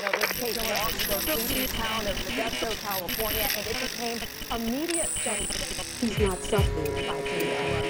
Now, 0.00 0.10
this 0.12 0.32
case 0.32 0.56
launched 0.56 1.08
the 1.08 1.20
sleepy 1.20 1.66
town 1.66 2.06
of 2.06 2.16
Modesto, 2.16 2.70
California, 2.80 3.46
and 3.54 3.66
it 3.66 3.76
became 3.82 4.18
a 4.50 4.58
media. 4.58 5.06
He's 6.00 6.18
not 6.18 6.42
suffering 6.42 6.94
by 7.06 7.20
KLM. 7.20 7.84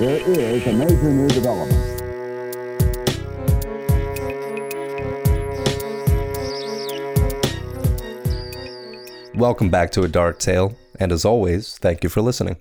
There 0.00 0.20
is 0.28 0.66
a 0.66 0.72
major 0.72 1.12
new 1.12 1.28
development. 1.28 1.84
Welcome 9.36 9.70
back 9.70 9.92
to 9.92 10.02
A 10.02 10.08
Dark 10.08 10.40
Tale, 10.40 10.76
and 10.98 11.12
as 11.12 11.24
always, 11.24 11.78
thank 11.78 12.02
you 12.02 12.10
for 12.10 12.22
listening. 12.22 12.56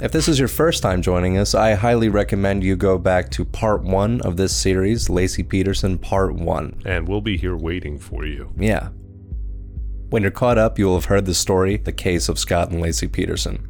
If 0.00 0.12
this 0.12 0.28
is 0.28 0.38
your 0.38 0.46
first 0.46 0.80
time 0.80 1.02
joining 1.02 1.38
us, 1.38 1.56
I 1.56 1.74
highly 1.74 2.08
recommend 2.08 2.62
you 2.62 2.76
go 2.76 2.98
back 2.98 3.30
to 3.32 3.44
part 3.44 3.82
one 3.82 4.20
of 4.20 4.36
this 4.36 4.54
series, 4.54 5.08
Laci 5.08 5.46
Peterson 5.46 5.98
Part 5.98 6.36
1. 6.36 6.82
And 6.84 7.08
we'll 7.08 7.20
be 7.20 7.36
here 7.36 7.56
waiting 7.56 7.98
for 7.98 8.24
you. 8.24 8.52
Yeah. 8.56 8.90
When 10.10 10.22
you're 10.22 10.30
caught 10.30 10.56
up, 10.56 10.78
you 10.78 10.86
will 10.86 10.94
have 10.94 11.06
heard 11.06 11.26
the 11.26 11.34
story, 11.34 11.78
the 11.78 11.90
case 11.90 12.28
of 12.28 12.38
Scott 12.38 12.70
and 12.70 12.80
Laci 12.80 13.10
Peterson. 13.10 13.66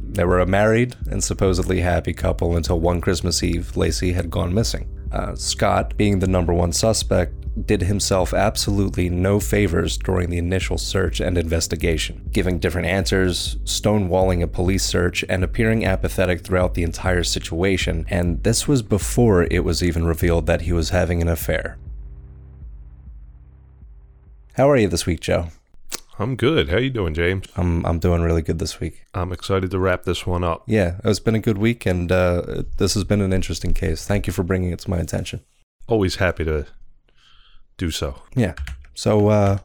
They 0.00 0.24
were 0.24 0.40
a 0.40 0.46
married 0.46 0.96
and 1.10 1.22
supposedly 1.22 1.82
happy 1.82 2.14
couple 2.14 2.56
until 2.56 2.80
one 2.80 3.02
Christmas 3.02 3.42
Eve, 3.42 3.72
Laci 3.74 4.14
had 4.14 4.30
gone 4.30 4.54
missing. 4.54 4.88
Uh, 5.12 5.34
Scott, 5.34 5.98
being 5.98 6.20
the 6.20 6.26
number 6.26 6.54
one 6.54 6.72
suspect, 6.72 7.37
did 7.66 7.82
himself 7.82 8.32
absolutely 8.32 9.08
no 9.08 9.40
favors 9.40 9.96
during 9.96 10.30
the 10.30 10.38
initial 10.38 10.78
search 10.78 11.20
and 11.20 11.36
investigation, 11.36 12.28
giving 12.32 12.58
different 12.58 12.86
answers, 12.86 13.56
stonewalling 13.64 14.42
a 14.42 14.46
police 14.46 14.84
search, 14.84 15.24
and 15.28 15.42
appearing 15.42 15.84
apathetic 15.84 16.42
throughout 16.42 16.74
the 16.74 16.82
entire 16.82 17.24
situation. 17.24 18.06
And 18.08 18.42
this 18.42 18.66
was 18.68 18.82
before 18.82 19.44
it 19.44 19.64
was 19.64 19.82
even 19.82 20.06
revealed 20.06 20.46
that 20.46 20.62
he 20.62 20.72
was 20.72 20.90
having 20.90 21.22
an 21.22 21.28
affair. 21.28 21.78
How 24.54 24.68
are 24.70 24.76
you 24.76 24.88
this 24.88 25.06
week, 25.06 25.20
Joe? 25.20 25.48
I'm 26.18 26.34
good. 26.34 26.68
How 26.68 26.76
are 26.76 26.80
you 26.80 26.90
doing, 26.90 27.14
James? 27.14 27.46
I'm 27.56 27.86
I'm 27.86 28.00
doing 28.00 28.22
really 28.22 28.42
good 28.42 28.58
this 28.58 28.80
week. 28.80 29.04
I'm 29.14 29.32
excited 29.32 29.70
to 29.70 29.78
wrap 29.78 30.02
this 30.02 30.26
one 30.26 30.42
up. 30.42 30.64
Yeah, 30.66 30.96
it's 31.04 31.20
been 31.20 31.36
a 31.36 31.40
good 31.40 31.58
week, 31.58 31.86
and 31.86 32.10
uh, 32.10 32.64
this 32.76 32.94
has 32.94 33.04
been 33.04 33.20
an 33.20 33.32
interesting 33.32 33.72
case. 33.72 34.04
Thank 34.04 34.26
you 34.26 34.32
for 34.32 34.42
bringing 34.42 34.72
it 34.72 34.80
to 34.80 34.90
my 34.90 34.98
attention. 34.98 35.42
Always 35.86 36.16
happy 36.16 36.44
to 36.44 36.66
do 37.78 37.90
so. 37.90 38.22
Yeah. 38.34 38.54
So, 38.94 39.28
uh, 39.28 39.58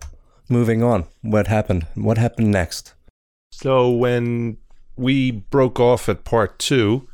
moving 0.48 0.82
on. 0.82 1.06
What 1.22 1.48
happened? 1.48 1.88
What 1.96 2.18
happened 2.18 2.52
next? 2.52 2.94
So 3.52 3.90
when 3.92 4.58
we 4.96 5.32
broke 5.32 5.80
off 5.80 6.08
at 6.08 6.24
part 6.24 6.60
two, 6.60 7.08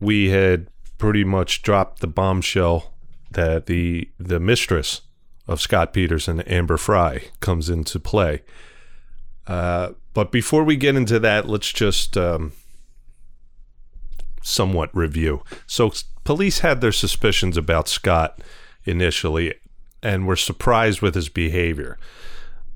we 0.00 0.30
had 0.30 0.66
pretty 0.98 1.24
much 1.24 1.62
dropped 1.62 2.00
the 2.00 2.06
bombshell 2.06 2.92
that 3.30 3.66
the 3.66 4.10
the 4.18 4.40
mistress 4.40 5.02
of 5.48 5.60
Scott 5.60 5.92
Peterson, 5.92 6.40
Amber 6.42 6.76
Frey, 6.76 7.30
comes 7.40 7.68
into 7.68 7.98
play. 7.98 8.42
Uh, 9.46 9.90
but 10.14 10.30
before 10.30 10.62
we 10.62 10.76
get 10.76 10.94
into 10.94 11.18
that, 11.18 11.48
let's 11.48 11.72
just 11.72 12.16
um, 12.16 12.52
somewhat 14.42 14.94
review. 14.94 15.42
So, 15.66 15.92
police 16.24 16.60
had 16.60 16.80
their 16.80 16.92
suspicions 16.92 17.56
about 17.56 17.88
Scott 17.88 18.40
initially 18.84 19.54
and 20.02 20.26
were 20.26 20.36
surprised 20.36 21.00
with 21.00 21.14
his 21.14 21.28
behavior. 21.28 21.98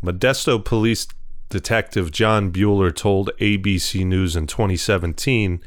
Modesto 0.03 0.65
Police 0.65 1.09
Detective 1.49 2.11
John 2.11 2.53
Buehler 2.53 2.95
told 2.95 3.31
ABC 3.41 4.05
News 4.05 4.37
in 4.37 4.47
2017, 4.47 5.61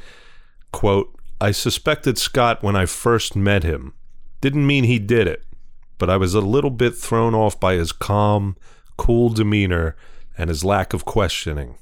quote, 0.71 1.15
I 1.41 1.51
suspected 1.51 2.17
Scott 2.17 2.61
when 2.61 2.75
I 2.75 2.85
first 2.85 3.35
met 3.35 3.63
him. 3.63 3.93
Didn't 4.41 4.67
mean 4.67 4.83
he 4.83 4.99
did 4.99 5.27
it, 5.27 5.43
but 5.97 6.09
I 6.09 6.17
was 6.17 6.33
a 6.33 6.41
little 6.41 6.69
bit 6.69 6.95
thrown 6.95 7.33
off 7.33 7.59
by 7.59 7.75
his 7.75 7.91
calm, 7.91 8.57
cool 8.97 9.29
demeanor 9.29 9.95
and 10.37 10.49
his 10.49 10.65
lack 10.65 10.93
of 10.93 11.05
questioning. 11.05 11.77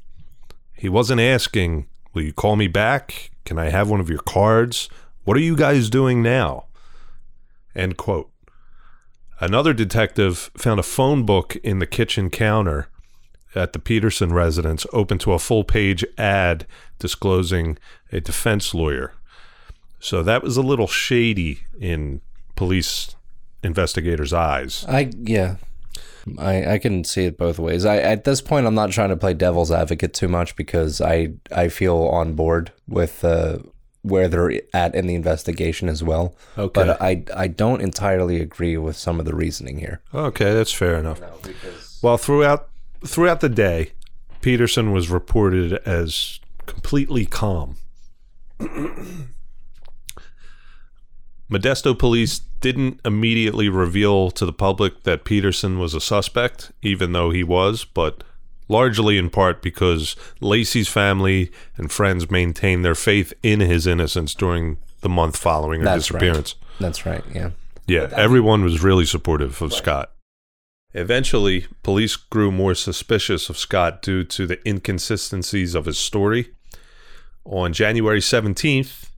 He 0.74 0.90
wasn't 0.90 1.22
asking, 1.22 1.88
Will 2.14 2.24
you 2.24 2.34
call 2.34 2.56
me 2.56 2.68
back? 2.68 3.32
Can 3.46 3.58
I 3.60 3.70
have 3.70 3.90
one 3.90 4.00
of 4.00 4.10
your 4.10 4.20
cards? 4.20 4.90
What 5.24 5.38
are 5.38 5.42
you 5.42 5.56
guys 5.56 5.90
doing 5.90 6.22
now? 6.22 6.66
End 7.76 7.98
quote. 7.98 8.32
Another 9.40 9.74
detective 9.74 10.50
found 10.58 10.80
a 10.80 10.84
phone 10.84 11.26
book 11.26 11.56
in 11.58 11.80
the 11.80 11.86
kitchen 11.86 12.30
counter 12.30 12.88
at 13.54 13.74
the 13.74 13.80
Peterson 13.80 14.34
residence 14.34 14.86
open 14.92 15.18
to 15.20 15.34
a 15.34 15.40
full 15.40 15.64
page 15.64 16.04
ad 16.18 16.66
disclosing 17.00 17.78
a 18.12 18.20
defense 18.20 18.74
lawyer. 18.74 19.14
So 20.00 20.24
that 20.24 20.44
was 20.44 20.58
a 20.58 20.62
little 20.62 20.88
shady 20.88 21.62
in 21.80 22.22
police 22.56 23.16
investigators' 23.64 24.34
eyes. 24.34 24.86
I 24.88 25.12
yeah. 25.18 25.58
I, 26.38 26.74
I 26.74 26.78
can 26.78 27.06
see 27.06 27.24
it 27.24 27.38
both 27.38 27.58
ways. 27.58 27.86
I 27.86 27.98
at 27.98 28.26
this 28.26 28.42
point 28.42 28.68
I'm 28.68 28.76
not 28.76 28.92
trying 28.92 29.10
to 29.10 29.18
play 29.18 29.34
devil's 29.34 29.72
advocate 29.72 30.14
too 30.14 30.28
much 30.28 30.56
because 30.56 31.00
I 31.00 31.34
I 31.56 31.70
feel 31.70 31.98
on 31.98 32.34
board 32.34 32.72
with 32.88 33.24
uh, 33.24 33.60
where 34.08 34.28
they're 34.28 34.62
at 34.74 34.96
in 34.96 35.08
the 35.08 35.16
investigation 35.16 35.90
as 35.90 36.04
well. 36.04 36.36
Okay. 36.58 36.86
But 36.86 37.02
I 37.02 37.24
I 37.36 37.48
don't 37.48 37.82
entirely 37.82 38.42
agree 38.42 38.78
with 38.78 38.96
some 38.98 39.20
of 39.20 39.26
the 39.26 39.36
reasoning 39.36 39.80
here. 39.80 40.02
Okay, 40.14 40.54
that's 40.54 40.74
fair 40.74 40.96
enough. 40.96 41.22
Well, 42.02 42.18
throughout 42.18 42.70
throughout 43.06 43.42
the 43.42 43.50
day, 43.50 43.92
Peterson 44.42 44.92
was 44.92 45.10
reported 45.10 45.74
as 45.86 46.40
completely 46.66 47.26
calm. 47.26 47.78
Modesto 51.50 51.98
police 51.98 52.40
didn't 52.60 53.00
immediately 53.06 53.70
reveal 53.70 54.32
to 54.32 54.46
the 54.46 54.54
public 54.54 55.04
that 55.04 55.24
Peterson 55.24 55.80
was 55.80 55.94
a 55.94 56.02
suspect, 56.02 56.72
even 56.82 57.14
though 57.14 57.30
he 57.30 57.44
was, 57.44 57.86
but 57.86 58.24
largely 58.68 59.18
in 59.18 59.30
part 59.30 59.62
because 59.62 60.16
Laci's 60.42 60.88
family 60.88 61.52
and 61.78 61.92
friends 61.92 62.30
maintained 62.30 62.84
their 62.84 62.96
faith 62.96 63.34
in 63.44 63.60
his 63.60 63.88
innocence 63.88 64.34
during 64.34 64.78
the 65.02 65.10
month 65.10 65.38
following 65.38 65.82
her 65.82 65.86
That's 65.86 66.12
right. 66.12 66.20
disappearance. 66.20 66.56
That's 66.80 67.06
right. 67.06 67.24
Yeah. 67.34 67.52
Yeah, 67.86 68.10
everyone 68.12 68.64
was 68.64 68.84
really 68.84 69.06
supportive 69.06 69.62
of 69.62 69.74
Scott. 69.74 70.12
Eventually, 70.94 71.68
police 71.84 72.16
grew 72.16 72.52
more 72.52 72.76
suspicious 72.76 73.50
of 73.50 73.58
Scott 73.58 74.02
due 74.02 74.24
to 74.26 74.46
the 74.46 74.60
inconsistencies 74.68 75.76
of 75.76 75.86
his 75.86 75.98
story. 75.98 76.50
On 77.46 77.72
January 77.72 78.20
17th, 78.20 79.10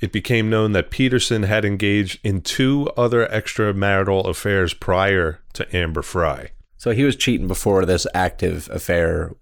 it 0.00 0.12
became 0.12 0.50
known 0.50 0.72
that 0.72 0.90
Peterson 0.90 1.44
had 1.44 1.64
engaged 1.64 2.18
in 2.24 2.40
two 2.40 2.88
other 2.96 3.26
extramarital 3.26 4.26
affairs 4.26 4.74
prior 4.74 5.40
to 5.52 5.76
Amber 5.76 6.02
Frey. 6.02 6.50
So 6.80 6.92
he 6.92 7.04
was 7.04 7.14
cheating 7.14 7.46
before 7.46 7.84
this 7.84 8.06
active 8.14 8.66
affair 8.72 9.34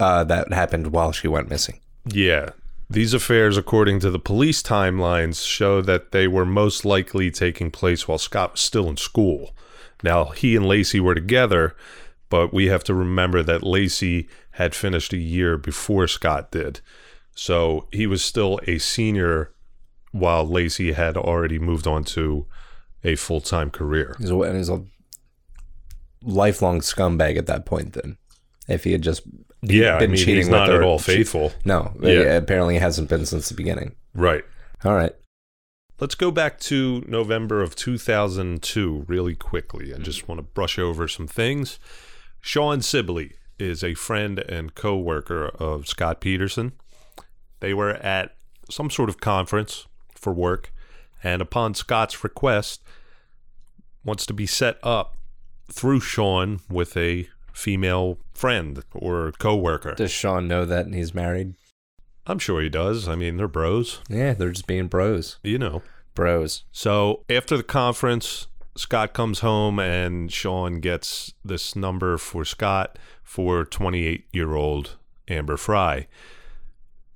uh, 0.00 0.24
that 0.24 0.52
happened 0.52 0.88
while 0.88 1.12
she 1.12 1.28
went 1.28 1.48
missing. 1.48 1.78
Yeah. 2.04 2.50
These 2.90 3.14
affairs, 3.14 3.56
according 3.56 4.00
to 4.00 4.10
the 4.10 4.18
police 4.18 4.64
timelines, 4.64 5.46
show 5.46 5.80
that 5.80 6.10
they 6.10 6.26
were 6.26 6.44
most 6.44 6.84
likely 6.84 7.30
taking 7.30 7.70
place 7.70 8.08
while 8.08 8.18
Scott 8.18 8.54
was 8.54 8.62
still 8.62 8.88
in 8.88 8.96
school. 8.96 9.54
Now, 10.02 10.30
he 10.30 10.56
and 10.56 10.64
Laci 10.64 10.98
were 10.98 11.14
together, 11.14 11.76
but 12.28 12.52
we 12.52 12.66
have 12.66 12.82
to 12.84 12.94
remember 12.94 13.44
that 13.44 13.60
Laci 13.60 14.26
had 14.54 14.74
finished 14.74 15.12
a 15.12 15.18
year 15.18 15.56
before 15.56 16.08
Scott 16.08 16.50
did. 16.50 16.80
So 17.36 17.86
he 17.92 18.08
was 18.08 18.24
still 18.24 18.58
a 18.66 18.78
senior 18.78 19.52
while 20.10 20.44
Laci 20.44 20.94
had 20.94 21.16
already 21.16 21.60
moved 21.60 21.86
on 21.86 22.02
to 22.16 22.46
a 23.04 23.14
full 23.14 23.40
time 23.40 23.70
career. 23.70 24.16
He's 24.18 24.32
a, 24.32 24.56
he's 24.56 24.68
a 24.68 24.82
lifelong 26.24 26.80
scumbag 26.80 27.36
at 27.36 27.46
that 27.46 27.64
point. 27.66 27.92
Then, 27.94 28.16
if 28.68 28.84
he 28.84 28.92
had 28.92 29.02
just 29.02 29.22
Yeah, 29.62 29.96
I 29.96 29.98
been 30.00 30.10
mean, 30.12 30.18
cheating 30.18 30.36
he's 30.36 30.46
with 30.46 30.52
not 30.52 30.68
her, 30.68 30.76
at 30.76 30.82
all 30.82 30.98
she- 30.98 31.16
faithful. 31.16 31.52
no, 31.64 31.94
Yeah. 32.00 32.10
it 32.10 32.42
apparently 32.42 32.78
hasn't 32.78 33.08
been 33.08 33.26
since 33.26 33.48
the 33.48 33.54
beginning. 33.54 33.94
Right. 34.14 34.44
All 34.84 34.94
right. 34.94 35.14
Let's 36.00 36.14
go 36.16 36.30
back 36.32 36.58
to 36.60 37.04
November 37.06 37.62
of 37.62 37.76
2002 37.76 39.04
really 39.06 39.36
quickly. 39.36 39.94
I 39.94 39.98
just 39.98 40.26
want 40.26 40.38
to 40.38 40.42
brush 40.42 40.78
over 40.78 41.06
some 41.06 41.28
things. 41.28 41.78
Shawn 42.40 42.82
Sibley 42.82 43.34
is 43.58 43.84
a 43.84 43.94
friend 43.94 44.40
and 44.40 44.74
co 44.74 44.96
worker 44.98 45.46
of 45.60 45.86
Scott 45.86 46.20
Peterson. 46.20 46.72
They 47.60 47.72
were 47.72 47.90
at 47.90 48.34
some 48.68 48.90
sort 48.90 49.08
of 49.10 49.20
conference 49.20 49.86
for 50.16 50.32
work, 50.32 50.72
and 51.22 51.40
upon 51.40 51.74
Scott's 51.74 52.24
request, 52.24 52.82
wants 54.04 54.26
to 54.26 54.32
be 54.34 54.46
set 54.46 54.78
up 54.82 55.16
through 55.70 56.00
Shawn 56.00 56.60
with 56.70 56.96
a 56.96 57.28
female 57.52 58.18
friend 58.32 58.82
or 58.92 59.32
co 59.38 59.56
worker. 59.56 59.94
Does 59.94 60.10
Shawn 60.10 60.48
know 60.48 60.64
that 60.64 60.86
he's 60.92 61.14
married? 61.14 61.54
I'm 62.26 62.38
sure 62.38 62.60
he 62.62 62.68
does. 62.68 63.08
I 63.08 63.14
mean, 63.16 63.36
they're 63.36 63.48
bros, 63.48 64.00
Yeah, 64.08 64.32
they're 64.34 64.52
just 64.52 64.66
being 64.66 64.86
bros. 64.86 65.38
you 65.42 65.58
know. 65.58 65.82
Bros. 66.14 66.64
So 66.72 67.24
after 67.30 67.56
the 67.56 67.62
conference, 67.62 68.46
Scott 68.76 69.12
comes 69.12 69.40
home 69.40 69.78
and 69.78 70.30
Shawn 70.32 70.80
gets 70.80 71.32
this 71.44 71.74
number 71.74 72.18
for 72.18 72.44
Scott 72.44 72.98
for 73.22 73.64
28 73.64 74.26
year 74.32 74.54
old 74.54 74.96
Amber 75.28 75.56
Frey. 75.56 76.06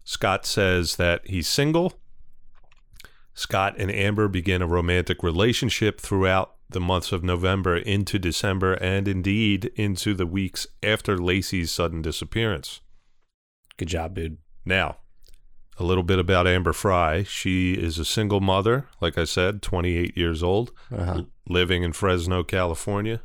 Scott 0.05 0.47
says 0.47 0.97
that 0.97 1.21
he's 1.27 1.47
single. 1.49 1.95
Scott 3.37 3.75
and 3.79 3.91
Amber 3.93 4.27
begin 4.29 4.62
a 4.62 4.67
romantic 4.67 5.23
relationship 5.23 6.00
throughout 6.00 6.55
the 6.71 6.81
months 6.81 7.12
of 7.12 7.23
November 7.23 7.77
into 7.77 8.19
December 8.19 8.73
and 8.75 9.06
indeed 9.06 9.67
into 9.77 10.15
the 10.15 10.27
weeks 10.27 10.67
after 10.83 11.17
Laci's 11.19 11.71
sudden 11.71 12.00
disappearance. 12.03 12.81
Good 13.77 13.88
job, 13.88 14.15
dude. 14.15 14.38
Now, 14.65 14.97
a 15.79 15.85
little 15.85 16.03
bit 16.03 16.19
about 16.19 16.47
Amber 16.49 16.73
Frey. 16.73 17.25
She 17.29 17.75
is 17.75 17.99
a 17.99 18.05
single 18.06 18.41
mother, 18.41 18.88
like 19.03 19.19
I 19.19 19.25
said, 19.25 19.61
28 19.62 20.17
years 20.17 20.43
old, 20.43 20.73
Uh-huh. 20.91 21.25
living 21.47 21.83
in 21.83 21.93
Fresno, 21.93 22.43
California, 22.43 23.21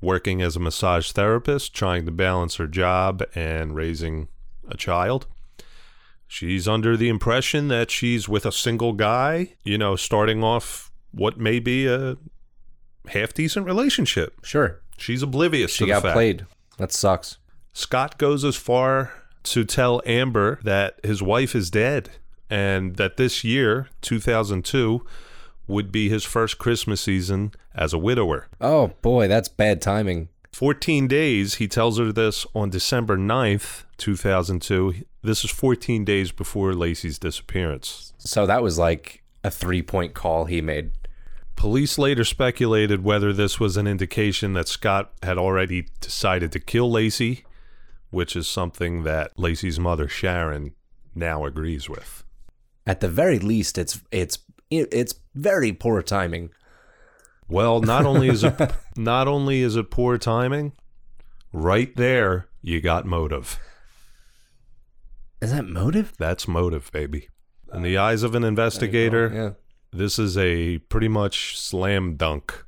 working 0.00 0.40
as 0.40 0.54
a 0.54 0.60
massage 0.60 1.10
therapist, 1.10 1.74
trying 1.74 2.06
to 2.06 2.12
balance 2.12 2.54
her 2.56 2.68
job 2.68 3.22
and 3.34 3.74
raising 3.74 4.28
a 4.68 4.76
child. 4.76 5.26
She's 6.32 6.66
under 6.66 6.96
the 6.96 7.10
impression 7.10 7.68
that 7.68 7.90
she's 7.90 8.26
with 8.26 8.46
a 8.46 8.52
single 8.52 8.94
guy, 8.94 9.52
you 9.64 9.76
know, 9.76 9.96
starting 9.96 10.42
off 10.42 10.90
what 11.10 11.38
may 11.38 11.58
be 11.58 11.86
a 11.86 12.16
half 13.08 13.34
decent 13.34 13.66
relationship. 13.66 14.42
Sure. 14.42 14.80
She's 14.96 15.22
oblivious 15.22 15.72
She 15.72 15.80
to 15.80 15.84
the 15.84 15.90
got 15.90 16.02
fact. 16.04 16.14
played. 16.14 16.46
That 16.78 16.90
sucks. 16.90 17.36
Scott 17.74 18.16
goes 18.16 18.46
as 18.46 18.56
far 18.56 19.12
to 19.42 19.64
tell 19.66 20.00
Amber 20.06 20.58
that 20.64 20.98
his 21.04 21.22
wife 21.22 21.54
is 21.54 21.70
dead 21.70 22.08
and 22.48 22.96
that 22.96 23.18
this 23.18 23.44
year, 23.44 23.90
2002, 24.00 25.04
would 25.66 25.92
be 25.92 26.08
his 26.08 26.24
first 26.24 26.56
Christmas 26.56 27.02
season 27.02 27.52
as 27.74 27.92
a 27.92 27.98
widower. 27.98 28.48
Oh 28.58 28.94
boy, 29.02 29.28
that's 29.28 29.50
bad 29.50 29.82
timing. 29.82 30.30
14 30.52 31.08
days, 31.08 31.54
he 31.54 31.66
tells 31.66 31.98
her 31.98 32.12
this 32.12 32.46
on 32.54 32.70
December 32.70 33.16
9th, 33.16 33.84
2002. 33.96 34.94
This 35.22 35.44
is 35.44 35.50
14 35.50 36.04
days 36.04 36.30
before 36.30 36.72
Laci's 36.72 37.18
disappearance. 37.18 38.12
So 38.18 38.46
that 38.46 38.62
was 38.62 38.78
like 38.78 39.22
a 39.42 39.50
three 39.50 39.82
point 39.82 40.14
call 40.14 40.44
he 40.44 40.60
made. 40.60 40.92
Police 41.56 41.96
later 41.96 42.24
speculated 42.24 43.04
whether 43.04 43.32
this 43.32 43.60
was 43.60 43.76
an 43.76 43.86
indication 43.86 44.52
that 44.54 44.68
Scott 44.68 45.12
had 45.22 45.38
already 45.38 45.86
decided 46.00 46.52
to 46.52 46.60
kill 46.60 46.90
Laci, 46.90 47.44
which 48.10 48.34
is 48.34 48.48
something 48.48 49.04
that 49.04 49.34
Laci's 49.36 49.78
mother, 49.78 50.08
Sharon, 50.08 50.74
now 51.14 51.44
agrees 51.44 51.88
with. 51.88 52.24
At 52.86 53.00
the 53.00 53.08
very 53.08 53.38
least, 53.38 53.78
it's 53.78 54.02
it's 54.10 54.38
it's 54.70 55.14
very 55.34 55.72
poor 55.72 56.02
timing. 56.02 56.50
Well, 57.52 57.80
not 57.80 58.06
only 58.06 58.28
is 58.28 58.42
it 58.44 58.54
not 58.96 59.28
only 59.28 59.60
is 59.60 59.76
it 59.76 59.90
poor 59.90 60.18
timing, 60.18 60.72
right 61.52 61.94
there 61.96 62.46
you 62.62 62.80
got 62.80 63.04
motive. 63.06 63.58
Is 65.40 65.50
that 65.52 65.66
motive? 65.66 66.12
That's 66.18 66.46
motive, 66.48 66.90
baby. 66.92 67.28
In 67.74 67.82
the 67.82 67.98
eyes 67.98 68.22
of 68.22 68.34
an 68.34 68.44
investigator, 68.44 69.30
Yeah. 69.34 69.50
this 69.98 70.18
is 70.18 70.38
a 70.38 70.78
pretty 70.78 71.08
much 71.08 71.58
slam 71.58 72.16
dunk. 72.16 72.64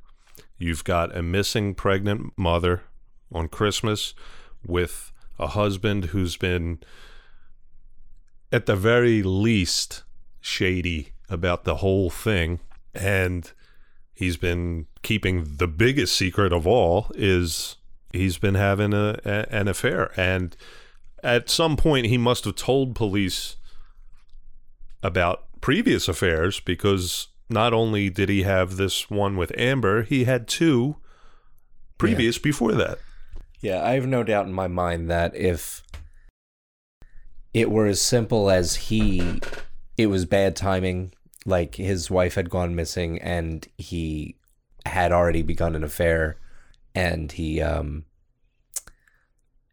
You've 0.57 0.83
got 0.83 1.15
a 1.15 1.21
missing 1.21 1.73
pregnant 1.73 2.33
mother 2.37 2.83
on 3.31 3.47
Christmas 3.47 4.13
with 4.65 5.11
a 5.39 5.47
husband 5.47 6.05
who's 6.05 6.37
been, 6.37 6.79
at 8.51 8.65
the 8.65 8.75
very 8.75 9.21
least, 9.23 10.03
shady 10.41 11.09
about 11.29 11.63
the 11.63 11.75
whole 11.77 12.09
thing. 12.09 12.59
And 12.93 13.51
he's 14.15 14.37
been 14.37 14.87
keeping 15.03 15.57
the 15.57 15.67
biggest 15.67 16.15
secret 16.15 16.51
of 16.51 16.65
all 16.65 17.11
is 17.13 17.75
he's 18.11 18.37
been 18.37 18.55
having 18.55 18.93
a, 18.93 19.19
a 19.25 19.45
an 19.53 19.67
affair. 19.67 20.11
And 20.17 20.55
at 21.23 21.49
some 21.49 21.77
point, 21.77 22.07
he 22.07 22.17
must 22.17 22.45
have 22.45 22.55
told 22.55 22.95
police 22.95 23.57
about 25.03 25.43
previous 25.61 26.07
affairs 26.07 26.59
because 26.59 27.27
not 27.49 27.73
only 27.73 28.09
did 28.09 28.29
he 28.29 28.43
have 28.43 28.77
this 28.77 29.09
one 29.09 29.37
with 29.37 29.51
Amber, 29.57 30.03
he 30.03 30.23
had 30.23 30.47
two 30.47 30.95
previous 31.97 32.37
before 32.37 32.73
that. 32.73 32.99
Yeah, 33.61 33.83
I 33.83 33.93
have 33.93 34.07
no 34.07 34.23
doubt 34.23 34.47
in 34.47 34.53
my 34.53 34.67
mind 34.67 35.09
that 35.09 35.35
if 35.35 35.83
it 37.53 37.71
were 37.71 37.85
as 37.85 38.01
simple 38.01 38.49
as 38.49 38.75
he, 38.75 39.41
it 39.97 40.07
was 40.07 40.25
bad 40.25 40.55
timing, 40.55 41.13
like 41.45 41.75
his 41.75 42.09
wife 42.09 42.35
had 42.35 42.49
gone 42.49 42.75
missing 42.75 43.19
and 43.19 43.67
he 43.77 44.35
had 44.85 45.11
already 45.11 45.41
begun 45.41 45.75
an 45.75 45.83
affair, 45.83 46.37
and 46.93 47.31
he 47.31 47.61
um 47.61 48.05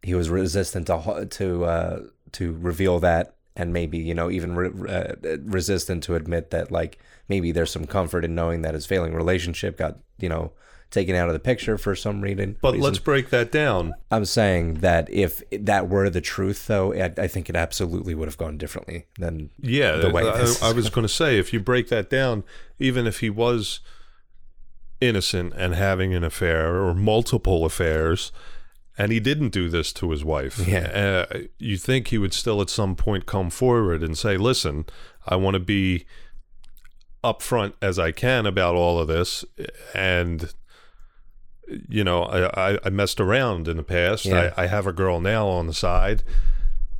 he 0.01 0.13
was 0.13 0.29
resistant 0.29 0.87
to 0.87 1.27
to 1.29 1.65
uh, 1.65 1.99
to 2.33 2.53
reveal 2.53 2.99
that, 2.99 3.35
and 3.55 3.73
maybe 3.73 3.97
you 3.97 4.13
know 4.13 4.29
even 4.29 4.55
re- 4.55 4.89
uh, 4.93 5.37
resistant 5.43 6.03
to 6.03 6.15
admit 6.15 6.51
that 6.51 6.71
like 6.71 6.99
maybe 7.29 7.51
there's 7.51 7.71
some 7.71 7.85
comfort 7.85 8.25
in 8.25 8.35
knowing 8.35 8.61
that 8.61 8.73
his 8.73 8.85
failing 8.85 9.13
relationship 9.13 9.77
got 9.77 9.97
you 10.19 10.29
know 10.29 10.51
taken 10.93 11.15
out 11.15 11.27
of 11.27 11.33
the 11.33 11.39
picture 11.39 11.77
for 11.77 11.95
some 11.95 12.21
reason. 12.21 12.55
But 12.61 12.73
reason. 12.73 12.83
let's 12.83 12.99
break 12.99 13.29
that 13.31 13.51
down. 13.51 13.93
I'm 14.11 14.23
saying 14.25 14.75
that 14.75 15.09
if 15.11 15.41
that 15.51 15.89
were 15.89 16.09
the 16.09 16.21
truth, 16.21 16.67
though, 16.67 16.93
I, 16.93 17.11
I 17.17 17.27
think 17.27 17.49
it 17.49 17.55
absolutely 17.55 18.15
would 18.15 18.27
have 18.29 18.37
gone 18.37 18.57
differently 18.57 19.07
than 19.19 19.49
Yeah, 19.59 19.97
the 19.97 20.09
way 20.11 20.23
I, 20.23 20.53
I 20.61 20.71
was 20.71 20.89
going 20.89 21.05
to 21.05 21.13
say 21.13 21.37
if 21.37 21.51
you 21.51 21.59
break 21.59 21.89
that 21.89 22.09
down, 22.09 22.43
even 22.79 23.05
if 23.07 23.19
he 23.19 23.29
was 23.29 23.81
innocent 25.01 25.53
and 25.57 25.75
having 25.75 26.13
an 26.13 26.23
affair 26.23 26.77
or 26.81 26.93
multiple 26.93 27.65
affairs, 27.65 28.31
and 28.97 29.11
he 29.11 29.19
didn't 29.19 29.49
do 29.49 29.69
this 29.69 29.91
to 29.93 30.11
his 30.11 30.23
wife, 30.23 30.59
Yeah. 30.65 31.25
uh, 31.31 31.39
you 31.57 31.77
think 31.77 32.07
he 32.09 32.17
would 32.17 32.33
still 32.33 32.61
at 32.61 32.69
some 32.69 32.95
point 32.95 33.25
come 33.25 33.49
forward 33.49 34.03
and 34.03 34.17
say, 34.17 34.37
"Listen, 34.37 34.85
I 35.27 35.35
want 35.35 35.55
to 35.55 35.59
be 35.59 36.05
upfront 37.23 37.73
as 37.81 37.97
I 37.97 38.11
can 38.11 38.45
about 38.45 38.75
all 38.75 38.99
of 38.99 39.07
this," 39.07 39.43
and 39.95 40.53
you 41.67 42.03
know, 42.03 42.23
I, 42.23 42.77
I, 42.85 42.89
messed 42.89 43.19
around 43.19 43.67
in 43.67 43.77
the 43.77 43.83
past. 43.83 44.25
Yeah. 44.25 44.53
I, 44.57 44.63
I 44.63 44.67
have 44.67 44.85
a 44.85 44.93
girl 44.93 45.19
now 45.19 45.47
on 45.47 45.67
the 45.67 45.73
side. 45.73 46.23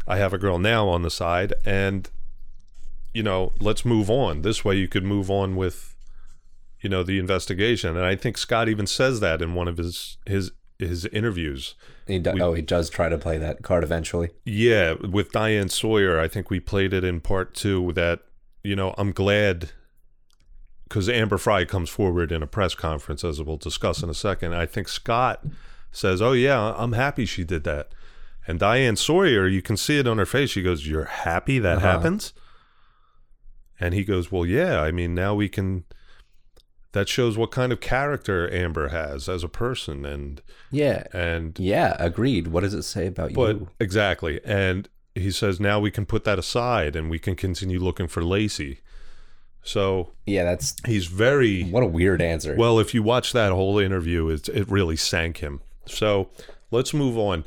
I 0.08 0.18
have 0.18 0.34
a 0.34 0.38
girl 0.38 0.60
now 0.60 0.88
on 0.88 1.02
the 1.02 1.12
side, 1.12 1.54
and 1.66 2.10
you 3.14 3.24
know, 3.24 3.52
let's 3.60 3.86
move 3.86 4.10
on. 4.10 4.42
This 4.42 4.66
way, 4.66 4.76
you 4.76 4.88
could 4.88 5.04
move 5.04 5.30
on 5.30 5.56
with, 5.56 5.96
you 6.82 6.90
know, 6.90 7.04
the 7.04 7.20
investigation. 7.20 7.96
And 7.96 8.06
I 8.06 8.16
think 8.16 8.38
Scott 8.38 8.68
even 8.68 8.88
says 8.88 9.20
that 9.20 9.42
in 9.42 9.54
one 9.54 9.68
of 9.68 9.78
his 9.78 10.18
his 10.26 10.52
his 10.80 11.06
interviews. 11.06 11.76
he 12.08 12.20
do, 12.20 12.34
oh 12.42 12.54
he 12.54 12.62
does 12.62 12.90
try 12.90 13.08
to 13.08 13.18
play 13.18 13.38
that 13.38 13.64
card 13.64 13.84
eventually. 13.84 14.30
Yeah, 14.46 14.94
with 14.94 15.32
Diane 15.32 15.70
Sawyer, 15.70 16.20
I 16.20 16.28
think 16.28 16.50
we 16.50 16.60
played 16.60 16.94
it 16.94 17.04
in 17.04 17.22
part 17.22 17.54
two. 17.54 17.94
That 17.94 18.22
you 18.64 18.76
know, 18.76 18.94
I'm 18.98 19.12
glad 19.12 19.72
because 20.94 21.10
Amber 21.10 21.40
Frey 21.40 21.66
comes 21.66 21.90
forward 21.90 22.32
in 22.32 22.44
a 22.44 22.48
press 22.48 22.76
conference, 22.76 23.24
as 23.24 23.42
we'll 23.42 23.58
discuss 23.58 24.04
in 24.04 24.12
a 24.12 24.14
second. 24.14 24.54
I 24.54 24.68
think 24.68 24.88
Scott 24.88 25.44
says, 25.92 26.22
"Oh 26.22 26.34
yeah, 26.34 26.76
I'm 26.78 26.92
happy 26.94 27.26
she 27.26 27.44
did 27.44 27.64
that." 27.64 27.90
And 28.46 28.60
Diane 28.60 28.96
Sawyer, 28.96 29.48
you 29.48 29.64
can 29.64 29.76
see 29.76 29.98
it 29.98 30.06
on 30.08 30.20
her 30.20 30.26
face. 30.28 30.52
She 30.52 30.62
goes, 30.62 30.86
"You're 30.88 31.06
happy 31.06 31.58
that 31.58 31.78
Uh-huh. 31.78 31.88
happens?" 31.88 32.34
And 33.80 33.96
he 33.96 34.04
goes, 34.04 34.32
"Well, 34.32 34.46
yeah. 34.46 34.82
I 34.82 34.92
mean, 34.92 35.16
now 35.16 35.34
we 35.34 35.50
can." 35.50 35.86
That 36.92 37.10
shows 37.10 37.40
what 37.40 37.50
kind 37.50 37.72
of 37.72 37.80
character 37.80 38.48
Amber 38.54 38.90
has 38.90 39.28
as 39.28 39.44
a 39.44 39.50
person, 39.50 40.06
and 40.06 40.44
Yeah, 40.70 41.06
and 41.12 41.58
yeah, 41.58 41.96
agreed. 41.98 42.50
What 42.50 42.62
does 42.62 42.76
it 42.76 42.84
say 42.84 43.08
about 43.08 43.34
but 43.34 43.56
you? 43.56 43.70
exactly. 43.80 44.40
And 44.46 44.88
he 45.16 45.32
says 45.32 45.60
now 45.60 45.80
we 45.80 45.90
can 45.90 46.06
put 46.06 46.24
that 46.26 46.38
aside 46.38 46.96
and 46.96 47.10
we 47.10 47.18
can 47.18 47.36
continue 47.36 47.80
looking 47.80 48.08
for 48.08 48.22
Laci. 48.22 48.78
So 49.64 50.12
Yeah, 50.26 50.44
that's 50.44 50.76
he's 50.86 51.06
very 51.08 51.64
what 51.64 51.84
a 51.84 51.88
weird 51.88 52.22
answer. 52.22 52.56
well. 52.58 52.80
If 52.80 52.94
you 52.94 53.02
watch 53.02 53.32
that 53.34 53.52
whole 53.52 53.80
interview, 53.80 54.28
it 54.30 54.50
it 54.50 54.70
really 54.70 54.96
sank 54.98 55.38
him. 55.38 55.62
So 55.86 56.30
let's 56.72 56.94
move 56.94 57.18
on. 57.18 57.46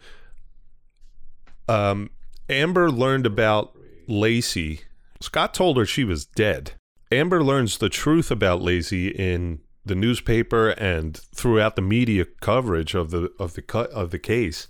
Um, 1.68 2.11
Amber 2.49 2.90
learned 2.90 3.26
about 3.26 3.76
Laci. 4.08 4.80
Scott 5.20 5.52
told 5.54 5.76
her 5.76 5.85
she 5.87 6.04
was 6.04 6.25
dead. 6.25 6.73
Amber 7.11 7.42
learns 7.42 7.78
the 7.78 7.88
truth 7.88 8.30
about 8.30 8.61
Laci 8.61 9.12
in 9.12 9.61
the 9.85 9.94
newspaper 9.94 10.70
and 10.70 11.16
throughout 11.35 11.76
the 11.76 11.82
media 11.82 12.25
coverage 12.40 12.94
of 12.94 13.11
the 13.11 13.30
of 13.38 13.54
the 13.54 13.62
cut 13.62 13.90
of 13.90 14.11
the 14.11 14.18
case. 14.18 14.66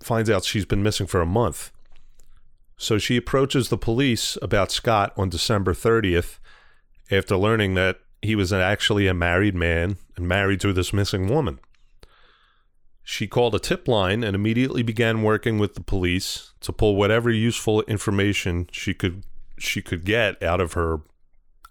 Finds 0.00 0.28
out 0.30 0.44
she's 0.44 0.64
been 0.64 0.82
missing 0.82 1.06
for 1.06 1.20
a 1.20 1.26
month. 1.26 1.70
So 2.76 2.98
she 2.98 3.16
approaches 3.16 3.68
the 3.68 3.78
police 3.78 4.36
about 4.42 4.72
Scott 4.72 5.12
on 5.16 5.28
December 5.28 5.72
30th 5.72 6.38
after 7.12 7.36
learning 7.36 7.74
that 7.74 8.00
he 8.22 8.34
was 8.34 8.52
actually 8.52 9.06
a 9.06 9.14
married 9.14 9.54
man 9.54 9.96
and 10.16 10.26
married 10.26 10.60
to 10.60 10.72
this 10.72 10.92
missing 10.92 11.28
woman. 11.28 11.60
She 13.04 13.26
called 13.26 13.54
a 13.54 13.58
tip 13.58 13.86
line 13.86 14.24
and 14.24 14.34
immediately 14.34 14.82
began 14.82 15.22
working 15.22 15.58
with 15.58 15.74
the 15.74 15.80
police 15.80 16.52
to 16.60 16.72
pull 16.72 16.96
whatever 16.96 17.30
useful 17.30 17.82
information 17.82 18.68
she 18.72 18.94
could 18.94 19.24
she 19.58 19.82
could 19.82 20.04
get 20.04 20.42
out 20.42 20.60
of 20.60 20.72
her 20.72 21.00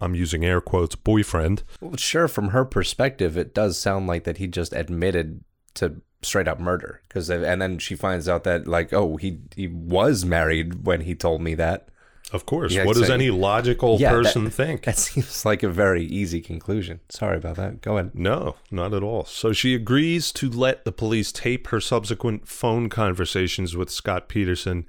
I'm 0.01 0.15
using 0.15 0.43
air 0.43 0.59
quotes 0.59 0.95
boyfriend. 0.95 1.63
Well, 1.79 1.95
sure, 1.95 2.27
from 2.27 2.49
her 2.49 2.65
perspective, 2.65 3.37
it 3.37 3.53
does 3.53 3.77
sound 3.77 4.07
like 4.07 4.23
that 4.23 4.37
he 4.37 4.47
just 4.47 4.73
admitted 4.73 5.43
to 5.75 6.01
straight 6.23 6.47
up 6.47 6.59
murder. 6.59 7.01
Because 7.07 7.29
and 7.29 7.61
then 7.61 7.77
she 7.77 7.95
finds 7.95 8.27
out 8.27 8.43
that 8.43 8.67
like, 8.67 8.91
oh, 8.91 9.17
he 9.17 9.39
he 9.55 9.67
was 9.67 10.25
married 10.25 10.85
when 10.85 11.01
he 11.01 11.13
told 11.15 11.41
me 11.41 11.53
that. 11.55 11.89
Of 12.33 12.45
course. 12.45 12.73
Yeah, 12.73 12.85
what 12.85 12.95
does 12.95 13.09
any 13.09 13.29
logical 13.29 13.97
Yeah, 13.99 14.11
that- 14.13 14.23
person 14.23 14.49
think? 14.61 14.83
That 14.83 14.97
seems 14.97 15.43
like 15.45 15.63
a 15.63 15.69
very 15.69 16.03
easy 16.05 16.39
conclusion. 16.41 17.01
Sorry 17.09 17.35
about 17.37 17.57
that. 17.57 17.81
Go 17.81 17.97
ahead. 17.97 18.11
No, 18.15 18.55
not 18.71 18.93
at 18.93 19.03
all. 19.03 19.25
So 19.25 19.51
she 19.51 19.75
agrees 19.75 20.31
to 20.33 20.49
let 20.49 20.85
the 20.85 20.91
police 20.91 21.31
tape 21.31 21.67
her 21.67 21.81
subsequent 21.81 22.47
phone 22.47 22.87
conversations 22.89 23.75
with 23.75 23.89
Scott 23.89 24.29
Peterson 24.29 24.85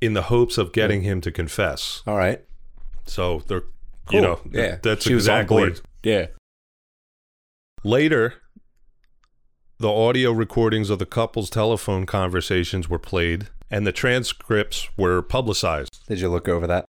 in 0.00 0.12
the 0.14 0.22
hopes 0.22 0.56
of 0.58 0.72
getting 0.72 1.02
him 1.02 1.20
to 1.22 1.32
confess. 1.32 2.02
All 2.06 2.16
right. 2.16 2.44
So 3.06 3.42
they're, 3.48 3.62
Cool. 4.06 4.14
you 4.14 4.20
know, 4.20 4.40
yeah, 4.52 4.78
that's 4.82 5.04
she 5.04 5.14
exactly. 5.14 5.74
Yeah. 6.04 6.26
Later, 7.84 8.34
the 9.78 9.90
audio 9.90 10.32
recordings 10.32 10.90
of 10.90 10.98
the 10.98 11.06
couple's 11.06 11.50
telephone 11.50 12.06
conversations 12.06 12.88
were 12.88 12.98
played 12.98 13.48
and 13.70 13.86
the 13.86 13.92
transcripts 13.92 14.88
were 14.96 15.22
publicized. 15.22 16.06
Did 16.08 16.20
you 16.20 16.28
look 16.28 16.48
over 16.48 16.66
that? 16.66 16.84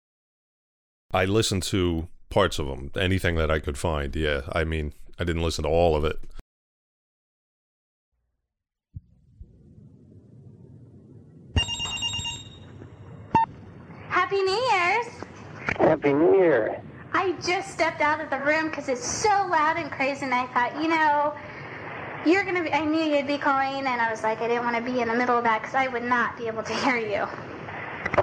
I 1.12 1.24
listened 1.24 1.62
to 1.64 2.08
parts 2.28 2.58
of 2.58 2.66
them, 2.66 2.90
anything 2.98 3.36
that 3.36 3.50
I 3.50 3.58
could 3.58 3.78
find. 3.78 4.14
Yeah, 4.14 4.42
I 4.52 4.64
mean, 4.64 4.92
I 5.18 5.24
didn't 5.24 5.42
listen 5.42 5.64
to 5.64 5.70
all 5.70 5.96
of 5.96 6.04
it. 6.04 6.18
Happy 14.08 14.42
New 14.42 14.68
Year's! 14.72 15.06
Happy 15.78 16.12
New 16.12 16.36
Year. 16.36 16.82
I 17.12 17.32
just 17.46 17.70
stepped 17.70 18.00
out 18.00 18.20
of 18.20 18.28
the 18.28 18.38
room 18.40 18.68
because 18.68 18.88
it's 18.88 19.06
so 19.06 19.28
loud 19.28 19.76
and 19.78 19.90
crazy, 19.90 20.24
and 20.24 20.34
I 20.34 20.46
thought, 20.48 20.82
you 20.82 20.88
know, 20.88 21.34
you're 22.26 22.44
gonna 22.44 22.62
be. 22.62 22.72
I 22.72 22.84
knew 22.84 23.02
you'd 23.02 23.26
be 23.26 23.38
calling, 23.38 23.86
and 23.86 24.00
I 24.00 24.10
was 24.10 24.22
like, 24.22 24.40
I 24.40 24.48
didn't 24.48 24.64
want 24.64 24.76
to 24.76 24.82
be 24.82 25.00
in 25.00 25.08
the 25.08 25.14
middle 25.14 25.38
of 25.38 25.44
that 25.44 25.62
because 25.62 25.74
I 25.74 25.88
would 25.88 26.02
not 26.02 26.36
be 26.36 26.46
able 26.46 26.62
to 26.64 26.74
hear 26.74 26.96
you. 26.96 27.26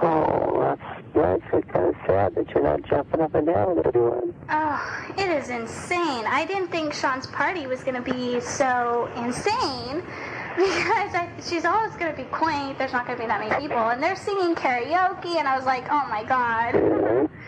Oh, 0.01 0.77
that's, 1.13 1.43
that's 1.51 1.72
kind 1.72 1.88
of 1.88 1.95
sad 2.05 2.36
that 2.36 2.50
you're 2.53 2.63
not 2.63 2.83
jumping 2.83 3.22
up 3.22 3.36
and 3.36 3.48
down 3.48 3.75
with 3.75 3.88
everyone. 3.88 4.33
Oh, 4.50 5.13
it 5.17 5.29
is 5.29 5.50
insane. 5.50 6.25
I 6.25 6.45
didn't 6.45 6.69
think 6.69 6.93
Sean's 6.93 7.27
party 7.27 7.67
was 7.67 7.83
gonna 7.83 8.01
be 8.01 8.39
so 8.39 9.10
insane. 9.17 10.03
Because 10.55 11.15
I, 11.15 11.29
she's 11.43 11.65
always 11.65 11.95
going 11.95 12.12
to 12.12 12.15
be 12.15 12.29
quaint. 12.29 12.77
There's 12.77 12.93
not 12.93 13.07
going 13.07 13.17
to 13.17 13.24
be 13.24 13.27
that 13.27 13.39
many 13.39 13.60
people. 13.60 13.89
And 13.89 14.03
they're 14.03 14.15
singing 14.15 14.53
karaoke, 14.53 15.38
and 15.38 15.48
I 15.48 15.55
was 15.57 15.65
like, 15.65 15.86
oh 15.89 16.05
my 16.10 16.24
God. 16.24 17.29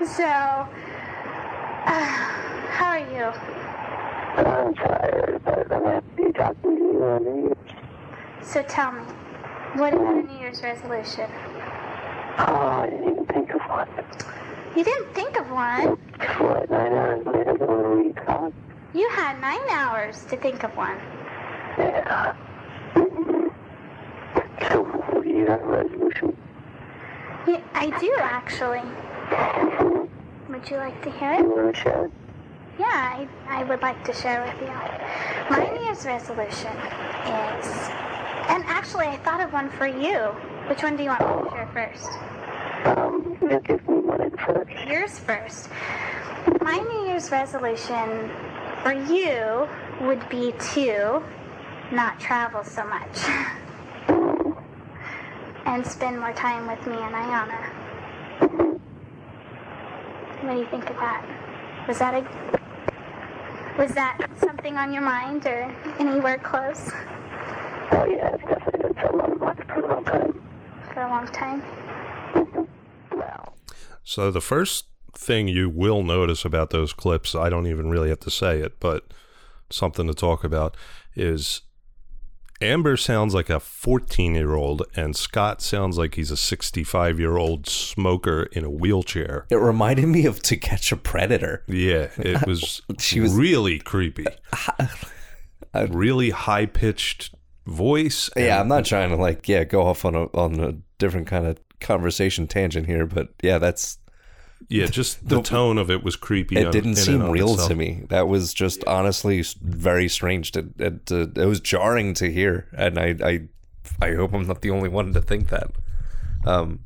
So, 0.00 0.24
uh, 0.24 0.66
how 1.86 2.86
are 2.86 2.98
you? 2.98 3.24
I'm 4.36 4.74
tired, 4.74 5.29
So 8.42 8.62
tell 8.62 8.92
me, 8.92 9.02
what 9.74 9.94
is 9.94 10.00
your 10.00 10.22
New 10.22 10.38
Year's 10.38 10.62
resolution? 10.62 11.30
Oh, 12.38 12.80
I 12.82 12.90
didn't 12.90 13.10
even 13.12 13.26
think 13.26 13.50
of 13.54 13.60
one. 13.62 13.88
You 14.76 14.84
didn't 14.84 15.14
think 15.14 15.36
of 15.38 15.50
one. 15.50 15.96
What, 16.38 16.70
nine 16.70 16.92
hours 16.92 17.26
later, 17.26 17.56
the 17.58 17.66
one 17.66 18.04
we 18.06 18.12
caught? 18.12 18.52
You 18.94 19.08
had 19.10 19.40
nine 19.40 19.60
hours 19.70 20.24
to 20.30 20.36
think 20.36 20.64
of 20.64 20.76
one. 20.76 20.98
Yeah. 21.78 22.34
So, 24.68 25.22
you 25.24 25.46
got 25.46 25.60
a 25.62 25.64
resolution? 25.64 26.36
Yeah, 27.46 27.60
I 27.74 27.90
do 28.00 28.16
actually. 28.20 28.82
Would 30.48 30.68
you 30.70 30.76
like 30.76 31.00
to 31.02 31.10
hear 31.10 31.34
You 31.34 31.52
it? 31.52 31.56
want 31.56 31.74
to 31.74 31.80
share 31.80 32.04
it? 32.06 32.10
Yeah, 32.80 32.86
I, 32.88 33.28
I 33.46 33.64
would 33.64 33.82
like 33.82 34.02
to 34.06 34.12
share 34.14 34.40
with 34.42 34.58
you. 34.62 34.72
My 35.50 35.68
New 35.70 35.84
Year's 35.84 36.06
resolution 36.06 36.72
is, 36.72 37.90
and 38.48 38.64
actually 38.64 39.04
I 39.04 39.18
thought 39.22 39.42
of 39.42 39.52
one 39.52 39.68
for 39.68 39.86
you. 39.86 40.16
Which 40.66 40.82
one 40.82 40.96
do 40.96 41.02
you 41.02 41.10
want 41.10 41.20
me 41.20 41.26
to 41.44 41.50
share 41.50 41.68
first? 41.76 42.08
Um. 42.86 43.36
Yours 44.88 45.18
first. 45.18 45.68
My 46.62 46.78
New 46.78 47.06
Year's 47.06 47.30
resolution 47.30 48.30
for 48.82 48.94
you 48.94 49.68
would 50.06 50.26
be 50.30 50.52
to 50.72 51.22
not 51.92 52.18
travel 52.18 52.64
so 52.64 52.82
much 52.86 53.18
and 55.66 55.86
spend 55.86 56.18
more 56.18 56.32
time 56.32 56.66
with 56.66 56.86
me 56.86 56.96
and 56.96 57.14
Ayiana. 57.14 57.60
What 60.40 60.54
do 60.54 60.58
you 60.58 60.66
think 60.70 60.88
of 60.88 60.96
that? 60.96 61.26
Was 61.86 61.98
that 61.98 62.14
a 62.14 62.59
was 63.78 63.92
that 63.92 64.18
something 64.38 64.76
on 64.76 64.92
your 64.92 65.02
mind 65.02 65.46
or 65.46 65.62
anywhere 65.98 66.38
close 66.38 66.90
Oh, 67.92 68.04
yeah, 68.04 68.34
it's 68.34 68.44
definitely 68.44 68.88
been 68.88 68.94
so 69.02 69.16
long, 69.16 69.38
like, 69.40 69.66
for 69.66 69.80
a 69.80 69.88
long 69.88 70.04
time. 70.04 70.42
for 70.94 71.02
a 71.02 71.08
long 71.08 71.26
time? 71.26 71.62
Well, 73.10 73.54
So 74.04 74.30
the 74.30 74.40
first 74.40 74.86
thing 75.12 75.48
you 75.48 75.68
will 75.68 76.04
notice 76.04 76.44
about 76.44 76.70
those 76.70 76.92
clips, 76.92 77.34
I 77.34 77.48
don't 77.48 77.66
even 77.66 77.90
really 77.90 78.08
have 78.10 78.20
to 78.20 78.30
say 78.30 78.60
it, 78.60 78.78
but 78.78 79.12
something 79.70 80.06
to 80.06 80.14
talk 80.14 80.44
about 80.44 80.76
is 81.16 81.62
Amber 82.62 82.96
sounds 82.96 83.34
like 83.34 83.48
a 83.48 83.58
14 83.60 84.34
year 84.34 84.54
old, 84.54 84.82
and 84.94 85.16
Scott 85.16 85.62
sounds 85.62 85.96
like 85.96 86.14
he's 86.16 86.30
a 86.30 86.36
65 86.36 87.18
year 87.18 87.36
old 87.36 87.66
smoker 87.68 88.44
in 88.52 88.64
a 88.64 88.70
wheelchair. 88.70 89.46
It 89.50 89.56
reminded 89.56 90.06
me 90.06 90.26
of 90.26 90.42
To 90.42 90.56
Catch 90.56 90.92
a 90.92 90.96
Predator. 90.96 91.64
Yeah, 91.66 92.08
it 92.18 92.46
was, 92.46 92.82
She 92.98 93.20
was- 93.20 93.34
really 93.34 93.78
creepy. 93.78 94.26
really 95.88 96.30
high 96.30 96.66
pitched 96.66 97.34
voice. 97.66 98.28
Yeah, 98.36 98.60
I'm 98.60 98.68
not 98.68 98.84
trying 98.84 99.10
to 99.10 99.16
like 99.16 99.48
yeah 99.48 99.64
go 99.64 99.82
off 99.86 100.04
on 100.04 100.14
a 100.14 100.24
on 100.36 100.58
a 100.60 100.74
different 100.98 101.26
kind 101.28 101.46
of 101.46 101.58
conversation 101.80 102.46
tangent 102.46 102.86
here, 102.86 103.06
but 103.06 103.28
yeah, 103.42 103.58
that's 103.58 103.98
Yeah, 104.68 104.86
just 104.86 105.28
the, 105.28 105.42
tone 105.42 105.78
of 105.78 105.90
it 105.90 106.04
was 106.04 106.14
creepy. 106.16 106.56
it 106.56 106.66
on- 106.66 106.72
didn't 106.72 106.96
seem 106.96 107.30
real 107.30 107.52
itself. 107.52 107.70
to 107.70 107.74
me. 107.74 108.04
That 108.08 108.28
was 108.28 108.54
just 108.54 108.84
honestly 108.84 109.42
very 109.62 110.08
strange. 110.08 110.52
To 110.52 110.68
it, 110.78 111.10
uh, 111.10 111.26
it 111.34 111.46
was 111.46 111.60
jarring 111.60 112.14
to 112.14 112.30
hear, 112.30 112.68
and 112.76 112.98
I 112.98 113.16
I 113.22 113.40
I 114.00 114.14
hope 114.14 114.32
I'm 114.32 114.46
not 114.46 114.60
the 114.62 114.70
only 114.70 114.88
one 114.88 115.12
to 115.14 115.20
think 115.20 115.48
that. 115.48 115.70
Um, 116.46 116.80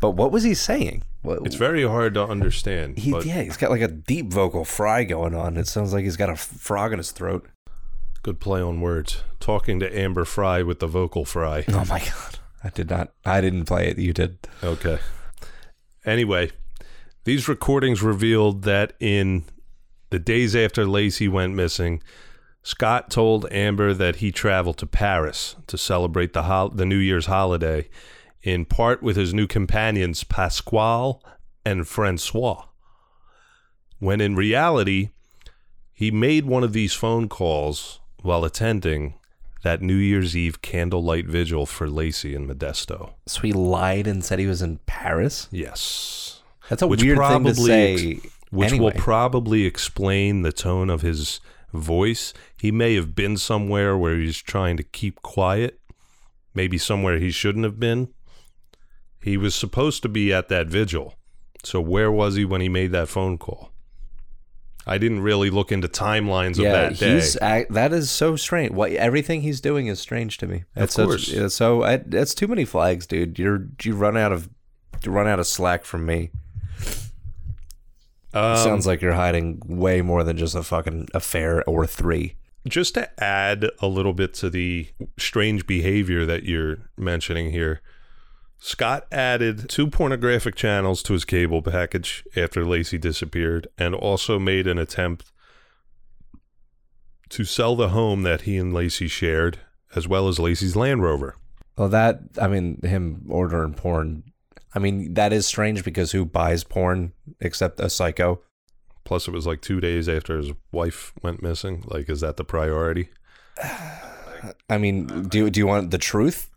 but 0.00 0.12
what 0.12 0.30
was 0.30 0.44
he 0.44 0.54
saying? 0.54 1.02
What, 1.22 1.44
It's 1.44 1.56
very 1.56 1.82
hard 1.82 2.14
to 2.14 2.24
understand. 2.24 2.98
he, 2.98 3.10
yeah, 3.10 3.42
he's 3.42 3.56
got 3.56 3.70
like 3.70 3.80
a 3.80 3.88
deep 3.88 4.32
vocal 4.32 4.64
fry 4.64 5.02
going 5.02 5.34
on. 5.34 5.56
It 5.56 5.66
sounds 5.66 5.92
like 5.92 6.04
he's 6.04 6.16
got 6.16 6.30
a 6.30 6.36
frog 6.36 6.92
in 6.92 6.98
his 6.98 7.10
throat. 7.10 7.48
Good 8.22 8.38
play 8.38 8.60
on 8.62 8.80
words. 8.80 9.22
Talking 9.40 9.80
to 9.80 9.98
Amber 9.98 10.24
Frey 10.24 10.62
with 10.62 10.78
the 10.78 10.86
vocal 10.86 11.24
fry. 11.24 11.64
Oh 11.68 11.84
my 11.86 11.98
god, 11.98 12.38
I 12.62 12.70
did 12.70 12.90
not. 12.90 13.12
I 13.24 13.40
didn't 13.40 13.64
play 13.64 13.88
it. 13.88 13.98
You 13.98 14.12
did. 14.12 14.38
Okay. 14.62 14.98
Anyway, 16.04 16.50
these 17.28 17.46
recordings 17.46 18.02
revealed 18.02 18.62
that 18.62 18.94
in 19.00 19.44
the 20.08 20.18
days 20.18 20.56
after 20.56 20.86
Laci 20.86 21.28
went 21.28 21.54
missing, 21.54 22.02
Scott 22.62 23.10
told 23.10 23.44
Amber 23.52 23.92
that 23.92 24.16
he 24.16 24.32
traveled 24.32 24.78
to 24.78 24.86
Paris 24.86 25.54
to 25.66 25.76
celebrate 25.76 26.32
the 26.32 26.44
hol- 26.44 26.70
the 26.70 26.86
New 26.86 26.96
Year's 26.96 27.26
holiday, 27.26 27.90
in 28.42 28.64
part 28.64 29.02
with 29.02 29.16
his 29.16 29.34
new 29.34 29.46
companions 29.46 30.24
Pasquale 30.24 31.18
and 31.66 31.86
Francois. 31.86 32.64
When 33.98 34.22
in 34.22 34.34
reality, 34.34 35.10
he 35.92 36.10
made 36.10 36.46
one 36.46 36.64
of 36.64 36.72
these 36.72 36.94
phone 36.94 37.28
calls 37.28 38.00
while 38.22 38.42
attending 38.42 39.16
that 39.64 39.82
New 39.82 39.96
Year's 39.96 40.34
Eve 40.34 40.62
candlelight 40.62 41.26
vigil 41.26 41.66
for 41.66 41.88
Laci 41.88 42.34
and 42.34 42.48
Modesto. 42.48 43.12
So 43.26 43.42
he 43.42 43.52
lied 43.52 44.06
and 44.06 44.24
said 44.24 44.38
he 44.38 44.46
was 44.46 44.62
in 44.62 44.78
Paris. 44.86 45.46
Yes. 45.50 46.37
That's 46.68 46.82
a 46.82 46.86
Which 46.86 47.02
weird 47.02 47.18
thing 47.18 47.44
to 47.44 47.54
say. 47.54 48.20
Which 48.50 48.70
anyway. 48.70 48.84
will 48.92 49.00
probably 49.00 49.64
explain 49.64 50.42
the 50.42 50.52
tone 50.52 50.88
of 50.90 51.02
his 51.02 51.40
voice. 51.72 52.32
He 52.56 52.70
may 52.70 52.94
have 52.94 53.14
been 53.14 53.36
somewhere 53.36 53.96
where 53.96 54.16
he's 54.16 54.38
trying 54.38 54.76
to 54.78 54.82
keep 54.82 55.20
quiet, 55.22 55.80
maybe 56.54 56.78
somewhere 56.78 57.18
he 57.18 57.30
shouldn't 57.30 57.64
have 57.64 57.78
been. 57.78 58.08
He 59.20 59.36
was 59.36 59.54
supposed 59.54 60.02
to 60.02 60.08
be 60.08 60.32
at 60.32 60.48
that 60.48 60.68
vigil. 60.68 61.14
So 61.64 61.80
where 61.80 62.10
was 62.10 62.36
he 62.36 62.44
when 62.44 62.60
he 62.60 62.68
made 62.68 62.92
that 62.92 63.08
phone 63.08 63.36
call? 63.36 63.72
I 64.86 64.96
didn't 64.96 65.20
really 65.20 65.50
look 65.50 65.70
into 65.70 65.86
timelines 65.86 66.52
of 66.58 66.64
that 66.64 66.96
day. 66.98 67.16
he's 67.16 67.36
ac- 67.42 67.66
that 67.68 67.92
is 67.92 68.10
so 68.10 68.36
strange. 68.36 68.72
What 68.72 68.92
everything 68.92 69.42
he's 69.42 69.60
doing 69.60 69.86
is 69.88 70.00
strange 70.00 70.38
to 70.38 70.46
me. 70.46 70.64
That's 70.74 70.94
such- 70.94 71.06
course. 71.06 71.28
yeah, 71.28 71.48
so 71.48 71.82
I, 71.82 71.98
that's 71.98 72.32
too 72.32 72.46
many 72.48 72.64
flags, 72.64 73.06
dude. 73.06 73.38
You're 73.38 73.66
you 73.82 73.94
run 73.94 74.16
out 74.16 74.32
of 74.32 74.48
you 75.04 75.12
run 75.12 75.26
out 75.28 75.38
of 75.38 75.46
slack 75.46 75.84
from 75.84 76.06
me. 76.06 76.30
Um, 78.34 78.56
Sounds 78.58 78.86
like 78.86 79.00
you're 79.00 79.14
hiding 79.14 79.62
way 79.66 80.02
more 80.02 80.22
than 80.24 80.36
just 80.36 80.54
a 80.54 80.62
fucking 80.62 81.08
affair 81.14 81.64
or 81.68 81.86
three. 81.86 82.34
just 82.66 82.94
to 82.94 83.08
add 83.22 83.66
a 83.80 83.86
little 83.86 84.12
bit 84.12 84.34
to 84.34 84.50
the 84.50 84.88
strange 85.18 85.66
behavior 85.66 86.26
that 86.26 86.42
you're 86.44 86.90
mentioning 86.96 87.50
here, 87.50 87.80
Scott 88.58 89.06
added 89.12 89.68
two 89.68 89.86
pornographic 89.86 90.54
channels 90.56 91.02
to 91.04 91.12
his 91.14 91.24
cable 91.24 91.62
package 91.62 92.24
after 92.36 92.64
Laci 92.64 93.00
disappeared 93.00 93.68
and 93.78 93.94
also 93.94 94.38
made 94.38 94.66
an 94.66 94.78
attempt 94.78 95.30
to 97.30 97.44
sell 97.44 97.76
the 97.76 97.90
home 97.90 98.22
that 98.22 98.42
he 98.42 98.56
and 98.56 98.72
Laci 98.72 99.08
shared, 99.08 99.58
as 99.94 100.08
well 100.08 100.28
as 100.28 100.38
Laci's 100.38 100.74
Land 100.76 101.02
Rover. 101.02 101.36
Well, 101.76 101.88
that 101.90 102.20
I 102.40 102.48
mean, 102.48 102.80
him 102.82 103.26
ordering 103.30 103.74
porn 103.74 104.24
I 104.74 104.78
mean, 104.78 105.14
that 105.14 105.32
is 105.32 105.46
strange 105.46 105.82
because 105.84 106.12
who 106.12 106.24
buys 106.24 106.62
porn 106.64 107.12
except 107.40 107.80
a 107.80 107.88
psycho? 107.88 108.40
Plus, 109.04 109.26
it 109.26 109.30
was 109.30 109.46
like 109.46 109.62
two 109.62 109.80
days 109.80 110.08
after 110.08 110.36
his 110.36 110.52
wife 110.72 111.12
went 111.22 111.42
missing. 111.42 111.82
Like, 111.86 112.08
is 112.10 112.20
that 112.20 112.36
the 112.36 112.44
priority? 112.44 113.08
I 114.68 114.78
mean, 114.78 115.28
do 115.28 115.50
do 115.50 115.58
you 115.60 115.66
want 115.66 115.90
the 115.90 115.98
truth? 115.98 116.50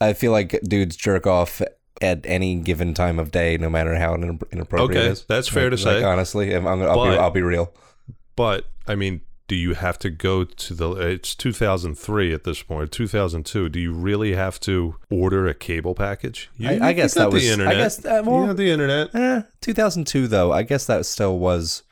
I 0.00 0.12
feel 0.12 0.32
like 0.32 0.60
dudes 0.62 0.96
jerk 0.96 1.26
off 1.26 1.62
at 2.00 2.20
any 2.26 2.56
given 2.56 2.92
time 2.94 3.18
of 3.18 3.30
day, 3.30 3.56
no 3.56 3.70
matter 3.70 3.94
how 3.96 4.14
inappropriate 4.14 4.90
Okay, 4.90 5.06
it 5.08 5.12
is. 5.12 5.24
that's 5.24 5.48
fair 5.48 5.70
to 5.70 5.76
Like, 5.76 5.82
say. 5.82 6.02
honestly, 6.02 6.52
I'm, 6.52 6.66
I'm, 6.66 6.82
I'll, 6.82 7.04
be, 7.04 7.16
I'll 7.16 7.30
be 7.30 7.42
real. 7.42 7.72
But 8.36 8.66
I 8.86 8.94
mean, 8.96 9.20
do 9.52 9.58
you 9.58 9.74
have 9.74 9.98
to 9.98 10.08
go 10.08 10.44
to 10.44 10.72
the? 10.72 10.92
It's 10.92 11.34
2003 11.34 12.32
at 12.32 12.44
this 12.44 12.62
point. 12.62 12.90
2002. 12.90 13.68
Do 13.68 13.78
you 13.78 13.92
really 13.92 14.34
have 14.34 14.58
to 14.60 14.94
order 15.10 15.46
a 15.46 15.52
cable 15.52 15.94
package? 15.94 16.48
You, 16.56 16.70
I- 16.70 16.88
I 16.88 16.92
guess 16.94 17.12
that 17.12 17.28
the 17.28 17.34
was- 17.34 17.46
I 17.46 17.52
internet. 17.52 17.74
guess, 17.76 18.02
uh, 18.06 18.22
well- 18.24 18.46
you 18.46 18.54
the 18.54 18.70
internet. 18.70 19.14
Eh, 19.14 19.42
2002 19.60 20.26
though, 20.26 20.52
I 20.52 20.62
guess 20.62 20.86
that 20.86 21.04
still 21.04 21.38
was 21.38 21.82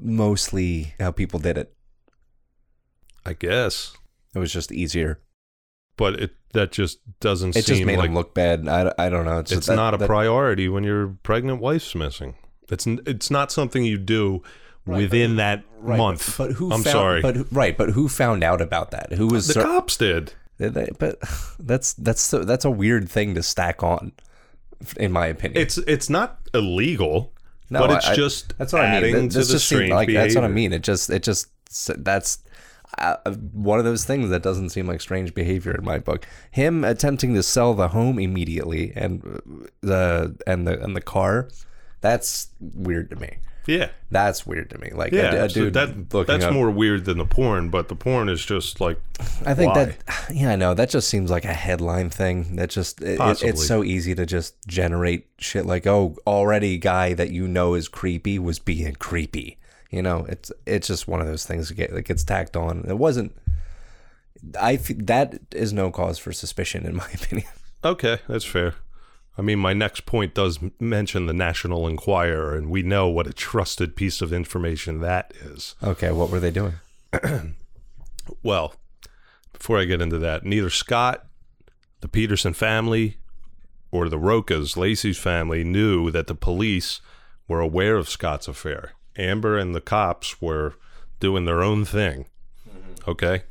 mostly 0.00 0.94
how 1.00 1.10
people 1.10 1.40
did 1.40 1.58
it. 1.58 1.74
I 3.26 3.32
guess, 3.32 3.92
It 4.34 4.38
was 4.38 4.52
just 4.52 4.70
easier. 4.70 5.20
but 5.96 6.14
it 6.20 6.30
that 6.52 6.70
just 6.70 7.00
doesn't 7.18 7.56
It 7.56 7.66
just 7.66 7.78
seem 7.78 7.86
made 7.88 7.98
like 7.98 8.06
them 8.10 8.14
look 8.14 8.34
bad. 8.34 8.68
I, 8.68 8.94
I 8.96 9.08
don't 9.08 9.24
know. 9.24 9.40
It's, 9.40 9.50
it's 9.50 9.66
that- 9.66 9.74
not 9.74 9.94
a 9.94 9.96
that- 9.96 10.06
priority 10.06 10.68
when 10.68 10.84
your 10.84 11.08
pregnant 11.24 11.60
wife's 11.60 11.96
missing. 11.96 12.36
It's 12.70 12.86
it's 12.86 13.32
not 13.32 13.50
something 13.50 13.82
you 13.84 13.98
do 13.98 14.42
within 14.96 15.36
that 15.36 15.64
Right, 15.80 15.96
month. 15.96 16.36
But 16.36 16.52
who? 16.52 16.66
I'm 16.72 16.82
found, 16.82 16.92
sorry. 16.92 17.22
But 17.22 17.52
right, 17.52 17.76
but 17.76 17.90
who 17.90 18.08
found 18.08 18.42
out 18.42 18.60
about 18.60 18.90
that? 18.90 19.12
Who 19.12 19.28
was 19.28 19.46
the 19.46 19.52
cer- 19.54 19.62
cops 19.62 19.96
did. 19.96 20.32
They- 20.58 20.90
But 20.98 21.18
that's 21.60 21.92
that's 21.94 22.20
so, 22.20 22.44
that's 22.44 22.64
a 22.64 22.70
weird 22.70 23.08
thing 23.08 23.34
to 23.36 23.42
stack 23.44 23.82
on, 23.82 24.10
in 24.96 25.12
my 25.12 25.26
opinion. 25.26 25.60
It's 25.62 25.78
it's 25.78 26.10
not 26.10 26.38
illegal, 26.52 27.32
No, 27.70 27.80
but 27.80 27.90
it's 27.98 28.08
I- 28.08 28.14
just 28.16 28.58
that's 28.58 28.72
what 28.72 28.82
I 28.82 29.00
mean. 29.00 29.28
This 29.28 29.50
just 29.50 29.68
seemed 29.68 29.90
like 29.90 30.08
that's 30.12 30.34
what 30.34 30.44
I 30.44 30.48
mean. 30.48 30.72
It 30.72 30.82
just 30.82 31.10
it 31.10 31.22
just 31.22 31.46
that's 31.96 32.38
uh, 32.96 33.16
one 33.52 33.78
of 33.78 33.84
those 33.84 34.04
things 34.04 34.30
that 34.30 34.42
doesn't 34.42 34.70
seem 34.70 34.88
like 34.88 35.00
strange 35.00 35.32
behavior 35.34 35.72
in 35.76 35.84
my 35.84 35.98
book. 36.00 36.26
Him 36.50 36.82
attempting 36.82 37.34
to 37.34 37.42
sell 37.44 37.74
the 37.74 37.88
home 37.88 38.18
immediately 38.18 38.92
and 38.96 39.22
uh, 39.24 39.66
the 39.82 40.36
and 40.46 40.66
the 40.66 40.82
and 40.82 40.96
the 40.96 41.00
car, 41.02 41.48
that's 42.00 42.48
weird 42.60 43.10
to 43.10 43.16
me. 43.16 43.36
Yeah. 43.68 43.90
That's 44.10 44.46
weird 44.46 44.70
to 44.70 44.78
me. 44.78 44.90
Like 44.94 45.12
Yeah, 45.12 45.34
a, 45.34 45.44
a 45.44 45.48
dude 45.48 45.74
that 45.74 46.08
that's 46.26 46.44
up- 46.46 46.52
more 46.54 46.70
weird 46.70 47.04
than 47.04 47.18
the 47.18 47.26
porn, 47.26 47.68
but 47.68 47.88
the 47.88 47.94
porn 47.94 48.28
is 48.30 48.44
just 48.44 48.80
like 48.80 48.98
I 49.44 49.52
think 49.54 49.74
why? 49.74 49.84
that 49.84 50.30
yeah, 50.34 50.50
I 50.52 50.56
know 50.56 50.72
that 50.74 50.88
just 50.90 51.08
seems 51.08 51.30
like 51.30 51.44
a 51.44 51.52
headline 51.52 52.08
thing. 52.10 52.56
That 52.56 52.70
just 52.70 53.02
it, 53.02 53.20
it- 53.20 53.42
it's 53.42 53.66
so 53.66 53.84
easy 53.84 54.14
to 54.14 54.24
just 54.24 54.54
generate 54.66 55.26
shit 55.38 55.66
like 55.66 55.86
oh 55.86 56.16
already 56.26 56.78
guy 56.78 57.12
that 57.14 57.30
you 57.30 57.46
know 57.46 57.74
is 57.74 57.86
creepy 57.88 58.38
was 58.38 58.58
being 58.58 58.94
creepy. 58.94 59.58
You 59.90 60.02
know, 60.02 60.26
it's 60.28 60.50
it's 60.66 60.86
just 60.88 61.06
one 61.06 61.20
of 61.20 61.26
those 61.26 61.44
things 61.46 61.68
that, 61.68 61.74
get, 61.74 61.92
that 61.92 62.02
gets 62.02 62.24
tacked 62.24 62.56
on. 62.56 62.84
It 62.88 62.98
wasn't. 62.98 63.36
I 64.58 64.76
that 64.76 65.38
is 65.52 65.72
no 65.72 65.90
cause 65.90 66.18
for 66.18 66.32
suspicion 66.32 66.86
in 66.86 66.96
my 66.96 67.06
opinion. 67.14 67.48
okay, 67.84 68.18
that's 68.28 68.44
fair. 68.44 68.74
I 69.38 69.42
mean, 69.42 69.60
my 69.60 69.72
next 69.72 70.04
point 70.04 70.34
does 70.34 70.58
mention 70.80 71.26
the 71.26 71.32
National 71.32 71.86
Enquirer, 71.86 72.56
and 72.56 72.68
we 72.68 72.82
know 72.82 73.08
what 73.08 73.28
a 73.28 73.32
trusted 73.32 73.94
piece 73.94 74.20
of 74.20 74.32
information 74.32 75.00
that 75.00 75.32
is. 75.40 75.76
Okay, 75.82 76.10
what 76.10 76.28
were 76.28 76.40
they 76.40 76.50
doing? 76.50 76.74
Well, 78.42 78.74
before 79.52 79.78
I 79.78 79.84
get 79.84 80.02
into 80.02 80.18
that, 80.18 80.44
neither 80.44 80.70
Scott, 80.70 81.26
the 82.00 82.08
Peterson 82.08 82.52
family, 82.52 83.16
or 83.90 84.08
the 84.08 84.18
Rochas, 84.18 84.76
Laci's 84.76 85.18
family, 85.18 85.64
knew 85.64 86.10
that 86.10 86.26
the 86.26 86.34
police 86.34 87.00
were 87.46 87.60
aware 87.60 87.96
of 87.96 88.08
Scott's 88.08 88.48
affair. 88.48 88.92
Amber 89.16 89.56
and 89.56 89.74
the 89.74 89.80
cops 89.80 90.40
were 90.40 90.74
doing 91.20 91.44
their 91.44 91.62
own 91.62 91.84
thing. 91.84 92.26
Mm-hmm. 92.68 93.10
Okay? 93.10 93.42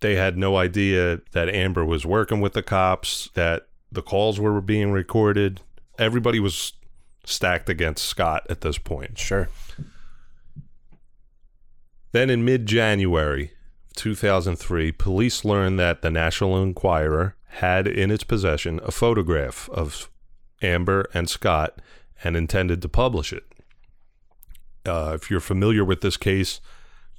They 0.00 0.16
had 0.16 0.38
no 0.38 0.56
idea 0.56 1.20
that 1.32 1.48
Amber 1.48 1.84
was 1.84 2.06
working 2.06 2.40
with 2.40 2.54
the 2.54 2.62
cops, 2.62 3.28
that 3.34 3.67
the 3.90 4.02
calls 4.02 4.38
were 4.38 4.60
being 4.60 4.90
recorded. 4.90 5.60
Everybody 5.98 6.40
was 6.40 6.72
stacked 7.24 7.68
against 7.68 8.04
Scott 8.04 8.46
at 8.48 8.60
this 8.60 8.78
point. 8.78 9.18
Sure. 9.18 9.48
Then 12.12 12.30
in 12.30 12.44
mid 12.44 12.66
January 12.66 13.52
2003, 13.96 14.92
police 14.92 15.44
learned 15.44 15.78
that 15.78 16.02
the 16.02 16.10
National 16.10 16.62
Enquirer 16.62 17.36
had 17.48 17.86
in 17.86 18.10
its 18.10 18.24
possession 18.24 18.80
a 18.84 18.90
photograph 18.90 19.68
of 19.70 20.10
Amber 20.62 21.08
and 21.14 21.28
Scott 21.28 21.80
and 22.22 22.36
intended 22.36 22.82
to 22.82 22.88
publish 22.88 23.32
it. 23.32 23.44
Uh, 24.86 25.12
if 25.14 25.30
you're 25.30 25.40
familiar 25.40 25.84
with 25.84 26.00
this 26.00 26.16
case, 26.16 26.60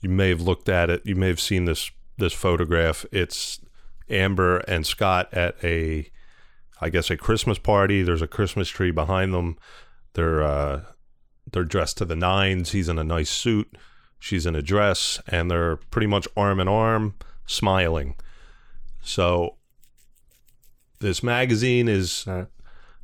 you 0.01 0.09
may 0.09 0.29
have 0.29 0.41
looked 0.41 0.69
at 0.69 0.89
it. 0.89 1.05
You 1.05 1.15
may 1.15 1.27
have 1.27 1.39
seen 1.39 1.65
this 1.65 1.91
this 2.17 2.33
photograph. 2.33 3.05
It's 3.11 3.59
Amber 4.09 4.57
and 4.59 4.85
Scott 4.85 5.33
at 5.33 5.55
a, 5.63 6.09
I 6.81 6.89
guess, 6.89 7.09
a 7.09 7.17
Christmas 7.17 7.57
party. 7.57 8.03
There's 8.03 8.21
a 8.21 8.27
Christmas 8.27 8.69
tree 8.69 8.91
behind 8.91 9.33
them. 9.33 9.57
They're 10.13 10.41
uh, 10.41 10.81
they're 11.51 11.63
dressed 11.63 11.97
to 11.97 12.05
the 12.05 12.15
nines. 12.15 12.71
He's 12.71 12.89
in 12.89 12.99
a 12.99 13.03
nice 13.03 13.29
suit. 13.29 13.75
She's 14.19 14.45
in 14.45 14.55
a 14.55 14.61
dress, 14.61 15.21
and 15.27 15.49
they're 15.49 15.77
pretty 15.77 16.07
much 16.07 16.27
arm 16.35 16.59
in 16.59 16.67
arm, 16.67 17.15
smiling. 17.45 18.15
So 19.01 19.55
this 20.99 21.23
magazine 21.23 21.87
is 21.87 22.27
Uh, 22.27 22.45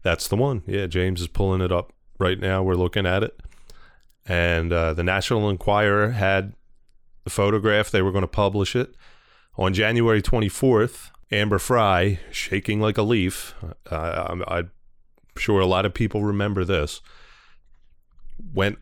that's 0.04 0.28
the 0.28 0.36
one. 0.36 0.62
Yeah, 0.68 0.86
James 0.86 1.22
is 1.22 1.28
pulling 1.28 1.62
it 1.62 1.72
up 1.72 1.92
right 2.20 2.40
now. 2.40 2.62
We're 2.62 2.76
looking 2.76 3.08
at 3.08 3.24
it. 3.24 3.40
And 4.28 4.72
uh, 4.72 4.94
the 4.94 5.04
National 5.04 5.50
Enquirer 5.50 6.12
had 6.12 6.54
the 7.24 7.30
photograph. 7.32 7.90
They 7.90 8.04
were 8.04 8.12
going 8.12 8.22
to 8.24 8.28
publish 8.28 8.76
it. 8.76 8.96
On 9.58 9.74
January 9.74 10.22
24th, 10.22 11.10
Amber 11.32 11.60
Frey, 11.60 12.20
shaking 12.32 12.80
like 12.80 12.98
a 12.98 13.04
leaf, 13.04 13.56
uh, 13.90 14.28
I'm, 14.30 14.44
I'm 14.48 14.72
sure 15.38 15.60
a 15.60 15.66
lot 15.66 15.86
of 15.86 15.94
people 15.94 16.24
remember 16.24 16.64
this, 16.64 17.02
went 18.54 18.78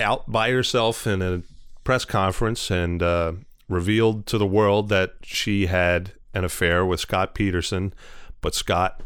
out 0.00 0.30
by 0.30 0.50
herself 0.50 1.06
in 1.06 1.22
a 1.22 1.42
press 1.84 2.04
conference 2.04 2.70
and 2.70 3.02
uh, 3.02 3.32
revealed 3.68 4.26
to 4.26 4.38
the 4.38 4.46
world 4.46 4.88
that 4.88 5.14
she 5.22 5.66
had 5.66 6.12
an 6.34 6.44
affair 6.44 6.84
with 6.84 7.00
Scott 7.00 7.34
Peterson, 7.34 7.92
but 8.40 8.54
Scott 8.54 9.02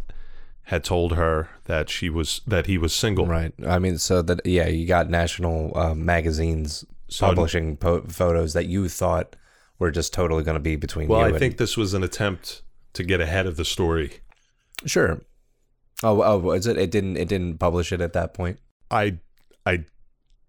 had 0.65 0.85
told 0.85 1.15
her 1.15 1.49
that 1.65 1.91
she 1.91 2.09
was 2.09 2.43
that 2.47 2.67
he 2.67 2.79
was 2.79 2.95
single. 2.95 3.27
Right. 3.27 3.53
I 3.67 3.79
mean, 3.79 3.99
so 3.99 4.23
that 4.23 4.45
yeah, 4.47 4.69
you 4.69 4.87
got 4.87 5.11
national 5.11 5.77
uh, 5.77 5.95
magazines 5.95 6.85
publishing 7.19 7.77
po- 7.77 8.03
photos 8.03 8.53
that 8.53 8.67
you 8.67 8.89
thought 8.89 9.35
were 9.81 9.91
just 9.91 10.13
totally 10.13 10.45
going 10.45 10.55
to 10.55 10.61
be 10.61 10.77
between 10.77 11.09
you. 11.09 11.15
Well. 11.15 11.25
I 11.25 11.31
and- 11.31 11.39
think 11.39 11.57
this 11.57 11.77
was 11.77 11.93
an 11.95 12.05
attempt 12.05 12.63
to 12.93 13.03
get 13.03 13.21
ahead 13.21 13.47
of 13.47 13.57
the 13.57 13.65
story. 13.65 14.21
sure. 14.87 15.23
Oh, 16.03 16.23
oh, 16.23 16.39
was 16.39 16.67
it? 16.69 16.79
It 16.79 16.91
didn't. 16.93 17.17
It 17.19 17.29
didn't 17.29 17.59
publish 17.59 17.93
it 17.93 18.01
at 18.01 18.13
that 18.15 18.33
point. 18.33 18.59
I 18.91 19.19
I 19.67 19.85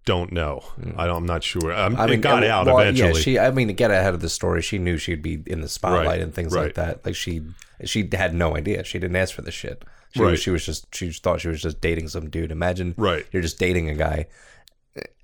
don't 0.05 0.31
know. 0.31 0.63
I 0.95 1.07
don't, 1.07 1.17
I'm 1.17 1.25
not 1.25 1.43
sure. 1.43 1.73
Um, 1.73 1.97
I 1.97 2.05
mean, 2.05 2.19
it 2.19 2.21
got 2.21 2.43
uh, 2.43 2.47
out 2.47 2.65
well, 2.67 2.79
eventually. 2.79 3.09
Yeah, 3.09 3.19
she. 3.19 3.37
I 3.39 3.51
mean, 3.51 3.67
to 3.67 3.73
get 3.73 3.91
ahead 3.91 4.13
of 4.13 4.21
the 4.21 4.29
story, 4.29 4.61
she 4.61 4.77
knew 4.77 4.97
she'd 4.97 5.21
be 5.21 5.43
in 5.45 5.59
the 5.59 5.67
spotlight 5.67 6.07
Right, 6.07 6.21
and 6.21 6.33
things 6.33 6.53
right. 6.53 6.63
like 6.63 6.75
that. 6.75 7.05
Like 7.05 7.15
she, 7.15 7.41
she 7.83 8.07
had 8.13 8.33
no 8.33 8.55
idea. 8.55 8.85
She 8.85 8.97
didn't 8.97 9.17
ask 9.17 9.35
for 9.35 9.41
the 9.41 9.51
shit. 9.51 9.83
She 10.13 10.21
Right. 10.21 10.31
was. 10.31 10.39
She 10.41 10.51
was 10.51 10.65
just. 10.65 10.95
She 10.95 11.11
thought 11.11 11.41
she 11.41 11.49
was 11.49 11.61
just 11.61 11.81
dating 11.81 12.07
some 12.07 12.29
dude. 12.29 12.51
Imagine. 12.51 12.95
Right. 12.97 13.25
You're 13.33 13.41
just 13.41 13.59
dating 13.59 13.89
a 13.89 13.95
guy, 13.95 14.27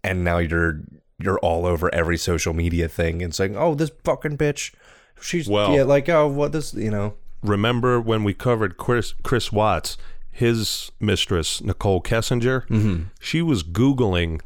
and 0.03 0.25
now 0.25 0.39
you're 0.39 0.81
you're 1.19 1.39
all 1.39 1.65
over 1.65 1.93
every 1.93 2.17
social 2.17 2.53
media 2.53 2.87
thing 2.87 3.21
and 3.21 3.33
saying, 3.33 3.55
"Oh, 3.57 3.73
this 3.75 3.91
fucking 4.03 4.37
bitch." 4.37 4.73
She's 5.19 5.47
Well- 5.47 5.73
yeah, 5.73 5.83
like 5.83 6.07
oh, 6.09 6.27
what 6.27 6.51
this, 6.51 6.73
you 6.73 6.91
know. 6.91 7.15
Remember 7.43 7.99
when 7.99 8.23
we 8.23 8.33
covered 8.33 8.77
Chris 8.77 9.13
Chris 9.23 9.51
Watts, 9.51 9.97
his 10.31 10.91
mistress 10.99 11.61
Nichol 11.61 12.01
Kessinger? 12.01 12.67
Mm-hmm. 12.67 13.03
She 13.19 13.41
was 13.41 13.63
googling, 13.63 14.41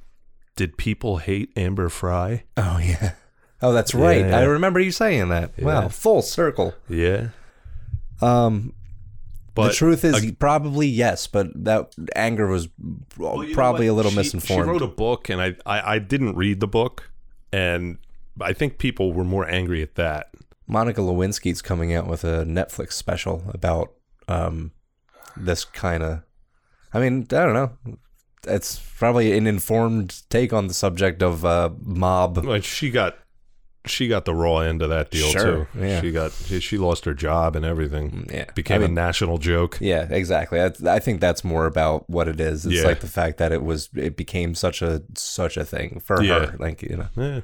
"Did 0.56 0.78
people 0.78 1.18
hate 1.18 1.52
Amber 1.56 1.90
Frey?" 1.90 2.44
Oh 2.58 2.80
yeah. 2.82 3.14
Oh, 3.62 3.74
that's 3.74 3.94
right. 3.94 4.22
Yeah. 4.26 4.40
I 4.40 4.44
remember 4.44 4.80
you 4.80 4.92
saying 4.92 5.30
that. 5.30 5.52
Wow, 5.62 5.88
full 5.90 6.24
circle. 6.24 6.74
Yeah, 6.90 7.28
Um, 8.22 8.74
but 9.54 9.70
the 9.70 9.74
truth 9.74 10.04
is 10.06 10.16
ag- 10.24 10.40
probably 10.40 10.88
yes, 10.88 11.28
but 11.28 11.48
that 11.64 11.94
anger 12.16 12.48
was 12.48 12.70
Well, 13.18 13.46
probably 13.54 13.88
a 13.88 13.94
little 13.94 14.12
She- 14.12 14.18
misinformed. 14.18 14.66
She 14.66 14.70
wrote 14.70 14.82
a 14.82 14.88
book, 14.88 15.30
and 15.30 15.42
I, 15.42 15.56
I 15.66 15.96
I 15.96 16.00
didn't 16.00 16.36
read 16.36 16.60
the 16.60 16.68
book, 16.68 17.12
and 17.52 17.98
I 18.40 18.54
think 18.54 18.78
people 18.78 19.14
were 19.14 19.24
more 19.26 19.48
angry 19.50 19.82
at 19.82 19.96
that. 19.96 20.32
Monica 20.68 21.02
Lewinsky's 21.02 21.62
coming 21.62 21.94
out 21.94 22.08
with 22.08 22.24
a 22.24 22.46
Netflix 22.46 22.94
special 22.94 23.44
about 23.54 23.92
um 24.28 24.72
this 25.36 25.66
kind 25.66 26.04
of. 26.04 26.24
I 26.94 27.00
mean, 27.00 27.22
I 27.32 27.46
don't 27.46 27.54
know. 27.54 27.72
It's 28.48 28.80
probably 28.98 29.38
an 29.38 29.48
informed 29.48 30.24
take 30.30 30.52
on 30.52 30.68
the 30.68 30.74
subject 30.74 31.22
of 31.22 31.46
uh, 31.46 31.70
mob. 31.84 32.38
Like 32.44 32.64
she 32.64 32.90
got 32.90 33.18
she 33.86 34.08
got 34.08 34.26
the 34.26 34.36
raw 34.36 34.60
end 34.60 34.82
of 34.82 34.90
that 34.90 35.10
deal 35.10 35.28
Sure, 35.30 35.68
too. 35.74 35.80
yeah. 35.80 36.02
She 36.02 36.12
got 36.12 36.32
she, 36.32 36.60
she 36.60 36.78
lost 36.78 37.06
her 37.06 37.14
job 37.14 37.56
and 37.56 37.66
everything. 37.66 38.28
Yeah. 38.32 38.46
became 38.54 38.76
I 38.84 38.88
mean- 38.88 38.92
a 38.92 38.94
national 38.94 39.38
joke. 39.40 39.78
Yeah, 39.82 40.08
exactly. 40.10 40.62
I, 40.62 40.72
I 40.88 41.00
think 41.00 41.20
that's 41.20 41.44
more 41.44 41.66
about 41.66 42.10
what 42.10 42.28
it 42.28 42.40
is. 42.40 42.66
It's 42.66 42.76
Yeah. 42.76 42.84
like 42.84 43.00
the 43.00 43.08
fact 43.08 43.38
that 43.40 43.52
it 43.52 43.64
was 43.64 43.90
it 43.96 44.16
became 44.16 44.54
such 44.56 44.82
a 44.82 45.02
such 45.16 45.58
a 45.58 45.66
thing 45.66 46.00
for 46.04 46.22
Yeah. 46.22 46.46
her. 46.48 46.58
Like 46.60 46.82
you 46.84 46.98
know, 46.98 47.08
Yeah. 47.16 47.42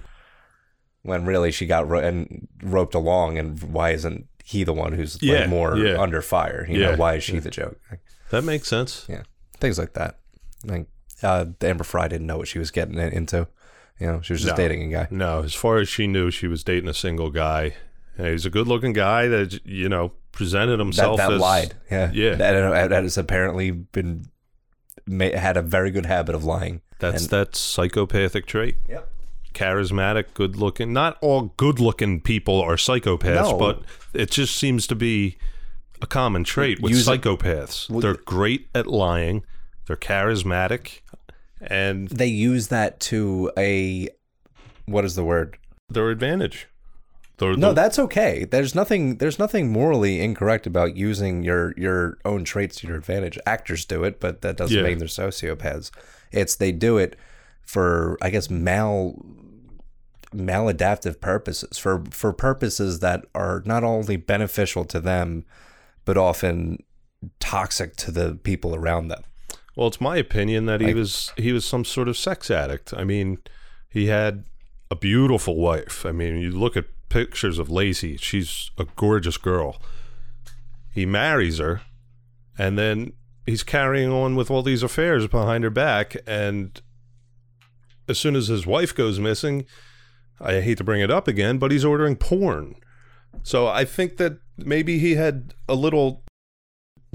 when 1.04 1.26
really 1.26 1.52
she 1.52 1.66
got 1.66 1.88
ro- 1.88 2.00
and 2.00 2.48
roped 2.62 2.94
along, 2.96 3.38
and 3.38 3.62
why 3.64 3.92
isn't 3.92 4.28
he 4.44 4.64
the 4.64 4.74
one 4.74 4.94
who's 4.94 5.22
like 5.24 5.50
more 5.50 5.74
under 5.98 6.22
fire? 6.22 6.66
You 6.70 6.80
know, 6.80 6.96
why 6.96 7.16
is 7.16 7.24
she 7.24 7.40
the 7.40 7.50
joke? 7.50 7.80
Like, 7.90 8.02
That 8.30 8.44
makes 8.44 8.68
sense. 8.68 9.06
yeah, 9.10 9.24
things 9.60 9.78
like 9.80 9.94
that. 9.94 10.20
Like 10.66 10.88
uh, 11.24 11.46
Amber 11.62 11.84
Frey 11.84 12.08
didn't 12.10 12.28
know 12.28 12.38
what 12.38 12.48
she 12.48 12.60
was 12.60 12.70
getting 12.72 12.98
into. 13.00 13.48
You 14.00 14.08
know, 14.08 14.22
she 14.22 14.34
was 14.34 14.44
just 14.44 14.58
No. 14.58 14.64
dating 14.64 14.84
a 14.84 14.88
guy. 14.96 15.08
No, 15.10 15.42
as 15.44 15.54
far 15.54 15.78
as 15.78 15.90
she 15.90 16.06
knew, 16.08 16.30
she 16.32 16.48
was 16.48 16.64
dating 16.64 16.90
a 16.90 16.94
single 16.94 17.30
guy. 17.32 17.74
And 18.18 18.28
he's 18.28 18.46
a 18.46 18.50
good-looking 18.50 18.94
guy 18.94 19.28
that 19.28 19.66
you 19.66 19.90
know 19.90 20.12
presented 20.32 20.78
That, 20.78 20.84
himself 20.84 21.18
that 21.18 21.32
as 21.32 21.40
lied. 21.42 21.74
Yeah, 21.90 22.12
Yeah. 22.14 22.36
That, 22.36 22.90
that 22.90 23.04
has 23.04 23.18
apparently 23.18 23.72
been 23.72 24.26
had 25.10 25.58
a 25.58 25.62
very 25.62 25.90
good 25.92 26.06
habit 26.06 26.36
of 26.36 26.44
lying. 26.44 26.82
That's 27.00 27.24
And- 27.24 27.30
that 27.32 27.56
psychopathic 27.56 28.46
trait. 28.46 28.76
Yep. 28.90 29.08
Charismatic, 29.54 30.26
good-looking. 30.36 30.94
Not 30.94 31.18
all 31.22 31.54
good-looking 31.58 32.22
people 32.22 32.62
are 32.62 32.76
psychopaths, 32.76 33.52
No. 33.52 33.58
but 33.58 33.82
it 34.14 34.30
just 34.30 34.56
seems 34.56 34.86
to 34.88 34.96
be 34.96 35.38
a 36.02 36.06
common 36.08 36.44
trait 36.44 36.80
with 36.80 36.92
Use 36.92 37.08
it- 37.08 37.22
psychopaths. 37.22 38.02
They're 38.02 38.14
great 38.16 38.68
at 38.76 38.86
lying. 38.88 39.44
They're 39.88 39.96
charismatic, 39.96 41.00
and 41.62 42.08
they 42.10 42.28
use 42.28 42.68
that 42.68 43.00
to 43.02 43.52
a 43.58 44.10
what 44.86 45.06
is 45.06 45.16
the 45.16 45.24
word? 45.24 45.58
their 45.90 46.10
advantage. 46.10 46.68
No, 47.40 47.72
that's 47.72 48.00
okay. 48.00 48.46
There's 48.46 48.74
nothing 48.74 49.18
there's 49.18 49.38
nothing 49.38 49.72
morally 49.72 50.20
incorrect 50.22 50.66
about 50.66 50.98
using 50.98 51.44
your 51.44 51.74
your 51.78 52.18
own 52.26 52.44
traits 52.44 52.78
to 52.78 52.88
your 52.88 52.98
advantage. 52.98 53.38
Actors 53.46 53.86
do 53.86 54.04
it, 54.04 54.20
but 54.20 54.42
that 54.42 54.58
doesn't 54.58 54.76
Yeah. 54.76 54.84
mean 54.84 54.98
they're 54.98 55.08
sociopaths. 55.08 55.92
It's 56.32 56.56
they 56.56 56.72
do 56.72 56.98
it 56.98 57.16
for 57.62 58.18
I 58.24 58.32
guess 58.32 58.50
mal 58.50 59.24
maladaptive 60.34 61.22
purposes 61.22 61.78
for 61.78 62.04
for 62.12 62.34
purposes 62.34 63.00
that 63.00 63.26
are 63.34 63.62
not 63.66 63.84
only 63.84 64.18
beneficial 64.18 64.84
to 64.86 65.00
them 65.00 65.46
but 66.06 66.18
often 66.18 66.78
toxic 67.40 67.96
to 67.98 68.12
the 68.12 68.36
people 68.44 68.76
around 68.76 69.08
them. 69.10 69.24
Well, 69.78 69.88
it's 69.88 70.02
my 70.02 70.18
opinion 70.18 70.66
that 70.66 70.82
he 70.82 70.88
Like- 70.88 70.96
was 70.96 71.32
he 71.38 71.52
was 71.54 71.64
some 71.64 71.86
sort 71.86 72.08
of 72.08 72.18
sex 72.18 72.50
addict. 72.50 72.96
I 72.96 73.04
mean, 73.04 73.38
he 73.88 74.08
had 74.08 74.46
a 74.90 74.96
beautiful 74.96 75.56
wife. 75.56 76.04
I 76.04 76.12
mean, 76.12 76.38
you 76.38 76.50
look 76.50 76.76
at 76.76 76.86
pictures 77.10 77.60
of 77.60 77.68
Laci; 77.68 78.20
she's 78.20 78.72
a 78.80 78.86
gorgeous 78.96 79.38
girl. 79.38 79.80
He 80.92 81.06
marries 81.06 81.60
her, 81.60 81.82
and 82.58 82.76
then 82.76 83.14
he's 83.46 83.62
carrying 83.62 84.12
on 84.12 84.36
with 84.36 84.50
all 84.50 84.64
these 84.64 84.82
affairs 84.82 85.28
behind 85.28 85.64
her 85.64 85.70
back. 85.70 86.18
And 86.26 86.82
as 88.10 88.18
soon 88.18 88.36
as 88.36 88.48
his 88.48 88.66
wife 88.66 88.96
goes 88.96 89.20
missing, 89.20 89.66
I 90.42 90.60
hate 90.62 90.80
to 90.80 90.84
bring 90.84 91.02
it 91.02 91.12
up 91.12 91.28
again, 91.28 91.60
but 91.60 91.70
he's 91.70 91.86
ordering 91.86 92.16
porn. 92.16 92.74
So 93.44 93.68
I 93.68 93.86
think 93.86 94.18
that 94.18 94.40
maybe 94.58 94.98
he 94.98 95.14
had 95.14 95.54
a 95.70 95.76
little 95.76 96.24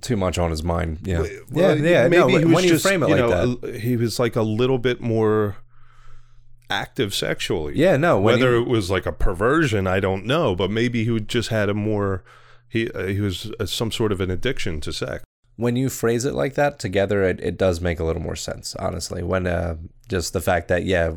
Too 0.03 0.17
much 0.17 0.37
on 0.39 0.51
his 0.51 0.63
mind. 0.63 0.99
Yeah. 1.05 1.21
well, 1.51 1.77
yeah, 1.79 1.91
yeah. 1.91 2.09
Maybe 2.09 2.17
no, 2.19 2.27
he 2.29 2.45
was 2.45 2.55
when 2.55 2.65
you 2.65 2.79
frame 2.79 3.03
it 3.03 3.09
you 3.09 3.15
like 3.17 3.25
know, 3.31 3.55
that. 3.55 3.75
a- 3.77 3.79
he 3.79 3.97
was 3.97 4.19
like 4.19 4.37
a 4.37 4.43
little 4.43 4.79
bit 4.79 5.01
more 5.01 5.57
active 6.69 7.15
sexually. 7.15 7.75
Yeah, 7.77 7.97
no, 7.97 8.21
Whether 8.21 8.53
you- 8.53 8.63
it 8.63 8.69
was 8.69 8.91
like 8.91 9.07
a 9.07 9.13
perversion, 9.13 9.87
I 9.87 10.01
don't 10.01 10.25
know, 10.27 10.55
but 10.55 10.71
maybe 10.71 11.05
he 11.05 11.21
just 11.21 11.49
had 11.51 11.69
a 11.69 11.75
more 11.75 12.25
he 12.69 12.91
uh, 12.91 13.07
he 13.07 13.21
was 13.21 13.51
uh, 13.61 13.67
some 13.67 13.91
sort 13.93 14.13
of 14.13 14.21
an 14.21 14.31
addiction 14.31 14.81
to 14.81 14.93
sex. 14.93 15.23
When 15.57 15.77
you 15.77 15.91
phrase 15.91 16.25
it 16.25 16.35
like 16.35 16.55
that 16.55 16.79
together, 16.79 17.23
it, 17.23 17.39
it 17.41 17.59
does 17.59 17.81
make 17.81 18.01
a 18.01 18.05
little 18.05 18.23
more 18.23 18.37
sense, 18.37 18.75
honestly. 18.77 19.23
When 19.23 19.47
uh, 19.47 19.77
just 20.09 20.33
the 20.33 20.41
fact 20.41 20.69
that, 20.69 20.85
yeah, 20.85 21.13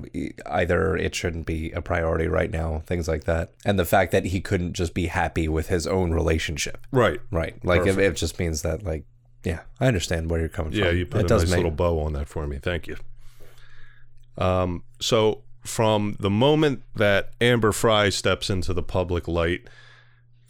either 0.45 0.98
it 0.98 1.15
shouldn't 1.15 1.45
be 1.45 1.71
a 1.71 1.82
priority 1.82 2.28
right 2.28 2.52
now, 2.52 2.84
things 2.86 3.08
like 3.08 3.24
that. 3.24 3.54
And 3.63 3.80
the 3.80 3.86
fact 3.86 4.12
that 4.12 4.26
he 4.26 4.41
couldn't 4.41 4.74
just 4.74 4.93
be 4.93 5.08
happy 5.08 5.48
with 5.48 5.69
his 5.69 5.88
own 5.88 6.12
relationship. 6.12 6.86
Right. 6.91 7.21
Right. 7.32 7.63
Like, 7.63 7.86
it, 7.86 7.98
it 7.98 8.15
just 8.17 8.38
means 8.38 8.62
that, 8.63 8.84
like, 8.84 9.06
yeah, 9.43 9.62
I 9.80 9.88
understand 9.88 10.30
where 10.30 10.39
you're 10.39 10.50
coming 10.50 10.74
Yeah, 10.74 10.86
from. 10.86 10.93
Yeah, 10.93 11.00
you 11.00 11.06
put 11.06 11.21
it 11.21 11.26
a 11.26 11.28
does 11.28 11.43
nice 11.43 11.52
make, 11.52 11.58
little 11.58 11.71
bow 11.71 12.00
on 12.02 12.13
that 12.13 12.28
for 12.28 12.45
me. 12.45 12.58
Thank 12.58 12.88
you. 12.88 12.98
Um, 14.38 14.84
so 15.00 15.43
from 15.63 16.17
the 16.19 16.30
moment 16.30 16.84
that 16.95 17.32
Amber 17.39 17.71
Frey 17.71 18.12
steps 18.12 18.50
into 18.50 18.74
the 18.74 18.84
public 18.84 19.28
light, 19.28 19.62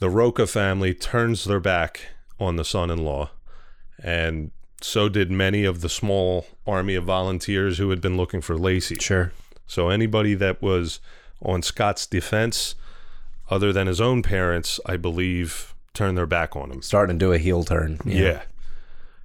the 0.00 0.10
Rocha 0.10 0.46
family 0.46 0.92
turns 0.92 1.44
their 1.44 1.60
back 1.60 2.00
on 2.40 2.56
the 2.56 2.64
son-in-law, 2.64 3.30
and 4.02 4.50
so 4.80 5.08
did 5.08 5.30
many 5.30 5.64
of 5.64 5.80
the 5.80 5.88
small 5.88 6.46
army 6.66 6.94
of 6.94 7.04
volunteers 7.04 7.78
who 7.78 7.90
had 7.90 8.00
been 8.00 8.16
looking 8.16 8.40
for 8.40 8.56
Laci. 8.56 9.00
Sure. 9.00 9.32
So 9.66 9.88
anybody 9.88 10.34
that 10.34 10.60
was 10.62 11.00
on 11.42 11.62
Scott's 11.62 12.06
defense, 12.06 12.74
other 13.50 13.72
than 13.72 13.86
his 13.86 14.00
own 14.00 14.22
parents, 14.22 14.78
I 14.86 14.96
believe, 14.96 15.74
turned 15.94 16.16
their 16.18 16.26
back 16.26 16.54
on 16.56 16.70
him. 16.70 16.82
Starting 16.82 17.18
to 17.18 17.24
do 17.26 17.32
a 17.32 17.38
heel 17.38 17.64
turn. 17.64 17.98
Yeah. 18.04 18.42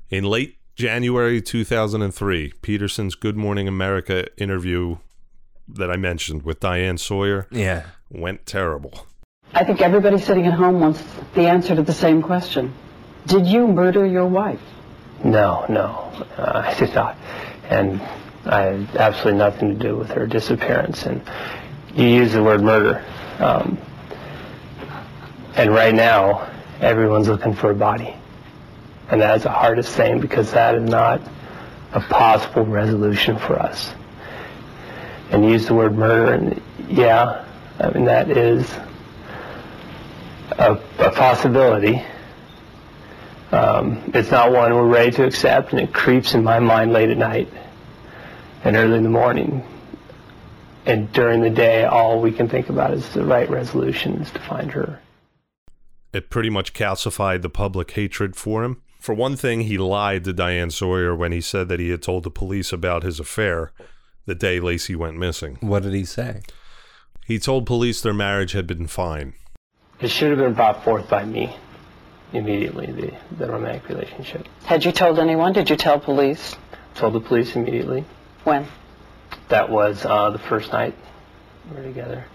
In 0.10 0.23
late 0.23 0.57
January 0.75 1.41
2003, 1.41 2.53
Peterson's 2.62 3.15
Good 3.15 3.36
Morning 3.38 3.67
America 3.67 4.25
interview 4.41 4.97
that 5.67 5.91
I 5.91 5.95
mentioned 5.95 6.43
with 6.43 6.60
Diane 6.60 6.97
Sawyer 6.97 7.47
Yeah. 7.51 7.84
went 8.10 8.45
terrible. 8.45 9.05
I 9.53 9.63
think 9.63 9.81
everybody 9.81 10.17
sitting 10.17 10.47
at 10.47 10.53
home 10.53 10.79
wants 10.79 11.03
the 11.36 11.41
answer 11.47 11.75
to 11.75 11.81
the 11.84 11.93
same 11.93 12.21
question. 12.21 12.73
Did 13.27 13.47
you 13.47 13.67
murder 13.67 14.05
your 14.05 14.25
wife? 14.25 14.62
No, 15.23 15.65
no, 15.69 16.12
uh, 16.38 16.63
I 16.65 16.73
did 16.79 16.93
not. 16.95 17.15
And 17.69 18.01
I 18.45 18.62
had 18.62 18.95
absolutely 18.95 19.38
nothing 19.38 19.69
to 19.69 19.75
do 19.75 19.95
with 19.95 20.10
her 20.12 20.25
disappearance. 20.25 21.05
And 21.05 21.21
you 21.93 22.07
use 22.07 22.34
the 22.34 22.41
word 22.43 22.62
murder. 22.62 23.05
Um, 23.39 23.77
and 25.55 25.71
right 25.71 25.93
now, 25.93 26.49
everyone's 26.79 27.27
looking 27.27 27.53
for 27.53 27.71
a 27.71 27.75
body. 27.75 28.15
And 29.10 29.21
that 29.21 29.38
is 29.38 29.43
the 29.43 29.51
hardest 29.51 29.93
thing 29.95 30.19
because 30.19 30.51
that 30.51 30.75
is 30.75 30.89
not 30.89 31.21
a 31.93 31.99
possible 31.99 32.65
resolution 32.65 33.38
for 33.38 33.60
us. 33.60 33.93
And 35.29 35.43
you 35.43 35.51
use 35.51 35.67
the 35.67 35.73
word 35.73 35.95
murder, 35.97 36.34
and 36.34 36.62
yeah, 36.89 37.45
I 37.79 37.89
mean, 37.91 38.05
that 38.05 38.29
is 38.29 38.69
a, 40.51 40.79
a 40.99 41.12
possibility. 41.12 42.03
Um, 43.51 44.11
it's 44.13 44.31
not 44.31 44.51
one 44.51 44.73
we're 44.73 44.87
ready 44.87 45.11
to 45.11 45.25
accept, 45.25 45.71
and 45.71 45.81
it 45.81 45.93
creeps 45.93 46.33
in 46.33 46.43
my 46.43 46.59
mind 46.59 46.93
late 46.93 47.09
at 47.09 47.17
night 47.17 47.49
and 48.63 48.77
early 48.77 48.97
in 48.97 49.03
the 49.03 49.09
morning. 49.09 49.63
And 50.85 51.11
during 51.11 51.41
the 51.41 51.49
day, 51.49 51.83
all 51.83 52.21
we 52.21 52.31
can 52.31 52.47
think 52.47 52.69
about 52.69 52.93
is 52.93 53.07
the 53.13 53.25
right 53.25 53.49
resolution 53.49 54.21
is 54.21 54.31
to 54.31 54.39
find 54.39 54.71
her. 54.71 55.01
It 56.13 56.29
pretty 56.29 56.49
much 56.49 56.73
calcified 56.73 57.41
the 57.41 57.49
public 57.49 57.91
hatred 57.91 58.35
for 58.35 58.63
him. 58.63 58.81
For 58.99 59.13
one 59.13 59.35
thing, 59.35 59.61
he 59.61 59.77
lied 59.77 60.23
to 60.25 60.33
Diane 60.33 60.71
Sawyer 60.71 61.15
when 61.15 61.31
he 61.31 61.41
said 61.41 61.67
that 61.69 61.79
he 61.79 61.89
had 61.89 62.01
told 62.01 62.23
the 62.23 62.31
police 62.31 62.71
about 62.71 63.03
his 63.03 63.19
affair 63.19 63.71
the 64.25 64.35
day 64.35 64.59
Laci 64.59 64.95
went 64.95 65.17
missing. 65.17 65.57
What 65.61 65.83
did 65.83 65.93
he 65.93 66.05
say? 66.05 66.41
He 67.25 67.39
told 67.39 67.65
police 67.65 68.01
their 68.01 68.13
marriage 68.13 68.51
had 68.51 68.67
been 68.67 68.87
fine. 68.87 69.33
It 69.99 70.09
should 70.09 70.29
have 70.29 70.39
been 70.39 70.53
brought 70.53 70.83
forth 70.83 71.09
by 71.09 71.25
me 71.25 71.55
immediately, 72.34 72.88
the, 72.88 73.12
the 73.38 73.52
romantic 73.52 73.88
relationship. 73.89 74.48
Had 74.65 74.86
you 74.86 74.91
told 74.91 75.20
anyone? 75.20 75.54
Did 75.54 75.70
you 75.70 75.76
tell 75.76 76.00
police? 76.00 76.56
Told 76.96 77.13
the 77.13 77.20
police 77.20 77.56
immediately. 77.56 78.06
When? 78.44 78.67
That 79.50 79.70
was 79.70 80.06
uh, 80.06 80.30
the 80.32 80.39
first 80.39 80.72
night 80.72 80.96
we 81.70 81.78
were 81.78 81.84
together. 81.84 82.26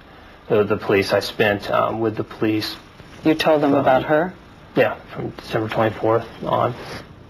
The, 0.49 0.65
the 0.65 0.77
police, 0.77 1.13
I 1.13 1.21
spent 1.21 1.71
um, 1.71 2.01
with 2.01 2.17
the 2.17 2.25
police, 2.25 2.77
You 3.25 3.35
told 3.35 3.63
them 3.63 3.75
about 3.75 4.05
her? 4.05 4.33
yeah, 4.77 4.95
from 5.15 5.31
December 5.31 5.69
24th 5.69 6.27
on. 6.45 6.75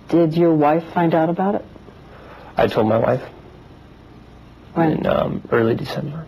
Did 0.09 0.35
your 0.37 0.55
wife 0.55 0.85
find 0.93 1.15
out 1.15 1.29
about 1.31 1.55
it? 1.57 1.65
I 2.57 2.67
told 2.67 2.89
my 2.89 2.99
wife 2.99 3.23
When? 4.75 4.93
in 4.93 5.07
um, 5.07 5.43
early 5.51 5.75
December. 5.75 6.27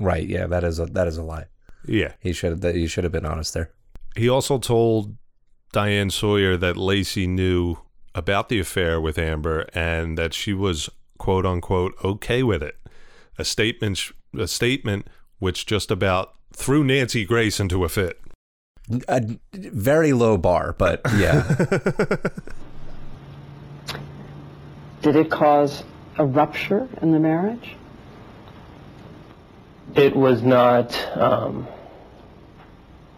Right. 0.00 0.26
Yeah. 0.28 0.46
That 0.46 0.62
is 0.64 0.78
a 0.78 0.86
that 0.86 1.06
is 1.08 1.16
a 1.18 1.22
lie. 1.22 1.46
Yeah. 1.86 2.12
He 2.20 2.32
should 2.32 2.50
have. 2.52 2.60
That 2.60 2.76
you 2.76 2.86
should 2.86 3.02
have 3.04 3.12
been 3.12 3.26
honest 3.26 3.52
there. 3.54 3.70
He 4.16 4.28
also 4.28 4.58
told 4.58 5.16
Diane 5.72 6.10
Sawyer 6.10 6.56
that 6.56 6.76
Laci 6.76 7.28
knew 7.28 7.76
about 8.14 8.48
the 8.48 8.58
affair 8.58 9.00
with 9.00 9.18
Amber 9.18 9.66
and 9.74 10.16
that 10.18 10.34
she 10.34 10.52
was 10.52 10.88
quote 11.18 11.44
unquote 11.44 11.94
okay 12.02 12.42
with 12.42 12.62
it. 12.62 12.76
A 13.38 13.44
statement 13.44 14.12
a 14.36 14.48
statement 14.48 15.08
which 15.38 15.66
just 15.66 15.90
about 15.90 16.34
threw 16.52 16.84
Nancy 16.84 17.24
Grace 17.24 17.60
into 17.60 17.84
a 17.84 17.88
fit. 17.88 18.20
A 19.08 19.22
very 19.52 20.12
low 20.12 20.36
bar, 20.38 20.74
but 20.78 21.00
yeah. 21.16 21.42
Did 25.02 25.14
it 25.16 25.30
cause 25.30 25.84
a 26.16 26.24
rupture 26.24 26.88
in 27.02 27.12
the 27.12 27.20
marriage? 27.20 27.76
It 29.94 30.16
was 30.16 30.42
not 30.42 30.94
um, 31.16 31.68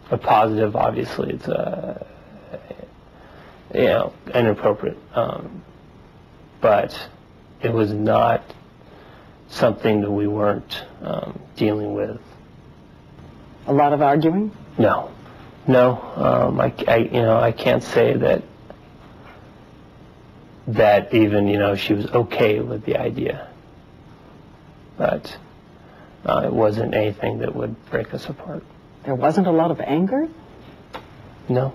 a 0.09 0.17
positive. 0.17 0.75
Obviously, 0.75 1.31
it's 1.31 1.47
a 1.47 2.05
you 3.73 3.85
know 3.85 4.13
inappropriate, 4.33 4.97
um, 5.13 5.63
but 6.59 6.97
it 7.61 7.71
was 7.71 7.91
not 7.91 8.43
something 9.49 10.01
that 10.01 10.11
we 10.11 10.27
weren't 10.27 10.83
um, 11.01 11.39
dealing 11.55 11.93
with. 11.93 12.19
A 13.67 13.73
lot 13.73 13.93
of 13.93 14.01
arguing? 14.01 14.55
No, 14.77 15.11
no. 15.67 16.01
Um, 16.15 16.59
I, 16.59 16.73
I, 16.87 16.97
you 16.97 17.21
know, 17.21 17.37
I 17.37 17.51
can't 17.51 17.83
say 17.83 18.13
that 18.15 18.43
that 20.67 21.13
even 21.13 21.47
you 21.47 21.57
know 21.57 21.75
she 21.75 21.93
was 21.93 22.05
okay 22.07 22.59
with 22.59 22.85
the 22.85 22.97
idea, 22.97 23.49
but 24.97 25.37
uh, 26.25 26.43
it 26.45 26.53
wasn't 26.53 26.93
anything 26.93 27.39
that 27.39 27.55
would 27.55 27.75
break 27.89 28.13
us 28.13 28.27
apart. 28.29 28.63
There 29.03 29.15
wasn't 29.15 29.47
a 29.47 29.51
lot 29.51 29.71
of 29.71 29.81
anger? 29.81 30.27
No. 31.49 31.73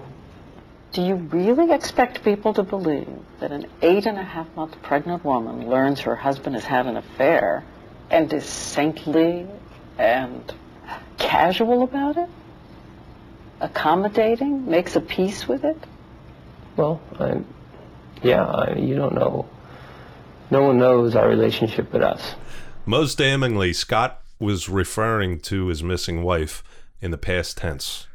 Do 0.97 1.03
you 1.03 1.17
really 1.17 1.75
expect 1.75 2.25
people 2.25 2.55
to 2.55 2.63
believe 2.63 3.07
that 3.41 3.53
an 3.53 3.67
eight 3.83 4.07
and 4.07 4.17
a 4.17 4.23
half 4.23 4.47
month 4.57 4.81
pregnant 4.81 5.27
woman 5.27 5.69
learns 5.69 6.01
her 6.01 6.17
husband 6.17 6.55
has 6.55 6.65
had 6.65 6.87
an 6.87 6.97
affair 6.97 7.65
and 8.09 8.33
is 8.33 8.47
saintly 8.47 9.47
and 9.99 10.55
casual 11.19 11.83
about 11.83 12.17
it? 12.17 12.31
Accommodating? 13.61 14.71
Makes 14.71 14.97
a 14.97 15.03
peace 15.03 15.47
with 15.47 15.65
it? 15.65 15.77
Well, 16.79 17.03
I, 17.21 17.43
yeah, 18.23 18.47
I, 18.47 18.77
you 18.77 18.95
don't 18.95 19.15
know. 19.15 19.47
No 20.51 20.63
one 20.63 20.79
knows 20.79 21.15
our 21.15 21.29
relationship 21.29 21.89
but 21.93 22.03
us. 22.03 22.37
Most 22.87 23.19
damningly, 23.19 23.75
Scott 23.75 24.23
was 24.39 24.71
referring 24.71 25.41
to 25.41 25.67
his 25.67 25.83
missing 25.83 26.23
wife 26.23 26.65
in 27.03 27.11
the 27.11 27.19
past 27.19 27.59
tense 27.59 28.07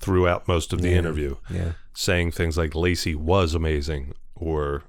throughout 0.00 0.46
most 0.48 0.72
of 0.72 0.82
the 0.82 0.90
Yeah. 0.90 0.96
interview, 0.98 1.36
Yeah. 1.50 1.72
saying 1.94 2.32
things 2.32 2.56
like 2.56 2.72
Laci 2.72 3.14
was 3.16 3.54
amazing 3.54 4.12
or 4.34 4.82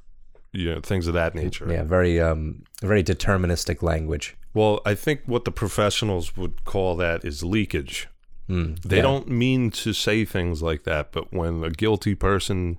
you 0.54 0.65
know 0.74 0.80
things 0.82 1.08
of 1.08 1.13
that 1.13 1.36
nature. 1.36 1.67
Yeah, 1.70 1.84
very 1.84 2.20
um 2.20 2.63
very 2.82 3.04
deterministic 3.04 3.82
language. 3.84 4.36
Well, 4.54 4.82
I 4.86 4.96
think 4.96 5.22
what 5.26 5.46
the 5.46 5.52
professionals 5.52 6.36
would 6.36 6.63
call 6.65 6.96
that 6.98 7.24
is 7.24 7.43
leakage. 7.43 8.08
Mm, 8.50 8.80
They 8.82 8.98
yeah. 8.98 9.02
don't 9.04 9.28
mean 9.30 9.70
to 9.72 9.93
say 9.93 10.24
things 10.26 10.62
like 10.63 10.84
that, 10.84 11.12
but 11.12 11.32
when 11.34 11.63
a 11.63 11.70
guilty 11.70 12.15
person 12.15 12.78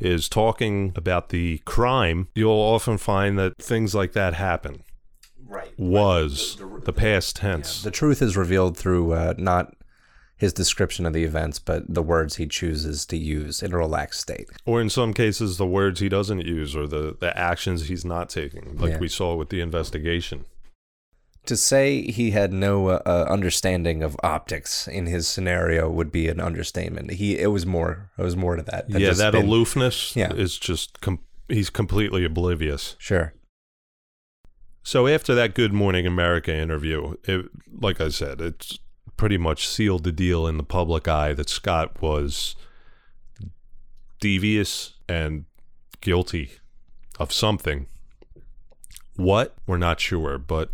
is 0.00 0.28
talking 0.28 0.92
about 0.96 1.28
the 1.28 1.58
crime, 1.66 2.28
you'll 2.34 2.50
often 2.74 2.98
find 2.98 3.38
that 3.38 3.58
things 3.58 3.94
like 3.94 4.12
that 4.14 4.34
happen. 4.34 4.82
Right. 5.46 5.72
Was 5.78 6.56
the 6.84 6.92
past 6.92 7.36
tense. 7.36 7.82
The 7.82 7.90
truth 7.92 8.20
is 8.22 8.36
revealed 8.36 8.76
through 8.76 9.12
uh, 9.12 9.34
not 9.38 9.74
his 10.36 10.52
description 10.52 11.06
of 11.06 11.12
the 11.12 11.24
events, 11.24 11.58
but 11.58 11.82
the 11.92 12.02
words 12.02 12.36
he 12.36 12.46
chooses 12.46 13.06
to 13.06 13.16
use 13.16 13.62
in 13.62 13.72
a 13.72 13.78
relaxed 13.78 14.20
state. 14.20 14.48
or 14.66 14.80
in 14.80 14.90
some 14.90 15.14
cases, 15.14 15.56
the 15.58 15.66
words 15.66 16.00
he 16.00 16.08
doesn't 16.08 16.44
use 16.44 16.74
or 16.74 16.86
the, 16.86 17.16
the 17.20 17.36
actions 17.38 17.86
he's 17.88 18.04
not 18.04 18.28
taking, 18.28 18.76
like 18.78 18.92
Yeah. 18.92 18.98
we 18.98 19.08
saw 19.08 19.34
with 19.36 19.48
the 19.50 19.60
investigation. 19.60 20.44
To 21.46 21.56
say 21.58 22.02
he 22.10 22.30
had 22.30 22.52
no 22.54 22.88
uh, 22.88 23.02
uh, 23.04 23.26
understanding 23.28 24.02
of 24.02 24.16
optics 24.22 24.88
in 24.88 25.04
his 25.06 25.28
scenario 25.28 25.90
would 25.90 26.10
be 26.10 26.26
an 26.28 26.40
understatement. 26.40 27.10
He 27.12 27.38
it 27.38 27.48
was 27.48 27.66
more 27.66 28.10
it 28.18 28.22
was 28.22 28.34
more 28.34 28.56
to 28.56 28.62
that. 28.62 28.88
than 28.88 29.02
yeah, 29.02 29.12
that 29.12 29.32
being- 29.34 29.46
aloofness 29.46 30.16
Yeah. 30.16 30.32
is 30.32 30.58
just, 30.58 31.00
com- 31.02 31.20
he's 31.48 31.68
completely 31.68 32.24
oblivious. 32.24 32.96
Sure. 32.98 33.34
So 34.82 35.06
after 35.06 35.34
that 35.34 35.54
Good 35.54 35.72
Morning 35.72 36.06
America 36.06 36.54
interview, 36.54 37.14
it, 37.24 37.46
like 37.78 38.00
I 38.00 38.08
said, 38.08 38.40
it's 38.40 38.78
pretty 39.16 39.38
much 39.38 39.68
sealed 39.68 40.04
the 40.04 40.12
deal 40.12 40.46
in 40.46 40.56
the 40.56 40.64
public 40.64 41.08
eye 41.08 41.32
that 41.34 41.48
Scott 41.48 42.00
was 42.02 42.56
devious 44.20 44.94
and 45.08 45.44
guilty 46.00 46.52
of 47.18 47.32
something. 47.32 47.86
What? 49.16 49.54
We're 49.66 49.78
not 49.78 50.00
sure, 50.00 50.38
but 50.38 50.70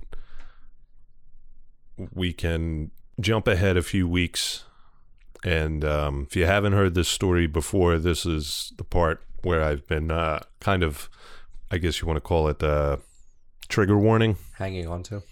we 2.14 2.33
can 2.33 2.90
jump 3.20 3.46
ahead 3.46 3.76
a 3.76 3.83
few 3.83 4.09
weeks. 4.09 4.64
And 5.44 5.85
um, 5.85 6.26
if 6.29 6.37
you 6.37 6.46
haven't 6.46 6.72
heard 6.72 6.94
this 6.94 7.09
story 7.09 7.46
before, 7.46 7.98
this 7.98 8.24
is 8.24 8.72
the 8.76 8.85
part 8.85 9.22
where 9.42 9.62
I've 9.62 9.87
been 9.87 10.11
uh, 10.11 10.40
kind 10.61 10.83
of, 10.83 11.09
I 11.70 11.79
guess 11.79 12.00
you 12.00 12.07
want 12.07 12.16
to 12.16 12.22
call 12.22 12.48
it, 12.48 12.62
uh, 12.62 12.98
trigger 13.68 13.98
warning. 13.98 14.37
Hanging 14.55 14.87
on 14.87 15.03
to. 15.05 15.22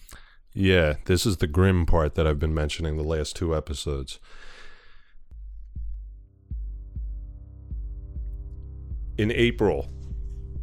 Yeah, 0.61 0.95
this 1.05 1.25
is 1.25 1.37
the 1.37 1.47
grim 1.47 1.87
part 1.87 2.17
that 2.17 2.27
I've 2.27 2.41
been 2.41 2.53
mentioning 2.53 2.97
the 2.97 3.05
last 3.05 3.37
two 3.37 3.55
episodes. 3.55 4.19
In 9.17 9.31
April 9.31 9.89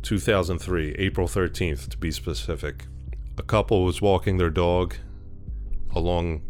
2003, 0.02 0.96
April 0.98 1.30
13th 1.30 1.88
to 1.88 1.98
be 1.98 2.12
specific, 2.12 2.88
a 3.38 3.42
couple 3.42 3.86
was 3.86 4.02
walking 4.02 4.36
their 4.36 4.50
dog 4.50 4.96
along 5.96 6.42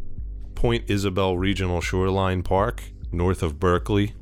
Point 0.55 0.85
Isabel 0.87 1.37
Regional 1.37 1.81
Shoreline 1.81 2.41
Park 2.41 2.81
north 3.11 3.43
of 3.43 3.59
Berkeley 3.59 4.15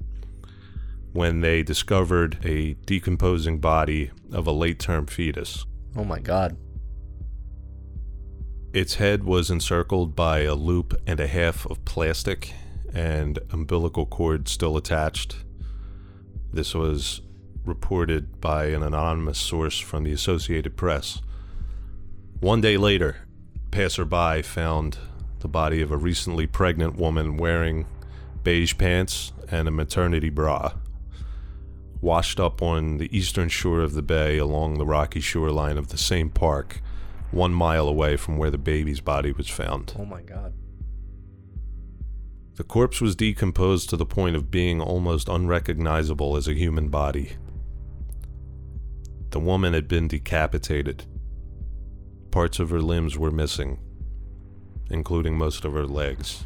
when 1.14 1.40
they 1.40 1.64
discovered 1.64 2.40
a 2.44 2.74
decomposing 2.86 3.60
body 3.62 4.12
of 4.34 4.48
a 4.48 4.52
late 4.52 4.80
term 4.80 5.06
fetus. 5.06 5.66
Oh 5.96 6.04
my 6.04 6.20
god. 6.20 6.58
Its 8.74 8.96
head 8.96 9.24
was 9.24 9.52
encircled 9.52 10.16
by 10.16 10.40
a 10.40 10.56
loop 10.56 11.00
and 11.06 11.20
a 11.20 11.28
half 11.28 11.64
of 11.68 11.86
plastic 11.86 12.56
and 12.92 13.38
umbilical 13.52 14.08
cord 14.08 14.48
still 14.48 14.76
attached. 14.76 15.36
This 16.52 16.74
was 16.74 17.22
reported 17.66 18.42
by 18.42 18.66
an 18.66 18.82
anonymous 18.82 19.38
source 19.38 19.78
from 19.78 20.04
the 20.04 20.12
Associated 20.12 20.76
Press. 20.76 21.22
One 22.40 22.62
day 22.62 22.76
later, 22.76 23.18
passerby 23.70 24.42
found 24.42 24.98
the 25.42 25.48
body 25.48 25.80
of 25.84 25.92
a 25.92 25.98
recently 25.98 26.48
pregnant 26.48 26.96
woman 26.96 27.38
wearing 27.38 27.86
beige 28.44 28.76
pants 28.80 29.34
and 29.52 29.68
a 29.68 29.72
maternity 29.72 30.32
bra, 30.32 30.74
washed 32.02 32.40
up 32.40 32.64
on 32.64 32.98
the 32.98 33.16
eastern 33.16 33.50
shore 33.50 33.82
of 33.82 33.94
the 33.94 34.02
bay 34.02 34.40
along 34.40 34.80
the 34.80 34.86
rocky 34.86 35.20
shoreline 35.20 35.78
of 35.78 35.90
the 35.90 35.98
same 35.98 36.32
park 36.32 36.82
one 37.34 37.54
mile 37.54 37.88
away 37.88 38.16
from 38.16 38.38
where 38.38 38.52
the 38.52 38.58
baby's 38.58 39.02
body 39.02 39.32
was 39.32 39.50
found. 39.50 39.94
Oh 39.98 40.06
my 40.06 40.22
god. 40.22 40.54
The 42.56 42.64
corpse 42.64 43.02
was 43.02 43.16
decomposed 43.16 43.90
to 43.90 43.98
the 43.98 44.06
point 44.06 44.36
of 44.36 44.52
being 44.52 44.80
almost 44.80 45.28
unrecognizable 45.28 46.38
as 46.38 46.48
a 46.48 46.54
human 46.54 46.90
body. 46.90 47.34
The 49.32 49.40
woman 49.40 49.74
had 49.74 49.88
been 49.88 50.08
decapitated. 50.08 51.06
Parts 52.30 52.60
of 52.60 52.70
her 52.70 52.82
limbs 52.82 53.18
were 53.18 53.32
missing, 53.32 53.80
including 54.92 55.36
most 55.36 55.66
of 55.66 55.74
her 55.74 55.88
legs. 55.88 56.46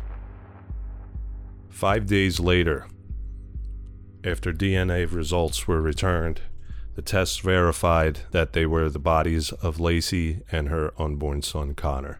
Five 1.70 2.06
days 2.06 2.40
later, 2.40 2.88
after 4.24 4.54
DNA 4.54 5.12
results 5.12 5.68
were 5.68 5.82
returned, 5.82 6.42
the 6.98 7.04
tests 7.04 7.38
verified 7.38 8.22
that 8.32 8.54
they 8.54 8.66
were 8.66 8.90
the 8.90 8.98
bodies 8.98 9.52
of 9.52 9.78
Laci 9.78 10.42
and 10.52 10.68
her 10.70 10.92
unborn 11.00 11.44
son 11.44 11.76
Conner. 11.76 12.20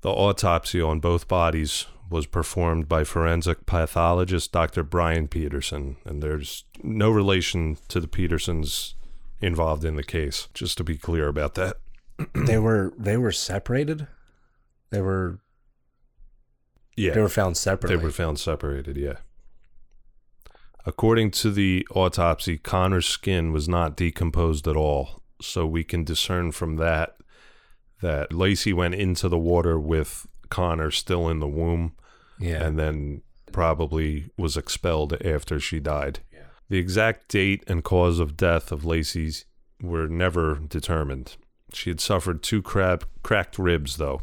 The 0.00 0.10
autopsy 0.10 0.82
on 0.82 0.98
both 0.98 1.28
bodies 1.28 1.86
was 2.10 2.26
performed 2.26 2.88
by 2.88 3.04
forensic 3.04 3.64
pathologist 3.64 4.50
Dr. 4.50 4.82
Brian 4.82 5.28
Peterson, 5.28 5.98
and 6.04 6.20
there's 6.20 6.64
no 6.82 7.10
relation 7.10 7.78
to 7.86 8.00
the 8.00 8.08
Petersons 8.08 8.96
involved 9.40 9.84
in 9.84 9.94
the 9.94 10.02
case, 10.02 10.48
just 10.52 10.76
to 10.78 10.84
be 10.84 10.98
clear 10.98 11.28
about 11.28 11.54
that. 11.54 11.76
they 12.34 12.58
were 12.58 12.92
they 12.98 13.16
were 13.16 13.30
separated? 13.30 14.08
They 14.90 15.00
were 15.00 15.38
Yeah. 16.96 17.14
they 17.14 17.20
were 17.20 17.28
found 17.28 17.56
separately. 17.56 17.96
They 17.96 18.02
were 18.02 18.10
found 18.10 18.40
separated, 18.40 18.96
yeah. 18.96 19.18
According 20.84 21.30
to 21.32 21.50
the 21.50 21.86
autopsy, 21.94 22.58
Conner's 22.58 23.06
skin 23.06 23.52
was 23.52 23.68
not 23.68 23.96
decomposed 23.96 24.66
at 24.66 24.76
all, 24.76 25.22
so 25.40 25.66
we 25.66 25.84
can 25.84 26.04
discern 26.04 26.52
from 26.52 26.76
that 26.76 27.16
that 28.00 28.30
Laci 28.30 28.74
went 28.74 28.96
into 28.96 29.28
the 29.28 29.38
water 29.38 29.78
with 29.78 30.26
Conner 30.50 30.90
still 30.90 31.28
in 31.28 31.38
the 31.38 31.46
womb 31.46 31.94
yeah. 32.38 32.64
and 32.64 32.78
then 32.78 33.22
probably 33.52 34.28
was 34.36 34.56
expelled 34.56 35.14
after 35.24 35.60
she 35.60 35.78
died. 35.78 36.20
The 36.68 36.78
exact 36.78 37.28
date 37.28 37.64
and 37.66 37.84
cause 37.84 38.18
of 38.18 38.36
death 38.36 38.72
of 38.72 38.82
Laci's 38.82 39.44
were 39.82 40.08
never 40.08 40.54
determined. 40.54 41.36
She 41.74 41.90
had 41.90 42.00
suffered 42.00 42.42
two 42.42 42.62
crab- 42.62 43.06
cracked 43.22 43.58
ribs, 43.58 43.98
though. 43.98 44.22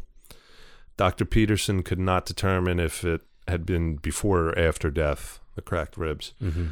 Dr. 0.98 1.26
Peterson 1.26 1.84
could 1.84 2.00
not 2.00 2.26
determine 2.26 2.80
if 2.80 3.04
it 3.04 3.22
had 3.48 3.66
been 3.66 3.98
before 3.98 4.50
or 4.50 4.58
after 4.58 4.90
death, 4.90 5.40
the 5.60 5.70
cracked 5.70 5.98
ribs. 5.98 6.34
Mhm. 6.42 6.70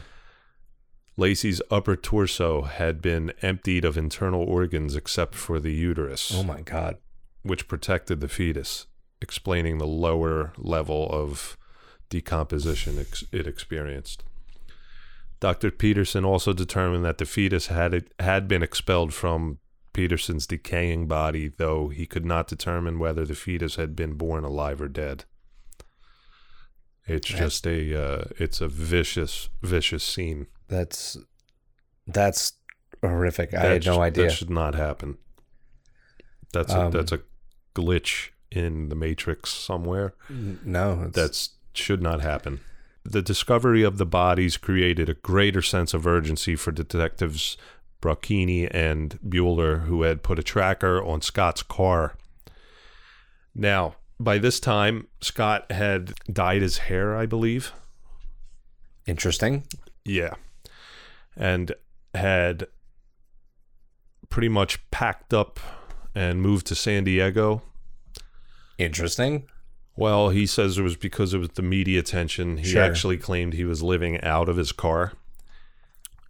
Laci's 1.17 1.62
upper 1.69 1.95
torso 1.97 2.62
had 2.62 3.02
been 3.02 3.34
emptied 3.41 3.84
of 3.84 3.97
internal 3.97 4.41
organs 4.43 4.95
except 4.95 5.36
for 5.36 5.60
the 5.60 5.73
uterus. 5.73 6.32
Oh 6.34 6.43
my 6.43 6.62
god. 6.62 6.97
which 7.43 7.67
protected 7.69 8.19
the 8.19 8.28
fetus, 8.28 8.88
explaining 9.21 9.78
the 9.78 9.88
lower 9.88 10.52
level 10.58 11.08
of 11.12 11.56
decomposition 12.10 13.00
ex- 13.00 13.23
it 13.32 13.47
experienced. 13.47 14.23
Dr. 15.39 15.71
Peterson 15.71 16.26
also 16.26 16.52
determined 16.52 17.06
that 17.06 17.19
the 17.19 17.26
fetus 17.26 17.67
had 17.67 18.10
had 18.19 18.47
been 18.50 18.63
expelled 18.63 19.13
from 19.13 19.60
Peterson's 19.93 20.45
decaying 20.45 21.08
body, 21.08 21.47
though 21.47 21.88
he 21.88 22.06
could 22.06 22.26
not 22.26 22.47
determine 22.50 23.00
whether 23.00 23.26
the 23.26 23.36
fetus 23.36 23.76
had 23.76 23.95
been 23.95 24.13
born 24.15 24.43
alive 24.43 24.82
or 24.82 24.89
dead. 24.89 25.23
It's 27.07 27.27
just 27.27 27.65
a 27.65 27.99
uh, 27.99 28.23
it's 28.37 28.59
a 28.61 28.67
vicious 28.67 29.49
vicious 29.61 30.03
scene. 30.03 30.47
That's 30.67 31.17
that's 32.05 32.53
horrific. 33.01 33.53
I 33.53 33.65
had 33.65 33.85
no 33.85 34.01
idea. 34.01 34.25
That 34.25 34.31
should 34.33 34.49
not 34.49 34.75
happen. 34.75 35.17
That's 36.53 36.73
a, 36.73 36.81
Um, 36.81 36.91
that's 36.91 37.11
a 37.11 37.21
glitch 37.75 38.29
in 38.51 38.89
the 38.89 38.95
matrix 38.95 39.51
somewhere. 39.51 40.13
no, 40.29 41.07
That's 41.07 41.51
should 41.73 42.01
not 42.01 42.21
happen. 42.21 42.59
The 43.03 43.21
discovery 43.21 43.83
of 43.83 43.97
the 43.97 44.05
bodies 44.05 44.57
created 44.57 45.07
a 45.07 45.13
greater 45.13 45.61
sense 45.61 45.93
of 45.93 46.05
urgency 46.05 46.55
for 46.55 46.71
detectives 46.71 47.57
Brocchini 48.01 48.69
and 48.71 49.17
Buehler, 49.25 49.85
who 49.85 50.01
had 50.03 50.23
put 50.23 50.39
a 50.39 50.43
tracker 50.43 51.03
on 51.03 51.21
Scott's 51.21 51.63
car. 51.63 52.15
Now, 53.55 53.95
by 54.19 54.38
this 54.38 54.60
time, 54.60 55.08
Scott 55.21 55.71
had 55.71 56.13
dyed 56.32 56.62
his 56.62 56.77
hair, 56.80 57.15
I 57.15 57.25
believe. 57.25 57.71
interesting. 59.06 59.63
Yeah. 60.03 60.34
And 61.36 61.73
had 62.13 62.67
pretty 64.30 64.49
much 64.49 64.80
packed 64.91 65.34
up 65.34 65.60
and 66.13 66.41
moved 66.41 66.67
to 66.67 66.75
San 66.75 67.03
Diego. 67.06 67.62
Interesting. 68.77 69.47
Well, 69.95 70.30
he 70.30 70.45
says 70.45 70.77
it 70.77 70.82
was 70.84 70.95
because 70.97 71.34
it 71.34 71.38
was 71.39 71.49
the 71.56 71.62
media 71.62 71.99
attention. 71.99 72.58
He 72.58 72.65
Sure. 72.71 72.84
actually 72.84 73.17
claimed 73.17 73.53
he 73.53 73.63
was 73.65 73.82
living 73.82 74.21
out 74.21 74.49
of 74.49 74.58
his 74.58 74.71
car. 74.71 75.13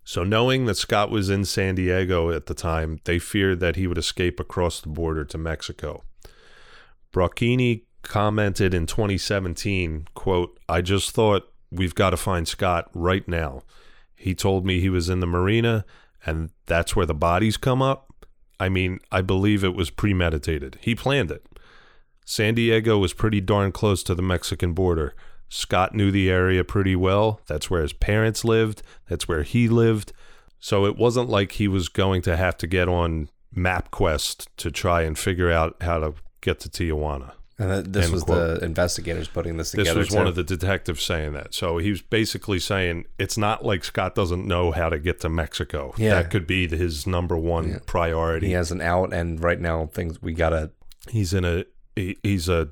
So, 0.03 0.23
knowing 0.23 0.65
that 0.65 0.75
Scott 0.77 1.09
was 1.11 1.29
in 1.29 1.43
San 1.43 1.75
Diego 1.75 2.31
at 2.31 2.45
the 2.45 2.53
time, 2.53 2.99
they 3.03 3.19
feared 3.19 3.59
that 3.59 3.75
he 3.75 3.87
would 3.87 3.97
escape 3.97 4.39
across 4.39 4.79
the 4.79 4.87
border 4.87 5.25
to 5.25 5.37
Mexico. 5.37 6.03
Brocchini 7.17 7.81
commented 8.03 8.75
in 8.75 8.85
2017, 8.85 10.07
quote, 10.13 10.59
I 10.69 10.81
just 10.81 11.11
thought 11.11 11.51
we've 11.71 11.95
got 11.95 12.11
to 12.11 12.17
find 12.17 12.47
Scott 12.47 12.91
right 12.93 13.27
now. 13.27 13.63
He 14.15 14.35
told 14.35 14.67
me 14.67 14.79
he 14.79 14.89
was 14.89 15.09
in 15.09 15.19
the 15.19 15.25
marina 15.25 15.83
and 16.23 16.51
that's 16.67 16.95
where 16.95 17.07
the 17.07 17.15
bodies 17.15 17.57
come 17.57 17.81
up. 17.81 18.13
I 18.59 18.69
mean, 18.69 18.99
I 19.11 19.21
believe 19.21 19.63
it 19.63 19.73
was 19.73 19.89
premeditated. 19.89 20.77
He 20.81 20.93
planned 20.93 21.31
it. 21.31 21.43
San 22.23 22.53
Diego 22.53 22.99
was 22.99 23.13
pretty 23.13 23.41
darn 23.41 23.71
close 23.71 24.03
to 24.03 24.13
the 24.13 24.21
Mexican 24.21 24.73
border. 24.73 25.15
Scott 25.49 25.95
knew 25.95 26.11
the 26.11 26.29
area 26.29 26.63
pretty 26.63 26.95
well. 26.95 27.41
That's 27.47 27.67
where 27.67 27.81
his 27.81 27.93
parents 27.93 28.45
lived, 28.45 28.83
that's 29.09 29.27
where 29.27 29.41
he 29.41 29.67
lived. 29.67 30.13
So 30.59 30.85
it 30.85 30.97
wasn't 30.97 31.29
like 31.29 31.53
he 31.53 31.67
was 31.67 31.89
going 31.89 32.21
to 32.23 32.37
have 32.37 32.57
to 32.57 32.67
get 32.67 32.87
on 32.87 33.29
MapQuest 33.55 34.49
to 34.57 34.69
try 34.69 35.01
and 35.01 35.17
figure 35.17 35.51
out 35.51 35.77
how 35.81 35.97
to 35.99 36.13
get 36.41 36.59
to 36.61 36.69
Tijuana. 36.69 37.33
And 37.59 37.71
that, 37.71 37.91
this 37.93 38.05
End 38.05 38.13
was 38.13 38.23
quote. 38.23 38.59
the 38.59 38.65
investigators 38.65 39.27
putting 39.27 39.57
this 39.57 39.71
together. 39.71 39.95
This 39.99 40.09
was 40.09 40.15
one 40.15 40.27
of 40.27 40.35
the 40.35 40.43
detectives 40.43 41.01
saying 41.03 41.33
that. 41.33 41.55
So 41.55 41.79
he 41.79 41.89
was 41.89 42.03
basically 42.03 42.59
saying 42.59 43.05
it's 43.17 43.35
not 43.35 43.65
like 43.65 43.83
Scott 43.83 44.13
doesn't 44.13 44.45
know 44.45 44.71
how 44.71 44.89
to 44.89 44.99
get 44.99 45.21
to 45.21 45.29
Mexico. 45.29 45.91
Yeah. 45.97 46.21
That 46.21 46.29
could 46.29 46.45
be 46.45 46.67
his 46.67 47.07
number 47.07 47.35
one 47.35 47.69
Yeah. 47.69 47.79
priority. 47.87 48.47
He 48.47 48.53
has 48.53 48.71
an 48.71 48.79
out, 48.81 49.11
and 49.11 49.41
right 49.43 49.59
now 49.59 49.87
things 49.87 50.21
we 50.21 50.33
gotta. 50.33 50.69
He's 51.09 51.33
in 51.33 51.45
a 51.45 51.65
he, 51.95 52.17
he's 52.21 52.47
a 52.47 52.69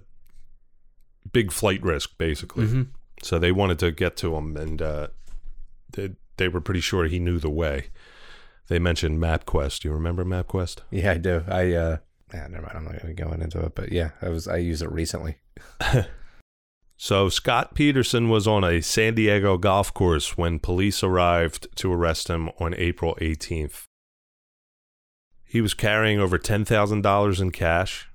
big 1.32 1.52
flight 1.52 1.82
risk 1.82 2.12
basically. 2.20 2.66
Mhm. 2.68 2.88
So 3.24 3.40
they 3.40 3.52
wanted 3.52 3.80
to 3.80 3.92
get 3.92 4.16
to 4.18 4.36
him, 4.36 4.56
and 4.56 4.82
uh, 4.84 5.08
they 5.94 6.12
they 6.38 6.48
were 6.48 6.62
pretty 6.62 6.82
sure 6.82 7.06
he 7.06 7.18
knew 7.18 7.40
the 7.40 7.50
way. 7.50 7.88
They 8.68 8.78
mentioned 8.78 9.20
MapQuest. 9.20 9.84
You 9.84 9.92
remember 9.94 10.24
MapQuest? 10.26 10.80
Yeah, 10.92 11.12
I 11.12 11.18
do. 11.18 11.44
I 11.48 11.74
uh, 11.74 11.98
yeah, 12.36 12.48
never 12.48 12.64
mind. 12.64 12.78
I'm 12.78 12.84
not 12.84 13.02
going 13.02 13.16
to 13.16 13.24
go 13.24 13.32
into 13.32 13.66
it, 13.66 13.76
but 13.76 13.92
yeah, 13.92 14.12
I 14.22 14.30
was 14.30 14.48
I 14.48 14.58
used 14.58 14.82
it 14.82 14.92
recently. 14.92 15.38
So 16.98 17.28
Scott 17.28 17.76
Peterson 17.76 18.30
was 18.30 18.48
on 18.48 18.64
a 18.64 18.82
San 18.82 19.16
Diego 19.16 19.58
golf 19.58 19.94
course 19.94 20.38
when 20.38 20.60
police 20.60 21.04
arrived 21.04 21.68
to 21.76 21.92
arrest 21.92 22.30
him 22.30 22.50
on 22.58 22.74
April 22.76 23.18
18th. 23.20 23.84
He 25.44 25.62
was 25.62 25.74
carrying 25.74 26.20
over 26.20 26.40
$10,000 26.40 27.42
in 27.42 27.52
cash, 27.52 28.10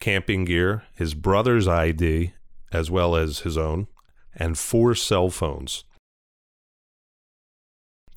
camping 0.00 0.44
gear, 0.46 0.84
his 0.94 1.14
brother's 1.14 1.68
ID, 1.68 2.32
as 2.72 2.90
well 2.90 3.14
as 3.16 3.40
his 3.40 3.58
own, 3.58 3.86
and 4.34 4.58
four 4.58 4.94
cell 4.94 5.28
phones. 5.28 5.84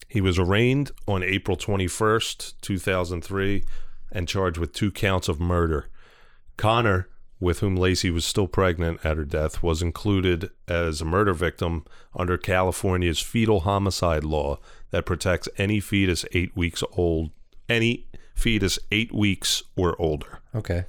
He 0.08 0.22
was 0.22 0.40
arraigned 0.40 0.92
on 1.08 1.24
April 1.24 1.58
21st, 1.58 2.54
2003, 2.62 3.64
and 4.16 4.28
charged 4.28 4.58
with 4.58 4.74
two 4.74 4.92
counts 4.92 5.28
of 5.28 5.40
murder. 5.40 5.90
Conner, 6.58 7.10
with 7.40 7.60
whom 7.60 7.78
Laci 7.78 8.12
was 8.12 8.24
still 8.26 8.48
pregnant 8.48 9.06
at 9.06 9.18
her 9.18 9.26
death, 9.26 9.62
was 9.62 9.82
included 9.82 10.50
as 10.68 11.02
a 11.02 11.06
murder 11.06 11.34
victim 11.34 11.84
under 12.16 12.38
California's 12.38 13.20
fetal 13.20 13.60
homicide 13.60 14.24
law 14.24 14.58
that 14.92 15.06
protects 15.06 15.50
any 15.58 15.82
fetus 15.82 16.26
eight 16.32 16.56
weeks 16.56 16.82
old, 16.94 17.32
any 17.68 18.08
fetus 18.34 18.80
eight 18.90 19.14
weeks 19.14 19.62
or 19.76 20.02
older. 20.02 20.40
Okay. 20.56 20.86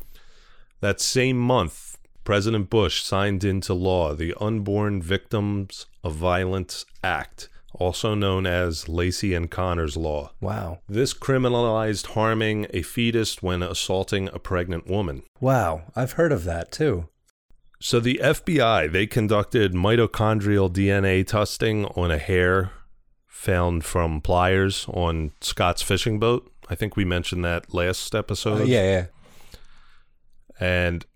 That 0.80 1.00
same 1.00 1.36
month, 1.36 1.98
President 2.22 2.70
Bush 2.70 3.02
signed 3.02 3.42
into 3.42 3.74
law 3.74 4.14
the 4.14 4.34
Unborn 4.40 5.02
Victims 5.02 5.86
of 6.04 6.14
Violence 6.14 6.84
Act, 7.02 7.48
also 7.78 8.14
known 8.14 8.46
as 8.46 8.84
Laci 8.86 9.36
and 9.36 9.50
Conner's 9.50 9.96
Law. 9.96 10.32
Wow. 10.40 10.78
This 10.88 11.14
criminalized 11.14 12.06
harming 12.08 12.66
a 12.70 12.82
fetus 12.82 13.42
when 13.42 13.62
assaulting 13.62 14.28
a 14.32 14.38
pregnant 14.38 14.86
woman. 14.86 15.22
Wow. 15.40 15.82
I've 15.94 16.12
heard 16.12 16.32
of 16.32 16.44
that 16.44 16.72
too. 16.72 17.08
So 17.80 18.00
the 18.00 18.20
FBI 18.22 18.90
they 18.90 19.06
conducted 19.06 19.72
mitochondrial 19.72 20.72
DNA 20.72 21.26
testing 21.26 21.84
on 21.86 22.10
a 22.10 22.18
hair 22.18 22.72
found 23.26 23.84
from 23.84 24.20
pliers 24.20 24.86
on 24.88 25.32
Scott's 25.40 25.82
fishing 25.82 26.18
boat. 26.18 26.50
I 26.68 26.74
think 26.74 26.96
we 26.96 27.04
mentioned 27.04 27.44
that 27.44 27.72
last 27.72 28.14
episode. 28.14 28.62
Uh, 28.62 28.64
yeah, 28.64 28.82
yeah. 28.82 29.06
and 30.58 31.06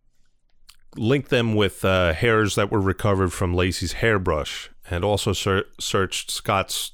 linked 0.96 1.30
them 1.30 1.54
with 1.54 1.84
uh, 1.84 2.12
hairs 2.12 2.54
that 2.54 2.70
were 2.70 2.80
recovered 2.80 3.32
from 3.32 3.54
Laci's 3.54 3.94
hairbrush, 3.94 4.70
and 4.90 5.04
also 5.04 5.32
ser- 5.32 5.66
searched 5.78 6.30
Scott's 6.30 6.92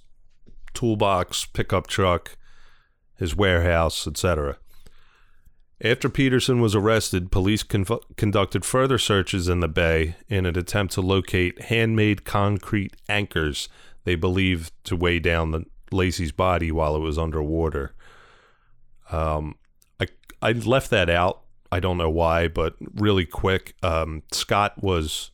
toolbox, 0.75 1.47
pickup 1.47 1.87
truck, 1.87 2.37
his 3.19 3.35
warehouse, 3.35 4.07
etc. 4.07 4.59
After 5.83 6.09
Peterson 6.09 6.61
was 6.61 6.75
arrested, 6.75 7.31
police 7.31 7.63
conducted 7.63 8.65
further 8.65 8.99
searches 8.99 9.49
in 9.49 9.61
the 9.61 9.69
bay 9.69 10.17
in 10.29 10.47
an 10.47 10.57
attempt 10.57 10.95
to 10.95 11.01
locate 11.01 11.63
handmade 11.63 12.25
concrete 12.25 12.95
anchors 13.09 13.69
they 14.07 14.15
believed 14.15 14.73
to 14.85 14.97
weigh 14.97 15.19
down 15.19 15.51
the 15.51 15.65
Laci's 15.91 16.33
body 16.33 16.71
while 16.71 16.97
it 16.97 17.01
was 17.01 17.19
underwater. 17.19 17.93
Um, 19.11 19.57
I 20.01 20.07
I 20.41 20.53
left 20.53 20.91
that 20.91 21.11
out. 21.11 21.43
I 21.73 21.81
don't 21.81 21.99
know 21.99 22.09
why, 22.09 22.49
but 22.49 22.77
really 22.95 23.27
quick, 23.27 23.75
um, 23.83 24.23
Scott 24.33 24.83
was 24.83 25.33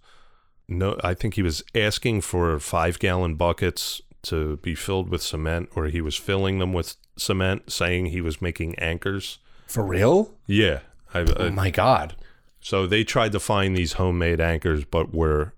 no. 0.78 0.98
I 1.02 1.14
think 1.14 1.34
he 1.34 1.42
was 1.42 1.62
asking 1.74 2.22
for 2.22 2.58
five 2.58 2.98
gallon 2.98 3.34
buckets 3.36 4.00
to 4.22 4.56
be 4.58 4.74
filled 4.74 5.08
with 5.08 5.22
cement, 5.22 5.68
or 5.74 5.86
he 5.86 6.00
was 6.00 6.16
filling 6.16 6.58
them 6.58 6.72
with 6.72 6.96
cement, 7.16 7.70
saying 7.72 8.06
he 8.06 8.20
was 8.20 8.40
making 8.40 8.78
anchors. 8.78 9.38
For 9.66 9.84
real? 9.84 10.34
Yeah, 10.46 10.80
I, 11.14 11.20
Oh 11.20 11.50
my 11.50 11.70
god. 11.70 12.14
so 12.60 12.86
they 12.86 13.04
tried 13.04 13.32
to 13.32 13.40
find 13.40 13.76
these 13.76 13.94
homemade 13.94 14.40
anchors, 14.40 14.84
but 14.84 15.12
were 15.14 15.54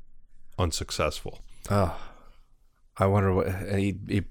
unsuccessful. 0.59 1.41
Oh. 1.71 1.99
I 2.97 3.07
wonder 3.07 3.35
what 3.35 3.49
he, 3.77 3.99
he 4.09 4.23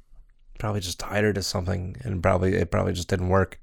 probably 0.58 0.80
just 0.80 0.98
tied 1.00 1.26
her 1.26 1.34
to 1.34 1.44
something 1.44 1.98
and 2.02 2.24
probably 2.24 2.56
it 2.56 2.72
probably 2.72 2.94
just 2.94 3.10
didn't 3.10 3.28
work. 3.28 3.60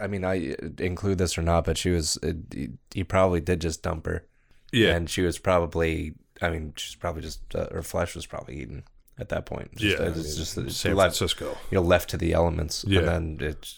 I 0.00 0.06
mean, 0.08 0.24
I 0.24 0.54
include 0.78 1.18
this 1.18 1.38
or 1.38 1.42
not, 1.42 1.64
but 1.64 1.78
she 1.78 1.90
was 1.90 2.18
he, 2.52 2.70
he 2.92 3.04
probably 3.04 3.40
did 3.40 3.60
just 3.60 3.82
dump 3.82 4.04
her, 4.06 4.26
Yeah, 4.72 4.94
and 4.96 5.08
she 5.08 5.22
was 5.22 5.38
probably. 5.38 6.14
I 6.40 6.50
mean, 6.50 6.72
she's 6.76 6.96
probably 6.96 7.22
just 7.22 7.40
uh, 7.54 7.68
her 7.70 7.82
flesh 7.82 8.14
was 8.14 8.26
probably 8.26 8.56
eaten 8.60 8.84
at 9.18 9.28
that 9.28 9.46
point. 9.46 9.76
Just, 9.76 9.98
yeah. 10.00 10.06
it's 10.08 10.34
just 10.36 10.58
it's 10.58 10.76
San 10.76 10.96
left, 10.96 11.16
Francisco. 11.16 11.56
you 11.70 11.76
know, 11.76 11.82
left 11.82 12.10
to 12.10 12.16
the 12.16 12.32
elements, 12.32 12.84
Yeah. 12.88 13.00
and 13.00 13.08
then 13.40 13.48
it 13.48 13.74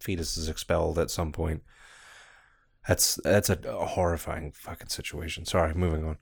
fetus 0.00 0.36
is 0.36 0.48
expelled 0.48 0.98
at 0.98 1.10
some 1.10 1.32
point. 1.32 1.62
That's 2.88 3.14
that's 3.22 3.48
a, 3.48 3.58
a 3.66 3.86
horrifying 3.86 4.52
fucking 4.52 4.88
situation. 4.88 5.46
Sorry, 5.46 5.72
moving 5.74 6.04
on. 6.04 6.18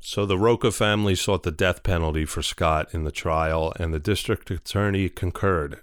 So 0.00 0.24
the 0.24 0.38
Rocha 0.38 0.70
family 0.70 1.16
sought 1.16 1.42
the 1.42 1.50
death 1.50 1.82
penalty 1.82 2.24
for 2.24 2.40
Scott 2.40 2.94
in 2.94 3.02
the 3.02 3.10
trial, 3.10 3.72
and 3.80 3.92
the 3.92 3.98
district 3.98 4.50
attorney 4.50 5.08
concurred. 5.08 5.80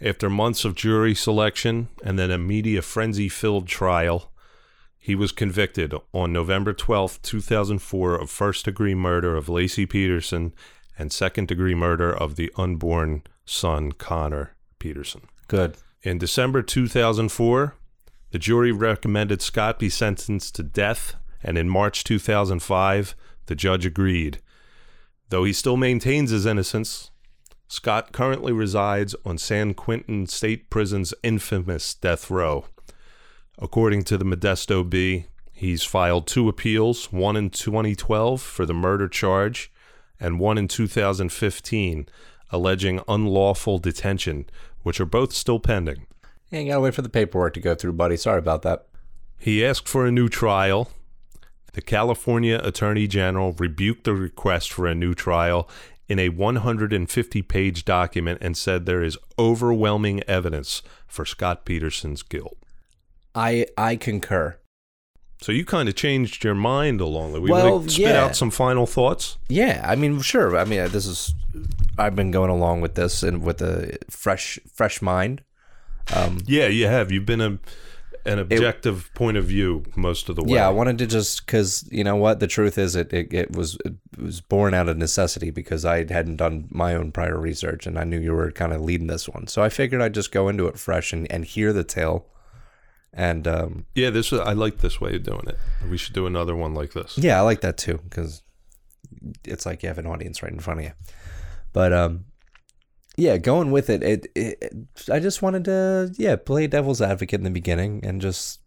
After 0.00 0.28
months 0.30 0.64
of 0.64 0.74
jury 0.74 1.14
selection 1.14 1.88
and 2.02 2.18
then 2.18 2.30
a 2.32 2.38
media 2.38 2.82
frenzy 2.82 3.28
filled 3.28 3.68
trial, 3.68 4.31
he 5.04 5.16
was 5.16 5.32
convicted 5.32 5.92
on 6.14 6.32
November 6.32 6.72
12, 6.72 7.20
2004, 7.22 8.14
of 8.14 8.30
first 8.30 8.66
degree 8.66 8.94
murder 8.94 9.36
of 9.36 9.46
Laci 9.46 9.90
Peterson 9.90 10.54
and 10.96 11.12
second 11.12 11.48
degree 11.48 11.74
murder 11.74 12.16
of 12.16 12.36
the 12.36 12.52
unborn 12.56 13.24
son, 13.44 13.90
Conner 13.90 14.54
Peterson. 14.78 15.22
Good. 15.48 15.76
In 16.04 16.18
December 16.18 16.62
2004, 16.62 17.74
the 18.30 18.38
jury 18.38 18.70
recommended 18.70 19.42
Scott 19.42 19.80
be 19.80 19.88
sentenced 19.88 20.54
to 20.54 20.62
death, 20.62 21.16
and 21.42 21.58
in 21.58 21.68
March 21.68 22.04
2005, 22.04 23.16
the 23.46 23.56
judge 23.56 23.84
agreed. 23.84 24.38
Though 25.30 25.42
he 25.42 25.52
still 25.52 25.76
maintains 25.76 26.30
his 26.30 26.46
innocence, 26.46 27.10
Scott 27.66 28.12
currently 28.12 28.52
resides 28.52 29.16
on 29.26 29.36
San 29.36 29.74
Quentin 29.74 30.28
State 30.28 30.70
Prison's 30.70 31.12
infamous 31.24 31.92
death 31.92 32.30
row. 32.30 32.66
According 33.58 34.04
to 34.04 34.18
the 34.18 34.24
Modesto 34.24 34.88
Bee, 34.88 35.26
he's 35.52 35.82
filed 35.82 36.26
two 36.26 36.48
appeals, 36.48 37.12
one 37.12 37.36
in 37.36 37.50
2012 37.50 38.40
for 38.40 38.66
the 38.66 38.74
murder 38.74 39.08
charge 39.08 39.70
and 40.18 40.40
one 40.40 40.58
in 40.58 40.68
2015 40.68 42.08
alleging 42.52 43.00
unlawful 43.08 43.78
detention, 43.78 44.44
which 44.82 45.00
are 45.00 45.06
both 45.06 45.32
still 45.32 45.58
pending. 45.58 46.06
Yeah, 46.50 46.60
you 46.60 46.68
gotta 46.68 46.80
wait 46.80 46.94
for 46.94 47.02
the 47.02 47.08
paperwork 47.08 47.54
to 47.54 47.60
go 47.60 47.74
through, 47.74 47.94
buddy. 47.94 48.16
Sorry 48.16 48.38
about 48.38 48.62
that. 48.62 48.86
He 49.38 49.64
asked 49.64 49.88
for 49.88 50.06
a 50.06 50.12
new 50.12 50.28
trial. 50.28 50.90
The 51.72 51.80
California 51.80 52.60
Attorney 52.62 53.06
General 53.06 53.52
rebuked 53.52 54.04
the 54.04 54.12
request 54.12 54.70
for 54.70 54.86
a 54.86 54.94
new 54.94 55.14
trial 55.14 55.68
in 56.08 56.18
a 56.18 56.28
150 56.28 57.42
page 57.42 57.84
document 57.86 58.38
and 58.42 58.56
said 58.56 58.84
there 58.84 59.02
is 59.02 59.16
overwhelming 59.38 60.22
evidence 60.24 60.82
for 61.06 61.24
Scott 61.24 61.64
Peterson's 61.64 62.22
guilt. 62.22 62.58
I 63.34 63.66
I 63.76 63.96
concur. 63.96 64.58
So 65.40 65.50
you 65.50 65.64
kind 65.64 65.88
of 65.88 65.96
changed 65.96 66.44
your 66.44 66.54
mind 66.54 67.00
along 67.00 67.32
the 67.32 67.40
way. 67.40 67.50
Well, 67.50 67.80
like, 67.80 67.90
spit 67.90 68.06
yeah. 68.06 68.24
out 68.24 68.36
some 68.36 68.50
final 68.50 68.86
thoughts. 68.86 69.38
Yeah, 69.48 69.84
I 69.84 69.96
mean, 69.96 70.20
sure. 70.20 70.56
I 70.56 70.64
mean, 70.64 70.88
this 70.92 71.04
is 71.04 71.34
I've 71.98 72.14
been 72.14 72.30
going 72.30 72.50
along 72.50 72.80
with 72.80 72.94
this 72.94 73.22
and 73.22 73.42
with 73.42 73.60
a 73.60 73.98
fresh 74.08 74.60
fresh 74.72 75.02
mind. 75.02 75.42
Um, 76.14 76.38
yeah, 76.46 76.68
you 76.68 76.86
have. 76.86 77.10
You've 77.10 77.26
been 77.26 77.40
a 77.40 77.58
an 78.24 78.38
objective 78.38 79.10
point 79.14 79.36
of 79.36 79.44
view 79.44 79.84
most 79.96 80.28
of 80.28 80.36
the 80.36 80.44
way. 80.44 80.54
Yeah, 80.54 80.68
I 80.68 80.70
wanted 80.70 80.98
to 80.98 81.06
just 81.06 81.44
because 81.44 81.88
you 81.90 82.04
know 82.04 82.16
what 82.16 82.38
the 82.40 82.46
truth 82.46 82.78
is, 82.78 82.94
it, 82.94 83.12
it 83.12 83.32
it 83.32 83.56
was 83.56 83.76
it 83.84 83.94
was 84.16 84.40
born 84.40 84.74
out 84.74 84.88
of 84.88 84.96
necessity 84.96 85.50
because 85.50 85.84
I 85.84 85.98
hadn't 86.10 86.36
done 86.36 86.68
my 86.70 86.94
own 86.94 87.12
prior 87.12 87.38
research 87.38 87.86
and 87.86 87.98
I 87.98 88.04
knew 88.04 88.20
you 88.20 88.32
were 88.32 88.52
kind 88.52 88.72
of 88.72 88.80
leading 88.80 89.08
this 89.08 89.28
one, 89.28 89.48
so 89.48 89.62
I 89.62 89.68
figured 89.68 90.00
I'd 90.00 90.14
just 90.14 90.32
go 90.32 90.48
into 90.48 90.66
it 90.66 90.78
fresh 90.78 91.12
and, 91.12 91.30
and 91.32 91.44
hear 91.44 91.72
the 91.72 91.84
tale. 91.84 92.26
And 93.12 93.46
um, 93.46 93.86
yeah. 93.94 94.10
This 94.10 94.32
I 94.32 94.52
like 94.54 94.78
this 94.78 95.00
way 95.00 95.14
of 95.16 95.22
doing 95.22 95.44
it. 95.46 95.58
We 95.88 95.98
should 95.98 96.14
do 96.14 96.26
another 96.26 96.56
one 96.56 96.74
like 96.74 96.92
this. 96.92 97.18
yeah, 97.18 97.38
I 97.38 97.42
like 97.42 97.60
that 97.60 97.76
too 97.76 98.00
because 98.08 98.42
it's 99.44 99.66
like 99.66 99.82
you 99.82 99.88
have 99.88 99.98
an 99.98 100.06
audience 100.06 100.42
right 100.42 100.52
in 100.52 100.60
front 100.60 100.80
of 100.80 100.84
you. 100.86 100.92
But 101.72 101.92
um, 101.92 102.24
yeah, 103.16 103.36
going 103.36 103.70
with 103.70 103.90
it, 103.90 104.02
it, 104.02 104.26
it, 104.34 104.74
I 105.10 105.18
just 105.20 105.42
wanted 105.42 105.64
to 105.66 106.12
yeah 106.16 106.36
play 106.36 106.66
devil's 106.66 107.02
advocate 107.02 107.40
in 107.40 107.44
the 107.44 107.50
beginning 107.50 108.00
and 108.04 108.20
just 108.20 108.60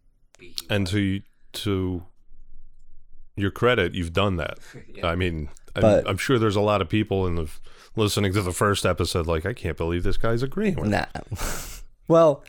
And 0.70 0.86
to 0.88 1.20
to 1.54 2.04
your 3.36 3.50
credit, 3.50 3.94
you've 3.94 4.12
done 4.12 4.36
that. 4.36 4.58
I 5.02 5.14
mean, 5.16 5.48
I'm, 5.74 5.82
But- 5.82 6.08
I'm 6.08 6.18
sure 6.18 6.38
there's 6.38 6.56
a 6.56 6.60
lot 6.60 6.80
of 6.80 6.88
people 6.88 7.26
in 7.26 7.34
the 7.34 7.50
listening 7.96 8.32
to 8.34 8.42
the 8.42 8.52
first 8.52 8.86
episode 8.86 9.26
like, 9.26 9.44
I 9.46 9.54
can't 9.54 9.76
believe 9.76 10.02
this 10.04 10.16
guy's 10.18 10.42
agreeing 10.42 10.76
with. 10.76 10.86
me." 10.90 10.98
nah. 10.98 11.06
well, 12.08 12.44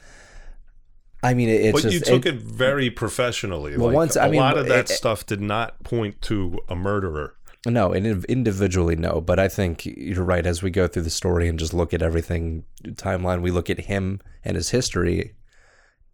I 1.23 1.33
mean, 1.33 1.49
it, 1.49 1.61
it's 1.61 1.73
But 1.73 1.81
just 1.89 1.93
you 1.93 1.99
took 1.99 2.25
it, 2.25 2.35
very 2.35 2.89
professionally. 2.89 3.75
Well, 3.75 3.87
like, 3.87 3.95
once- 3.95 4.17
I 4.17 4.27
a 4.27 4.31
mean, 4.31 4.39
lot 4.39 4.57
of 4.57 4.67
that 4.67 4.89
it- 4.91 4.93
stuff 4.93 5.25
did 5.25 5.41
not 5.41 5.83
point 5.83 6.21
to 6.23 6.59
a 6.69 6.75
murderer. 6.75 7.33
No, 7.65 7.91
and 7.91 8.23
individually, 8.25 8.95
no. 8.95 9.19
But 9.19 9.39
I 9.39 9.47
think 9.49 9.85
you're 9.85 10.23
right. 10.23 10.45
As 10.45 10.61
we 10.63 10.69
go 10.69 10.87
through 10.87 11.01
the 11.01 11.09
story 11.09 11.49
and 11.49 11.57
just 11.59 11.73
look 11.73 11.93
at 11.93 12.01
everything 12.01 12.63
timeline, 12.93 13.41
we 13.41 13.51
look 13.51 13.69
at 13.69 13.81
him 13.81 14.21
and 14.45 14.55
his 14.55 14.69
history. 14.69 15.33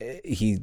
eh, 0.01 0.19
He, 0.23 0.59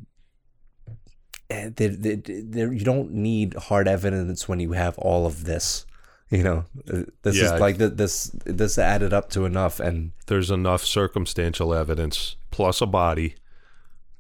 eh, 1.51 1.70
there, 1.76 1.91
there, 1.91 2.16
there, 2.16 2.72
you 2.72 2.84
don't 2.84 3.12
need 3.12 3.55
hard 3.55 3.86
evidence 3.88 4.49
when 4.49 4.59
you 4.59 4.72
have 4.72 4.99
all 4.99 5.26
of 5.26 5.45
this. 5.45 5.84
You 6.30 6.43
know, 6.45 6.64
Uh, 6.93 7.03
this 7.22 7.36
Yeah. 7.36 7.55
is 7.55 7.61
like 7.61 7.76
this. 7.78 8.30
This 8.45 8.78
added 8.78 9.12
up 9.12 9.30
to 9.30 9.45
enough, 9.45 9.80
and 9.80 10.12
There's 10.26 10.51
enough 10.51 10.84
circumstantial 10.84 11.74
evidence 11.74 12.36
plus 12.51 12.80
a 12.80 12.86
body 12.86 13.34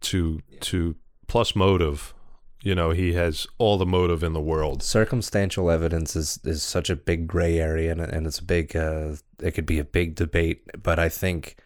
to 0.00 0.40
to 0.60 0.96
plus 1.26 1.54
motive. 1.54 2.14
You 2.62 2.74
know, 2.74 2.90
he 2.90 3.14
has 3.14 3.46
all 3.56 3.78
the 3.78 3.86
motive 3.86 4.22
in 4.22 4.34
the 4.34 4.40
world. 4.40 4.82
circumstantial 4.82 5.70
evidence 5.70 6.14
is 6.14 6.38
is 6.44 6.62
such 6.62 6.90
a 6.90 6.96
big 6.96 7.26
gray 7.26 7.58
area, 7.58 7.92
and 7.92 8.00
and 8.00 8.26
it's 8.26 8.38
a 8.38 8.44
big. 8.44 8.76
Uh, 8.76 9.16
it 9.42 9.52
could 9.52 9.66
be 9.66 9.78
a 9.78 9.84
big 9.84 10.14
debate, 10.14 10.62
but 10.82 10.98
I 10.98 11.08
think 11.08 11.56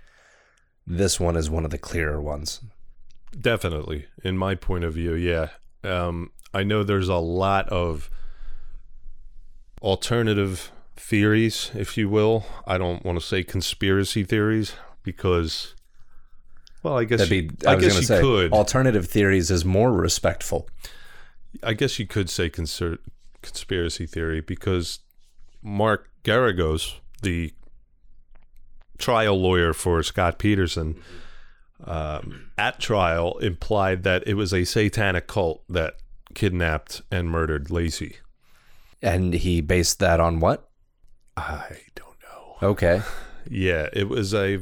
this 0.87 1.19
one 1.19 1.37
is 1.37 1.51
one 1.51 1.65
of 1.65 1.71
the 1.71 1.79
clearer 1.79 2.21
ones. 2.21 2.61
Definitely, 3.39 4.07
in 4.23 4.39
my 4.39 4.55
point 4.55 4.85
of 4.85 4.95
view, 4.95 5.15
yeah. 5.15 5.49
Um, 5.83 6.31
I 6.53 6.63
know 6.63 6.85
there's 6.85 7.09
a 7.09 7.17
lot 7.17 7.69
of 7.69 8.09
alternative 9.83 10.71
theories, 10.97 11.71
if 11.75 11.97
you 11.97 12.09
will. 12.09 12.47
I 12.67 12.79
don't 12.79 13.05
want 13.05 13.19
to 13.19 13.25
say 13.25 13.43
conspiracy 13.43 14.25
theories 14.25 14.75
because, 15.03 15.75
well, 16.85 16.99
I 16.99 17.05
guess 17.05 17.21
That'd 17.21 17.33
you, 17.35 17.43
be. 17.51 17.67
I, 17.67 17.73
I, 17.73 17.77
guess 17.77 17.97
you 17.97 18.03
say 18.03 18.21
could. 18.21 18.53
alternative 18.53 19.09
theories 19.09 19.51
is 19.51 19.65
more 19.65 19.91
respectful. 19.91 20.69
I 21.63 21.73
guess 21.73 21.99
you 21.99 22.07
could 22.07 22.29
say 22.29 22.51
conser- 22.51 22.99
conspiracy 23.43 24.07
theory 24.07 24.41
because 24.41 25.01
Mark 25.63 26.11
Geragos, 26.23 26.97
the 27.23 27.53
trial 28.99 29.41
lawyer 29.41 29.73
for 29.73 30.03
Scott 30.03 30.39
Peterson, 30.39 31.01
um, 31.83 32.51
at 32.59 32.81
trial 32.81 33.39
implied 33.39 34.03
that 34.03 34.23
it 34.27 34.35
was 34.35 34.53
a 34.53 34.65
satanic 34.65 35.27
cult 35.27 35.65
that 35.69 35.97
kidnapped 36.35 37.01
and 37.11 37.31
murdered 37.31 37.69
Laci. 37.69 38.17
And 39.01 39.33
he 39.33 39.61
based 39.61 40.01
that 40.01 40.21
on 40.21 40.39
what? 40.39 40.69
I 41.37 41.79
don't 41.95 42.17
know. 42.23 42.69
Okay. 42.69 43.03
Yeah, 43.51 43.91
it 43.93 44.09
was 44.09 44.33
a, 44.33 44.59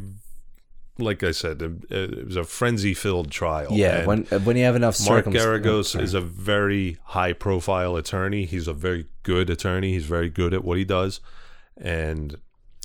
like 0.99 1.22
I 1.22 1.30
said, 1.30 1.62
it, 1.62 1.90
it 1.90 2.26
was 2.26 2.36
a 2.36 2.45
frenzy-filled 2.45 3.30
trial. 3.30 3.68
Yeah. 3.72 3.99
and- 3.99 4.07
When 4.07 4.26
uh, 4.30 4.38
when 4.40 4.57
you 4.57 4.64
have 4.64 4.76
enough 4.76 4.99
Mark 5.07 5.24
circumstances. 5.24 5.47
Oh, 5.47 5.70
Geragos 5.99 6.01
is 6.01 6.14
a 6.14 6.20
very 6.20 6.99
high 7.05 7.32
profile 7.32 7.97
attorney. 7.97 8.45
He's 8.45 8.68
a 8.68 8.72
very 8.72 9.07
good 9.22 9.51
attorney. 9.51 9.93
He's 9.93 10.07
very 10.07 10.28
good 10.28 10.55
at 10.55 10.64
what 10.64 10.78
he 10.78 10.84
does. 10.84 11.20
And 11.76 12.36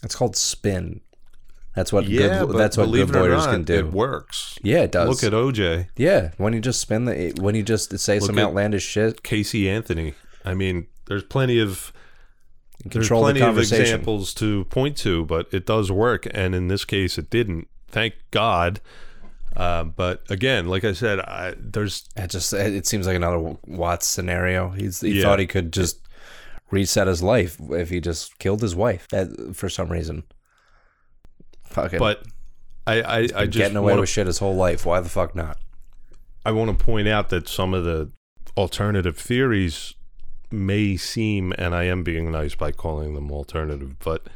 It's 0.03 0.16
called 0.16 0.36
spin. 0.36 1.01
That's 1.78 1.93
what 1.93 2.08
yeah, 2.08 2.43
good. 2.43 2.58
That's 2.58 2.76
what 2.76 2.91
good 2.91 3.12
lawyers 3.12 3.45
not, 3.45 3.51
can 3.51 3.64
do. 3.64 3.76
It 3.76 3.91
works. 3.91 4.58
Yeah, 4.64 4.82
it 4.82 4.91
does. 4.91 5.08
Look 5.08 5.24
at 5.24 5.38
OJ, 5.38 5.89
yeah, 5.95 6.32
when 6.38 6.53
you 6.53 6.60
just 6.60 6.82
spin 6.82 7.05
the 7.05 7.34
when 7.39 7.53
you 7.53 7.62
just 7.62 7.99
say 7.99 8.20
some 8.20 8.39
outlandish 8.39 8.84
shit, 8.84 9.22
Casey 9.22 9.70
Anthony. 9.70 10.16
I 10.43 10.55
mean, 10.55 10.88
there's 11.05 11.22
plenty 11.22 11.60
of 11.60 11.93
there's 12.84 13.05
control 13.05 13.26
the 13.26 13.34
plenty 13.34 13.41
of 13.45 13.60
examples 13.60 14.34
to 14.36 14.66
point 14.66 14.97
to, 14.97 15.24
but 15.26 15.47
it 15.51 15.68
does 15.68 15.91
work. 15.91 16.28
And 16.32 16.55
in 16.55 16.68
this 16.68 16.84
case, 16.84 17.20
it 17.20 17.30
didn't. 17.30 17.68
Thank 17.90 18.16
God. 18.32 18.82
Uh, 19.56 19.86
but 19.86 20.24
again, 20.30 20.68
like 20.68 20.84
I 20.84 20.94
said, 20.94 21.20
I, 21.20 21.56
there's 21.58 22.08
It 22.16 22.30
just 22.30 22.54
it 22.54 22.86
seems 22.86 23.08
like 23.08 23.16
another 23.16 23.58
Watts 23.66 24.06
scenario. 24.06 24.70
He's 24.70 25.02
he 25.02 25.18
Yeah. 25.20 25.24
thought 25.24 25.40
he 25.40 25.48
could 25.48 25.74
just 25.74 26.02
reset 26.70 27.08
his 27.08 27.24
life 27.24 27.58
if 27.72 27.90
he 27.90 28.00
just 28.02 28.38
killed 28.40 28.62
his 28.62 28.76
wife 28.76 29.08
that, 29.10 29.56
for 29.56 29.70
some 29.70 29.90
reason. 29.90 30.24
Fucking 31.66 32.00
but 32.00 32.24
I 32.86 33.02
I, 33.02 33.18
I 33.18 33.46
just 33.46 33.54
getting 33.58 33.78
away 33.78 33.94
wanna 33.94 34.02
with 34.02 34.10
shit 34.10 34.28
his 34.28 34.40
whole 34.40 34.56
life. 34.56 34.86
Why 34.86 35.00
the 35.00 35.10
fuck 35.10 35.36
not? 35.36 35.58
I 36.46 36.52
want 36.52 36.78
to 36.78 36.84
point 36.86 37.08
out 37.08 37.30
that 37.30 37.48
some 37.50 37.74
of 37.74 37.84
the 37.84 38.12
alternative 38.56 39.18
theories 39.18 39.96
may 40.52 40.96
seem, 40.98 41.54
and 41.58 41.76
I 41.76 41.84
am 41.86 42.04
being 42.04 42.32
nice 42.32 42.56
by 42.56 42.72
calling 42.72 43.16
them 43.16 43.32
alternative, 43.32 43.98
but 44.00 44.28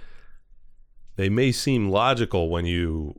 they 1.16 1.30
may 1.30 1.52
seem 1.54 1.89
logical 1.89 2.49
when 2.49 2.66
you 2.66 3.16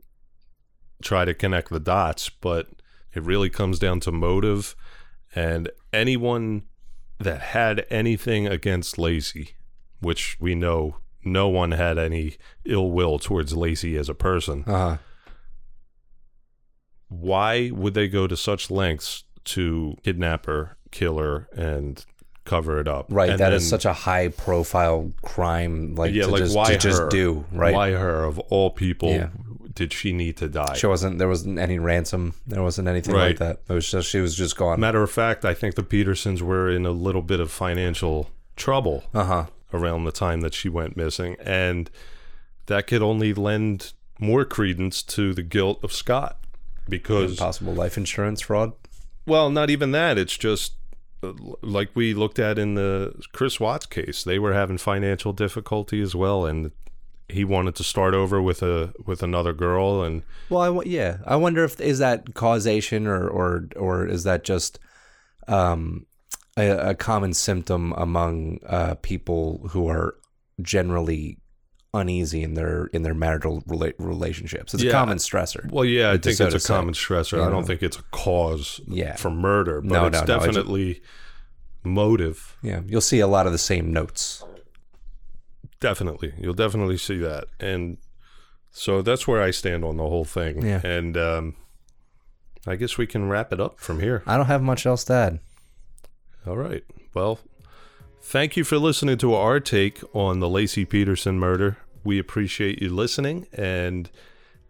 try 1.03 1.25
to 1.25 1.33
connect 1.33 1.69
the 1.69 1.79
dots, 1.79 2.29
but 2.29 2.67
it 3.13 3.21
really 3.23 3.49
comes 3.49 3.77
down 3.79 3.99
to 4.01 4.11
motive. 4.11 4.75
And 5.35 5.69
anyone 5.91 6.63
that 7.19 7.39
had 7.41 7.85
anything 7.89 8.47
against 8.47 8.95
Laci, 8.97 9.51
which 9.99 10.37
we 10.39 10.55
know 10.55 10.97
no 11.23 11.47
one 11.47 11.71
had 11.71 11.97
any 11.97 12.37
ill 12.65 12.91
will 12.91 13.19
towards 13.19 13.53
Laci 13.53 13.97
as 13.97 14.09
a 14.09 14.13
person, 14.15 14.63
Uh, 14.65 14.97
why 17.09 17.69
would 17.71 17.93
they 17.93 18.07
go 18.07 18.27
to 18.27 18.35
such 18.35 18.71
lengths 18.71 19.23
to 19.45 19.95
kidnap 20.03 20.45
her, 20.45 20.77
kill 20.91 21.17
her, 21.19 21.47
and 21.55 22.05
cover 22.45 22.79
it 22.79 22.87
up? 22.87 23.05
right, 23.09 23.29
And 23.29 23.39
that 23.39 23.53
is 23.53 23.63
then- 23.63 23.69
such 23.69 23.85
a 23.85 23.93
high 23.93 24.29
profile 24.29 25.13
crime, 25.21 25.95
like 25.95 26.13
yeah, 26.13 26.23
to 26.25 26.31
like 26.31 26.39
just 26.43 26.55
why 26.55 26.65
to 26.73 26.77
just 26.77 27.09
do 27.09 27.45
right. 27.51 27.73
Why 27.73 27.91
her 27.91 28.23
of 28.23 28.39
all 28.39 28.71
people? 28.71 29.09
Yeah. 29.11 29.29
Did 29.75 29.91
she 29.93 30.13
need 30.13 30.37
to 30.37 30.47
die? 30.47 30.73
She 30.75 30.87
wasn't. 30.87 31.17
There 31.19 31.27
wasn't 31.27 31.57
any 31.59 31.79
ransom. 31.79 32.35
There 32.45 32.61
wasn't 32.61 32.87
anything 32.87 33.13
Right. 33.15 33.27
like 33.29 33.37
that. 33.39 33.59
It 33.67 33.73
was 33.73 33.89
just 33.89 34.09
she 34.09 34.19
was 34.19 34.35
just 34.35 34.55
gone. 34.57 34.79
Matter 34.79 35.01
of 35.01 35.11
fact, 35.11 35.45
I 35.45 35.53
think 35.53 35.75
the 35.75 35.83
Petersons 35.83 36.41
were 36.43 36.69
in 36.69 36.85
a 36.85 36.91
little 36.91 37.21
bit 37.21 37.39
of 37.39 37.51
financial 37.51 38.29
trouble 38.55 39.03
Uh 39.13 39.23
huh. 39.25 39.45
around 39.73 40.03
the 40.05 40.11
time 40.11 40.41
that 40.41 40.53
she 40.53 40.69
went 40.69 40.95
missing, 40.95 41.35
and 41.43 41.89
that 42.67 42.87
could 42.87 43.01
only 43.01 43.33
lend 43.33 43.93
more 44.19 44.45
credence 44.45 45.01
to 45.03 45.33
the 45.33 45.41
guilt 45.43 45.79
of 45.83 45.91
Scott 45.91 46.37
because 46.87 47.37
Possible 47.37 47.73
life 47.73 47.97
insurance 47.97 48.41
fraud. 48.41 48.73
Well, 49.25 49.49
not 49.49 49.69
even 49.69 49.91
that. 49.91 50.17
It's 50.17 50.37
just 50.37 50.73
uh, 51.23 51.31
like 51.61 51.89
we 51.95 52.13
looked 52.13 52.37
at 52.39 52.59
in 52.59 52.75
the 52.75 53.13
Chris 53.31 53.59
Watts 53.59 53.85
case. 53.85 54.23
They 54.23 54.37
were 54.37 54.53
having 54.53 54.77
financial 54.77 55.33
difficulty 55.33 56.01
as 56.01 56.13
well, 56.13 56.45
and 56.45 56.71
he 57.29 57.43
wanted 57.43 57.75
to 57.75 57.83
start 57.83 58.13
over 58.13 58.41
with 58.41 58.61
a 58.61 58.93
with 59.05 59.23
another 59.23 59.53
girl. 59.53 60.03
And 60.03 60.23
Well, 60.49 60.61
I 60.61 60.67
w- 60.67 60.89
yeah. 60.91 61.17
I 61.25 61.35
wonder 61.35 61.63
if 61.63 61.79
is 61.81 61.99
that 61.99 62.33
causation 62.33 63.07
or 63.07 63.27
or 63.27 63.67
or 63.75 64.05
is 64.07 64.23
that 64.23 64.43
just 64.43 64.79
um, 65.47 66.05
a, 66.57 66.69
a 66.91 66.95
common 66.95 67.33
symptom 67.33 67.93
among 67.93 68.59
uh, 68.67 68.95
people 69.01 69.67
who 69.71 69.87
are 69.87 70.15
generally 70.61 71.39
uneasy 71.95 72.41
in 72.43 72.55
their 72.55 72.87
in 72.87 73.03
their 73.03 73.13
marital 73.13 73.61
rela- 73.63 73.93
relationships. 73.99 74.73
It's 74.73 74.83
Yeah. 74.83 74.89
a 74.89 74.93
common 74.93 75.17
stressor. 75.17 75.71
well, 75.71 75.85
yeah, 75.85 76.11
I 76.11 76.17
think 76.17 76.37
so 76.37 76.45
it's 76.45 76.55
a 76.55 76.59
say. 76.59 76.73
common 76.73 76.93
stressor. 76.93 77.37
You 77.37 77.43
I 77.43 77.49
don't 77.49 77.61
know? 77.61 77.67
think 77.67 77.83
it's 77.83 77.97
a 77.99 78.03
cause 78.11 78.81
Yeah. 78.87 79.15
for 79.15 79.29
murder, 79.29 79.81
but 79.81 79.91
No, 79.91 80.05
it's 80.07 80.13
no, 80.13 80.19
no, 80.21 80.25
definitely 80.39 81.01
motive. 81.83 82.57
Yeah, 82.61 82.81
you'll 82.87 83.01
see 83.01 83.19
a 83.19 83.27
lot 83.27 83.45
of 83.45 83.51
the 83.51 83.57
same 83.57 83.91
notes. 83.93 84.43
Definitely, 85.83 86.33
you'll 86.39 86.53
definitely 86.53 86.97
see 86.97 87.17
that, 87.17 87.43
and 87.59 87.97
so 88.71 89.01
that's 89.01 89.27
where 89.27 89.41
I 89.41 89.51
stand 89.51 89.83
on 89.83 89.97
the 89.97 90.03
whole 90.07 90.23
thing. 90.23 90.65
Yeah. 90.65 90.79
and 90.83 91.17
um, 91.17 91.55
I 92.65 92.77
guess 92.77 92.97
we 92.97 93.05
can 93.05 93.27
wrap 93.27 93.51
it 93.51 93.59
up 93.59 93.79
from 93.81 93.99
here. 93.99 94.23
I 94.25 94.37
don't 94.37 94.45
have 94.45 94.61
much 94.61 94.85
else 94.85 95.03
to 95.05 95.13
add. 95.13 95.39
All 96.47 96.55
right. 96.55 96.83
Well, 97.13 97.39
thank 98.21 98.55
you 98.55 98.63
for 98.63 98.77
listening 98.77 99.17
to 99.17 99.33
our 99.35 99.59
take 99.59 100.01
on 100.15 100.39
the 100.39 100.47
Laci 100.47 100.87
Peterson 100.87 101.37
murder. 101.37 101.77
We 102.05 102.17
appreciate 102.17 102.81
you 102.81 102.89
listening. 102.89 103.47
And 103.53 104.09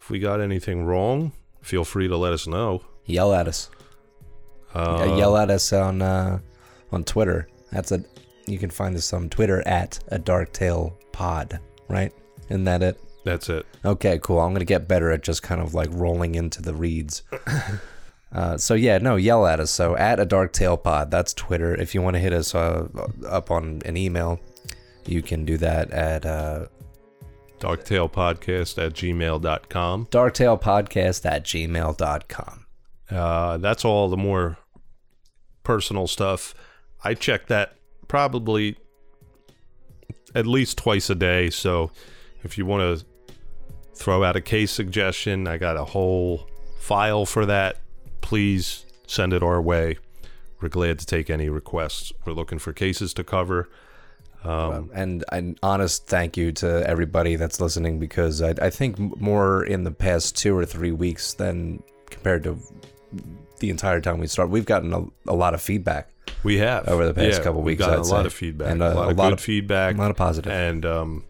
if 0.02 0.10
we 0.10 0.18
got 0.18 0.42
anything 0.42 0.84
wrong, 0.84 1.32
feel 1.62 1.84
free 1.84 2.08
to 2.08 2.18
let 2.18 2.34
us 2.34 2.48
know. 2.48 2.82
Yell 3.06 3.34
at 3.34 3.48
us. 3.48 3.70
Uh, 4.74 5.06
Yeah, 5.08 5.18
yell 5.18 5.38
at 5.38 5.52
us 5.52 5.72
on 5.72 6.02
uh, 6.02 6.40
on 6.92 7.04
Twitter. 7.04 7.48
That's 7.72 7.92
a 7.92 8.04
you 8.48 8.58
can 8.58 8.70
find 8.70 8.96
us 8.96 9.14
on 9.14 9.30
Twitter 9.30 9.66
at 9.68 10.00
a 10.08 10.20
Dark 10.20 10.54
Tale 10.54 10.98
Pod. 11.12 11.60
Right? 11.88 12.14
Isn't 12.50 12.66
that 12.66 12.82
it? 12.84 13.00
That's 13.24 13.50
it. 13.50 13.66
Okay, 13.86 14.20
cool. 14.22 14.40
I'm 14.40 14.54
gonna 14.54 14.66
get 14.66 14.88
better 14.88 15.12
at 15.12 15.24
just 15.24 15.44
kind 15.44 15.62
of 15.62 15.74
like 15.74 15.90
rolling 15.92 16.36
into 16.36 16.62
the 16.62 16.74
reads. 16.74 17.24
Uh, 18.34 18.58
so 18.58 18.74
yeah, 18.74 18.98
no, 18.98 19.16
yell 19.16 19.46
at 19.46 19.60
us. 19.60 19.70
So 19.70 19.96
at 19.96 20.20
a 20.20 20.26
dark 20.26 20.54
tale 20.54 20.76
pod, 20.76 21.12
that's 21.12 21.34
Twitter. 21.34 21.76
If 21.76 21.94
you 21.94 22.02
want 22.02 22.16
to 22.16 22.20
hit 22.20 22.34
us 22.34 22.56
uh, 22.56 22.88
up 23.28 23.52
on 23.52 23.82
an 23.86 23.96
email, 23.96 24.40
you 25.06 25.22
can 25.22 25.46
do 25.46 25.58
that 25.58 25.92
at 25.92 26.26
uh, 26.26 26.66
Darktalepodcast 27.60 28.84
at 28.84 28.94
gmail.com. 28.94 30.08
darktalepodcast 30.08 31.26
at 31.26 31.44
gmail.com. 31.44 32.66
Uh, 33.10 33.58
that's 33.58 33.86
all 33.86 34.10
the 34.10 34.18
more 34.18 34.58
personal 35.64 36.08
stuff. 36.08 36.56
I 37.04 37.14
check 37.14 37.48
that 37.48 37.76
probably 38.14 38.78
at 40.36 40.46
least 40.46 40.78
twice 40.78 41.10
a 41.10 41.16
day. 41.16 41.50
So 41.50 41.90
if 42.44 42.60
you 42.60 42.66
want 42.68 43.00
to 43.00 43.06
throw 43.96 44.24
out 44.24 44.36
a 44.36 44.42
case 44.42 44.70
suggestion, 44.70 45.48
I 45.48 45.58
got 45.58 45.78
a 45.78 45.84
whole 45.84 46.48
file 46.78 47.26
for 47.26 47.48
that. 47.48 47.78
Please 48.22 48.86
send 49.08 49.34
it 49.34 49.42
our 49.42 49.60
way. 49.60 49.98
We're 50.62 50.70
glad 50.70 51.00
to 51.00 51.08
take 51.08 51.32
any 51.32 51.50
requests. 51.50 52.14
We're 52.24 52.34
looking 52.34 52.60
for 52.60 52.72
cases 52.72 53.16
to 53.16 53.24
cover. 53.24 53.68
Um, 54.44 54.92
and 54.94 55.26
an 55.32 55.58
honest 55.64 56.06
thank 56.06 56.38
you 56.38 56.52
to 56.52 56.88
everybody 56.88 57.36
that's 57.36 57.60
listening 57.60 57.98
because 57.98 58.44
I, 58.44 58.50
I 58.62 58.70
think 58.70 59.20
more 59.20 59.64
in 59.64 59.86
the 59.86 59.92
past 59.92 60.38
two 60.38 60.56
or 60.56 60.68
three 60.68 60.92
weeks 60.92 61.34
than 61.34 61.82
compared 62.12 62.44
to 62.44 62.60
the 63.64 63.70
entire 63.70 64.02
time 64.02 64.20
we 64.20 64.28
started, 64.28 64.52
we've 64.52 64.66
gotten 64.66 64.92
a, 64.94 65.06
a 65.26 65.34
lot 65.34 65.54
of 65.54 65.62
feedback. 65.62 66.10
we 66.44 66.58
have 66.58 66.86
Over 66.90 67.06
the 67.08 67.14
past 67.14 67.38
Yeah, 67.38 67.44
couple 67.46 67.62
weeks, 67.62 67.82
I'd 67.82 68.00
a 68.00 68.02
lot 68.02 68.26
of 68.26 68.34
feedback, 68.34 68.70
And, 68.72 68.82
a, 68.84 68.88
uh, 68.88 68.94
lot 68.94 69.08
a 69.08 69.12
of 69.12 69.18
lot 69.18 69.24
good 69.30 69.34
of- 69.34 69.40
feedback, 69.40 69.96
a 69.96 69.98
lot 69.98 70.12
of 70.12 70.18
positive. 70.18 70.52
and 70.52 70.86
um, 70.86 71.24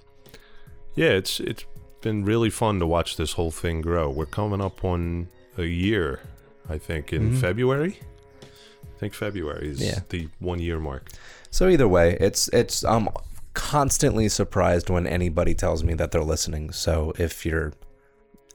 yeah, 0.96 1.10
it's 1.10 1.40
it's 1.40 1.64
been 2.02 2.26
really 2.26 2.50
fun 2.50 2.80
to 2.80 2.88
watch 2.88 3.18
this 3.18 3.34
whole 3.34 3.52
thing 3.52 3.82
grow. 3.82 4.10
We're 4.10 4.26
coming 4.26 4.62
up 4.62 4.84
on 4.84 5.28
a 5.60 5.64
year, 5.66 6.22
I 6.68 6.80
think, 6.80 7.14
in 7.14 7.34
Mhm. 7.34 7.38
February. 7.40 8.00
I 8.42 9.00
think 9.00 9.14
February 9.14 9.70
is 9.70 9.80
Yeah. 9.80 10.00
the 10.10 10.28
one 10.40 10.58
year 10.60 10.80
mark. 10.80 11.10
So 11.52 11.68
either 11.70 11.88
way, 11.88 12.18
it's 12.20 12.48
it's 12.48 12.84
I'm 12.84 13.10
constantly 13.54 14.28
surprised 14.28 14.90
when 14.90 15.06
anybody 15.06 15.54
tells 15.54 15.84
me 15.84 15.94
that 15.94 16.10
they're 16.12 16.24
listening. 16.24 16.72
So 16.72 17.14
if 17.20 17.46
you're 17.46 17.74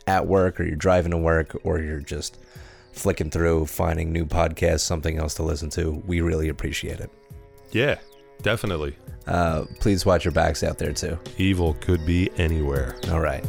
at 0.09 0.27
work 0.27 0.59
or 0.59 0.65
you're 0.65 0.75
driving 0.89 1.13
to 1.13 1.19
work 1.19 1.57
or 1.63 1.79
you're 1.79 2.01
just 2.01 2.39
flicking 2.99 3.31
through 3.31 3.67
finding 3.67 4.13
new 4.13 4.27
podcasts, 4.27 4.81
something 4.81 5.19
else 5.19 5.35
to 5.35 5.43
listen 5.43 5.71
to, 5.71 6.03
we 6.07 6.21
really 6.21 6.49
appreciate 6.49 7.01
it. 7.01 7.11
Yeah, 7.71 7.99
definitely. 8.43 8.97
Uh, 9.27 9.65
please 9.81 10.07
watch 10.07 10.25
your 10.25 10.33
backs 10.33 10.63
out 10.63 10.79
there 10.79 10.93
too. 10.93 11.19
Evil 11.37 11.75
could 11.75 12.05
be 12.07 12.31
anywhere. 12.39 12.97
All 13.11 13.21
right. 13.21 13.45